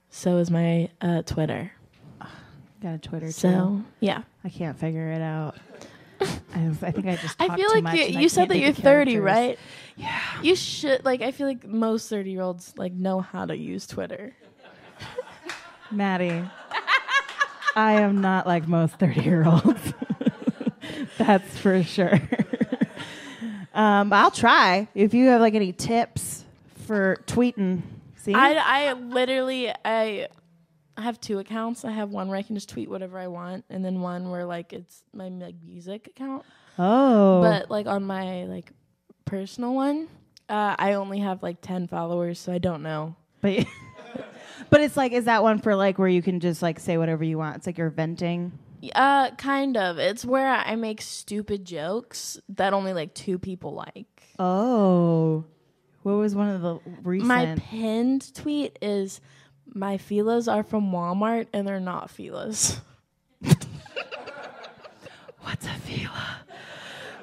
So 0.10 0.38
is 0.38 0.50
my 0.50 0.90
uh, 1.00 1.22
Twitter. 1.24 1.72
Got 2.82 2.94
a 2.96 2.98
Twitter 2.98 3.28
too. 3.28 3.32
So 3.32 3.82
yeah. 4.00 4.24
I 4.48 4.50
can't 4.50 4.80
figure 4.80 5.12
it 5.12 5.22
out. 5.22 5.58
I, 6.22 6.72
I 6.82 6.92
think 6.92 7.06
I 7.06 7.18
just. 7.18 7.36
I 7.40 7.54
feel 7.54 7.70
like 7.82 7.98
you, 7.98 8.22
you 8.22 8.30
said 8.30 8.48
that 8.48 8.58
you're 8.58 8.72
30, 8.72 9.18
right? 9.20 9.60
Yeah. 9.98 10.42
You 10.42 10.56
should 10.56 11.04
like. 11.04 11.22
I 11.22 11.32
feel 11.32 11.48
like 11.48 11.68
most 11.68 12.10
30 12.10 12.32
year 12.32 12.42
olds 12.44 12.74
like 12.78 12.94
know 12.94 13.20
how 13.20 13.44
to 13.44 13.58
use 13.58 13.86
Twitter. 13.88 14.34
Maddie, 15.92 16.46
I 17.76 17.94
am 18.00 18.22
not 18.22 18.48
like 18.48 18.70
most 18.70 18.96
30 19.00 19.22
year 19.22 19.46
olds. 19.46 19.94
That's 21.18 21.58
for 21.58 21.84
sure. 21.84 22.22
um, 23.74 24.14
I'll 24.14 24.32
try. 24.32 24.88
If 24.96 25.14
you 25.14 25.28
have 25.28 25.42
like 25.42 25.56
any 25.56 25.74
tips 25.74 26.46
for 26.86 27.18
tweeting, 27.28 27.82
see? 28.16 28.34
I, 28.34 28.54
I 28.54 28.94
literally 28.94 29.74
I 29.84 30.30
have 31.02 31.20
two 31.20 31.40
accounts. 31.40 31.86
I 31.86 31.92
have 31.92 32.10
one 32.10 32.28
where 32.28 32.38
I 32.38 32.42
can 32.42 32.56
just 32.56 32.70
tweet 32.70 32.90
whatever 32.90 33.18
I 33.18 33.28
want, 33.28 33.66
and 33.70 33.84
then 33.84 34.02
one 34.02 34.30
where 34.30 34.46
like 34.46 34.74
it's 34.74 35.04
my 35.14 35.30
like 35.30 35.56
music 35.66 36.08
account. 36.08 36.44
oh. 36.80 37.42
But 37.42 37.70
like 37.70 37.88
on 37.88 38.04
my 38.04 38.46
like 38.46 38.72
personal 39.26 39.74
one, 39.74 40.08
uh, 40.50 40.76
I 40.78 40.94
only 40.94 41.20
have 41.20 41.44
like 41.44 41.62
10 41.62 41.88
followers, 41.88 42.40
so 42.40 42.52
I 42.52 42.58
don't 42.58 42.82
know. 42.84 43.16
but, 43.42 43.66
but 44.70 44.82
it's 44.82 44.98
like, 44.98 45.12
is 45.12 45.26
that 45.26 45.44
one 45.44 45.60
for 45.60 45.76
like 45.76 46.00
where 46.00 46.08
you 46.08 46.22
can 46.22 46.40
just 46.40 46.62
like 46.62 46.80
say 46.80 46.98
whatever 46.98 47.24
you 47.24 47.38
want? 47.38 47.58
It's 47.58 47.68
like 47.68 47.78
you're 47.78 47.90
venting. 47.90 48.58
Uh, 48.96 49.32
kind 49.32 49.76
of. 49.76 49.98
It's 49.98 50.24
where 50.24 50.48
I 50.48 50.76
make 50.76 51.02
stupid 51.02 51.66
jokes 51.66 52.40
that 52.50 52.74
only 52.74 52.94
like 52.94 53.14
two 53.14 53.40
people 53.40 53.74
like. 53.74 54.24
Oh. 54.40 55.46
What 56.04 56.14
was 56.14 56.36
one 56.36 56.50
of 56.50 56.62
the 56.62 56.80
recent? 57.04 57.28
My 57.28 57.56
pinned 57.58 58.34
tweet 58.34 58.78
is 58.82 59.20
my 59.78 59.98
Fila's 59.98 60.48
are 60.48 60.64
from 60.64 60.92
Walmart 60.92 61.48
and 61.54 61.68
they're 61.68 61.80
not 61.80 62.10
Fila's. 62.10 62.80
What's 65.42 65.66
a 65.66 65.74
Fila? 65.86 66.38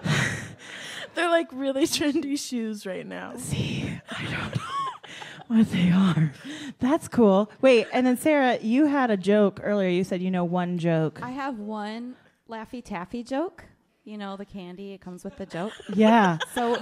They're 1.15 1.29
like 1.29 1.49
really 1.53 1.85
trendy 1.87 2.39
shoes 2.39 2.87
right 2.87 3.07
now. 3.07 3.35
See, 3.37 3.91
I 4.11 4.25
don't 4.25 4.57
know 4.57 5.59
what 5.59 5.71
they 5.71 5.91
are. 5.91 6.33
That's 6.81 7.09
cool. 7.09 7.51
Wait, 7.61 7.87
and 7.93 8.07
then 8.07 8.17
Sarah, 8.17 8.59
you 8.61 8.87
had 8.87 9.11
a 9.11 9.17
joke 9.17 9.61
earlier. 9.63 9.89
You 9.89 10.05
said 10.05 10.23
you 10.23 10.31
know 10.31 10.45
one 10.45 10.79
joke. 10.79 11.21
I 11.23 11.31
have 11.31 11.59
one 11.59 12.17
Laffy 12.49 12.83
Taffy 12.83 13.23
joke. 13.23 13.65
You 14.05 14.19
know 14.19 14.37
the 14.37 14.45
candy, 14.45 14.93
it 14.93 15.01
comes 15.01 15.25
with 15.25 15.37
the 15.37 15.47
joke. 15.47 15.73
Yeah. 15.95 16.37
So, 16.55 16.77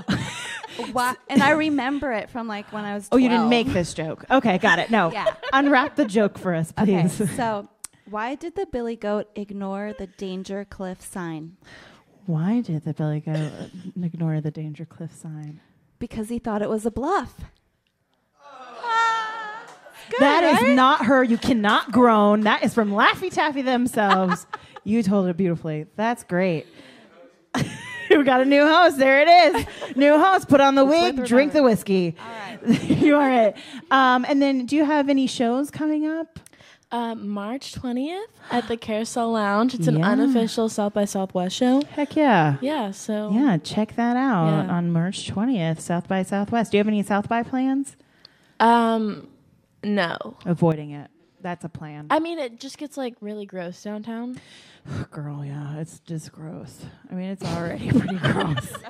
why, 0.93 1.15
and 1.31 1.41
I 1.43 1.51
remember 1.51 2.11
it 2.13 2.31
from 2.31 2.49
like 2.49 2.73
when 2.73 2.85
I 2.85 2.95
was. 2.95 3.09
12. 3.09 3.17
Oh, 3.21 3.23
you 3.23 3.29
didn't 3.29 3.49
make 3.49 3.69
this 3.69 3.95
joke. 3.95 4.25
Okay, 4.31 4.59
got 4.59 4.79
it. 4.81 4.91
No. 4.91 5.13
Yeah. 5.13 5.35
Unwrap 5.53 5.95
the 5.97 6.05
joke 6.05 6.37
for 6.39 6.55
us, 6.55 6.73
please. 6.73 6.83
Okay, 6.83 7.09
please. 7.09 7.37
so 7.37 7.69
why 8.11 8.35
did 8.35 8.57
the 8.57 8.67
billy 8.67 8.97
goat 8.97 9.29
ignore 9.37 9.93
the 9.97 10.07
danger 10.09 10.65
cliff 10.65 11.01
sign? 11.01 11.57
Why 12.27 12.61
did 12.61 12.85
the 12.85 12.95
Billy 12.95 13.19
Goat 13.19 13.51
ignore 14.01 14.41
the 14.41 14.53
Danger 14.53 14.85
Cliff 14.85 15.13
sign? 15.13 15.61
Because 15.99 16.29
he 16.29 16.39
thought 16.39 16.63
it 16.63 16.71
was 16.71 16.87
a 16.87 16.91
bluff. 16.91 17.35
Ah, 18.41 19.65
that 20.21 20.45
is 20.63 20.77
not 20.77 21.07
her. 21.07 21.25
You 21.25 21.37
cannot 21.37 21.91
groan. 21.91 22.43
That 22.43 22.63
is 22.63 22.75
from 22.75 22.93
Laffy 22.93 23.29
Taffy 23.29 23.63
themselves. 23.63 24.47
you 24.85 25.03
told 25.03 25.27
it 25.27 25.37
beautifully. 25.37 25.87
That's 25.97 26.23
great. 26.23 26.67
we 28.11 28.23
got 28.25 28.41
a 28.41 28.45
new 28.45 28.67
host. 28.67 28.99
There 28.99 29.21
it 29.21 29.29
is. 29.57 29.67
New 29.97 30.19
host. 30.19 30.49
Put 30.49 30.61
on 30.61 30.75
the 30.75 30.85
wig. 30.85 31.17
Drink 31.25 31.53
without 31.53 31.53
the 31.53 31.63
whiskey. 31.63 32.17
All 32.19 32.69
right. 32.71 32.83
you 32.85 33.17
are 33.17 33.31
it. 33.31 33.57
Um, 33.91 34.25
and 34.29 34.41
then, 34.41 34.67
do 34.67 34.77
you 34.77 34.85
have 34.85 35.09
any 35.09 35.27
shows 35.27 35.71
coming 35.71 36.07
up? 36.07 36.39
Uh, 36.91 37.15
March 37.15 37.75
20th 37.75 38.23
at 38.51 38.69
the 38.69 38.77
Carousel 38.77 39.33
Lounge. 39.33 39.75
It's 39.75 39.87
an 39.87 39.99
Yeah. 40.01 40.11
unofficial 40.11 40.69
South 40.69 40.93
by 40.93 41.07
Southwest 41.07 41.57
show. 41.57 41.81
Heck 41.93 42.17
yeah. 42.17 42.57
Yeah, 42.61 42.91
so 42.91 43.31
Yeah, 43.33 43.57
check 43.57 43.97
that 43.97 44.15
out 44.17 44.67
Yeah. 44.67 44.75
on 44.75 44.91
March 44.93 45.27
20th, 45.31 45.81
South 45.81 46.07
by 46.07 46.23
Southwest. 46.23 46.71
Do 46.71 46.77
you 46.77 46.81
have 46.81 46.89
any 46.89 47.03
South 47.03 47.29
by 47.31 47.43
plans? 47.43 47.97
um 48.61 49.27
no. 49.83 50.37
Avoiding 50.45 50.91
it. 50.91 51.11
That's 51.43 51.65
a 51.65 51.69
plan. 51.69 52.07
I 52.11 52.21
mean 52.21 52.39
it 52.39 52.61
just 52.61 52.79
gets 52.79 52.97
like 52.97 53.15
really 53.21 53.47
gross 53.47 53.83
downtown. 53.83 54.41
Girl, 55.11 55.45
yeah, 55.45 55.79
it's 55.79 55.99
just 56.01 56.33
gross. 56.33 56.85
I 57.11 57.15
mean, 57.15 57.31
it's 57.31 57.45
already 57.45 57.91
pretty 57.99 58.17
gross. 58.17 58.73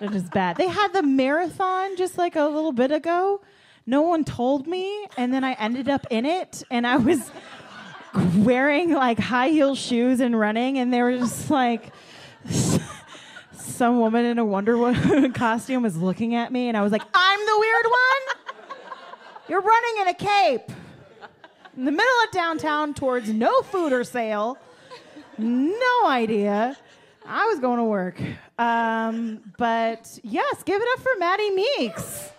It 0.00 0.14
is 0.14 0.30
bad. 0.30 0.56
They 0.56 0.66
had 0.68 0.94
the 0.94 1.02
marathon 1.02 1.94
just 1.98 2.16
like 2.16 2.34
a 2.34 2.44
little 2.44 2.72
bit 2.72 2.90
ago. 2.90 3.42
No 3.84 4.00
one 4.00 4.24
told 4.24 4.66
me, 4.66 5.06
and 5.18 5.30
then 5.30 5.44
I 5.44 5.52
ended 5.52 5.90
up 5.90 6.06
in 6.08 6.24
it, 6.24 6.62
and 6.70 6.86
I 6.86 6.96
was 6.96 7.30
wearing 8.36 8.94
like 8.94 9.18
high 9.18 9.50
heel 9.50 9.74
shoes 9.74 10.20
and 10.20 10.38
running, 10.38 10.78
and 10.78 10.90
they 10.92 11.02
were 11.02 11.18
just 11.18 11.50
like. 11.50 11.92
Some 13.52 13.98
woman 13.98 14.24
in 14.24 14.38
a 14.38 14.44
Wonder 14.44 14.76
Woman 14.78 15.32
costume 15.32 15.82
was 15.82 15.96
looking 15.96 16.34
at 16.34 16.50
me, 16.52 16.68
and 16.68 16.76
I 16.76 16.82
was 16.82 16.92
like, 16.92 17.02
"I'm 17.12 17.40
the 17.40 17.58
weird 17.58 17.84
one. 17.84 18.66
You're 19.48 19.60
running 19.60 20.00
in 20.02 20.08
a 20.08 20.14
cape 20.14 20.70
in 21.80 21.86
the 21.86 21.92
middle 21.92 22.24
of 22.26 22.30
downtown 22.30 22.92
towards 22.92 23.30
no 23.30 23.62
food 23.62 23.92
or 23.92 24.04
sale." 24.04 24.58
no 25.38 26.06
idea. 26.06 26.76
I 27.26 27.46
was 27.46 27.58
going 27.58 27.78
to 27.78 27.84
work. 27.84 28.20
Um, 28.58 29.40
but 29.56 30.18
yes, 30.22 30.62
give 30.62 30.80
it 30.80 30.88
up 30.92 31.00
for 31.02 31.12
Maddie 31.18 31.50
Meeks. 31.50 32.30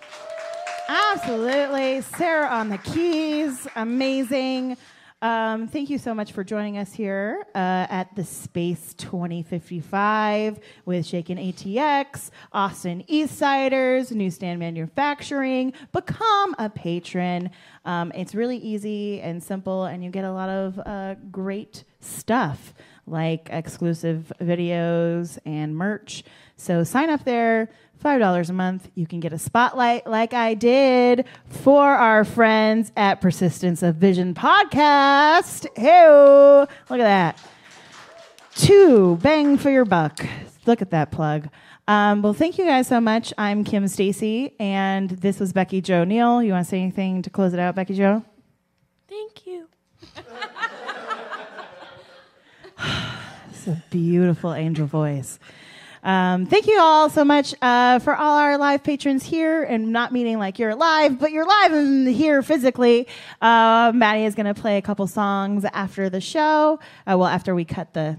Absolutely. 0.88 2.02
Sarah 2.02 2.48
on 2.48 2.70
the 2.70 2.78
keys. 2.78 3.68
Amazing. 3.76 4.78
Um, 5.24 5.68
thank 5.68 5.92
you 5.92 6.00
so 6.00 6.16
much 6.16 6.32
for 6.32 6.44
joining 6.44 6.80
us 6.80 6.94
here 6.94 7.46
uh, 7.54 7.86
at 7.89 8.16
the 8.16 8.24
Space 8.24 8.96
2055 8.96 10.60
with 10.86 11.06
Shaken 11.06 11.38
ATX, 11.38 12.32
Austin 12.52 13.04
Eastciders, 13.08 14.12
Newsstand 14.12 14.58
Manufacturing. 14.58 15.74
Become 15.92 16.56
a 16.58 16.72
patron. 16.72 17.52
Um, 17.86 18.11
it's 18.13 18.36
really 18.36 18.57
easy 18.57 19.21
and 19.21 19.41
simple, 19.41 19.86
and 19.86 20.03
you 20.03 20.11
get 20.11 20.23
a 20.23 20.32
lot 20.32 20.49
of 20.49 20.79
uh, 20.86 21.15
great 21.32 21.84
stuff 21.99 22.73
like 23.07 23.49
exclusive 23.51 24.32
videos 24.39 25.38
and 25.45 25.75
merch. 25.75 26.23
So 26.55 26.84
sign 26.84 27.09
up 27.09 27.25
there, 27.25 27.69
$5 28.03 28.49
a 28.49 28.53
month. 28.53 28.89
You 28.95 29.07
can 29.07 29.19
get 29.19 29.34
a 29.34 29.39
spotlight 29.39 30.07
like 30.07 30.34
I 30.34 30.53
did 30.53 31.25
for 31.47 31.84
our 31.84 32.23
friends 32.23 32.91
at 32.95 33.21
Persistence 33.21 33.84
of 33.84 33.95
Vision 33.95 34.34
podcast. 34.34 35.65
Hey, 35.75 36.07
look 36.07 36.99
at 36.99 37.36
that. 37.36 37.39
Two, 38.55 39.17
bang 39.21 39.57
for 39.57 39.69
your 39.69 39.86
buck. 39.86 40.25
Look 40.65 40.82
at 40.82 40.91
that 40.91 41.11
plug. 41.11 41.49
Um, 41.88 42.21
well, 42.21 42.34
thank 42.34 42.57
you 42.57 42.65
guys 42.65 42.88
so 42.88 43.01
much. 43.01 43.34
I'm 43.38 43.63
Kim 43.63 43.88
Stacy, 43.88 44.53
and 44.59 45.09
this 45.09 45.39
was 45.39 45.51
Becky 45.51 45.82
Jo 45.82 46.03
Neal. 46.03 46.41
You 46.41 46.53
want 46.53 46.65
to 46.65 46.69
say 46.69 46.82
anything 46.82 47.21
to 47.23 47.29
close 47.29 47.53
it 47.53 47.59
out, 47.59 47.75
Becky 47.75 47.95
Jo? 47.95 48.23
Thank 49.09 49.45
you. 49.47 49.67
It's 53.49 53.67
a 53.67 53.84
beautiful 53.91 54.53
angel 54.53 54.88
voice. 54.88 55.38
Um, 56.03 56.47
thank 56.47 56.65
you 56.65 56.79
all 56.79 57.11
so 57.11 57.23
much 57.23 57.53
uh, 57.61 57.99
for 57.99 58.15
all 58.15 58.38
our 58.39 58.57
live 58.57 58.84
patrons 58.84 59.23
here, 59.23 59.61
and 59.63 59.91
not 59.91 60.11
meaning 60.11 60.39
like 60.39 60.57
you're 60.57 60.73
live, 60.73 61.19
but 61.19 61.32
you're 61.32 61.45
live 61.45 61.71
and 61.71 62.07
here 62.07 62.41
physically. 62.41 63.07
Uh, 63.39 63.91
Maddie 63.93 64.25
is 64.25 64.34
going 64.34 64.47
to 64.47 64.59
play 64.59 64.77
a 64.77 64.82
couple 64.82 65.05
songs 65.05 65.63
after 65.73 66.09
the 66.09 66.21
show. 66.21 66.79
Uh, 67.05 67.17
well, 67.19 67.27
after 67.27 67.53
we 67.53 67.65
cut 67.65 67.93
the 67.93 68.17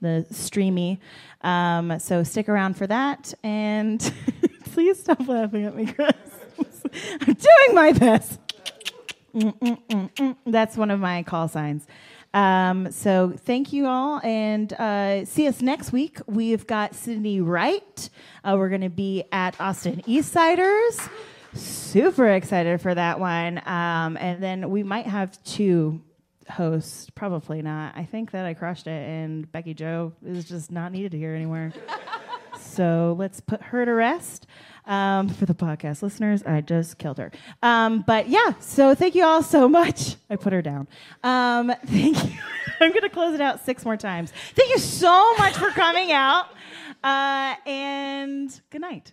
the 0.00 0.26
streamy. 0.30 0.98
Um, 1.42 1.98
so 1.98 2.22
stick 2.22 2.48
around 2.48 2.76
for 2.76 2.86
that, 2.86 3.32
and 3.42 4.00
please 4.72 5.00
stop 5.00 5.26
laughing 5.26 5.64
at 5.64 5.74
me, 5.74 5.86
Chris. 5.86 6.12
I'm 7.20 7.34
doing 7.34 7.74
my 7.74 7.92
best. 7.92 8.38
That's 10.46 10.76
one 10.76 10.90
of 10.90 11.00
my 11.00 11.22
call 11.22 11.48
signs. 11.48 11.86
Um, 12.32 12.92
so 12.92 13.32
thank 13.36 13.72
you 13.72 13.86
all, 13.86 14.20
and 14.22 14.72
uh, 14.74 15.24
see 15.24 15.48
us 15.48 15.62
next 15.62 15.92
week. 15.92 16.18
We've 16.26 16.66
got 16.66 16.94
Sydney 16.94 17.40
Wright. 17.40 18.10
Uh, 18.44 18.56
we're 18.58 18.68
going 18.68 18.82
to 18.82 18.88
be 18.88 19.24
at 19.32 19.60
Austin 19.60 20.02
Eastciders. 20.06 21.08
Super 21.54 22.28
excited 22.28 22.80
for 22.80 22.94
that 22.94 23.18
one. 23.18 23.58
Um, 23.66 24.16
and 24.16 24.42
then 24.42 24.70
we 24.70 24.82
might 24.84 25.06
have 25.06 25.42
two 25.42 26.00
hosts. 26.50 27.08
Probably 27.10 27.62
not. 27.62 27.96
I 27.96 28.04
think 28.04 28.32
that 28.32 28.46
I 28.46 28.54
crushed 28.54 28.86
it, 28.86 29.08
and 29.08 29.50
Becky 29.50 29.74
Jo 29.74 30.12
is 30.24 30.44
just 30.44 30.70
not 30.70 30.92
needed 30.92 31.12
here 31.12 31.34
anymore. 31.34 31.72
so 32.60 33.16
let's 33.18 33.40
put 33.40 33.62
her 33.62 33.84
to 33.84 33.92
rest. 33.92 34.46
Um, 34.86 35.28
for 35.28 35.46
the 35.46 35.54
podcast 35.54 36.02
listeners, 36.02 36.42
I 36.42 36.62
just 36.62 36.98
killed 36.98 37.18
her. 37.18 37.30
Um, 37.62 38.02
but 38.06 38.28
yeah, 38.28 38.54
so 38.60 38.94
thank 38.94 39.14
you 39.14 39.24
all 39.24 39.42
so 39.42 39.68
much. 39.68 40.16
I 40.28 40.36
put 40.36 40.52
her 40.52 40.62
down. 40.62 40.88
Um, 41.22 41.72
thank 41.86 42.24
you. 42.24 42.38
I'm 42.80 42.90
going 42.90 43.02
to 43.02 43.10
close 43.10 43.34
it 43.34 43.40
out 43.40 43.64
six 43.64 43.84
more 43.84 43.96
times. 43.96 44.32
Thank 44.54 44.70
you 44.70 44.78
so 44.78 45.36
much 45.36 45.54
for 45.56 45.70
coming 45.70 46.12
out. 46.12 46.46
Uh, 47.04 47.54
and 47.66 48.60
good 48.70 48.80
night. 48.80 49.12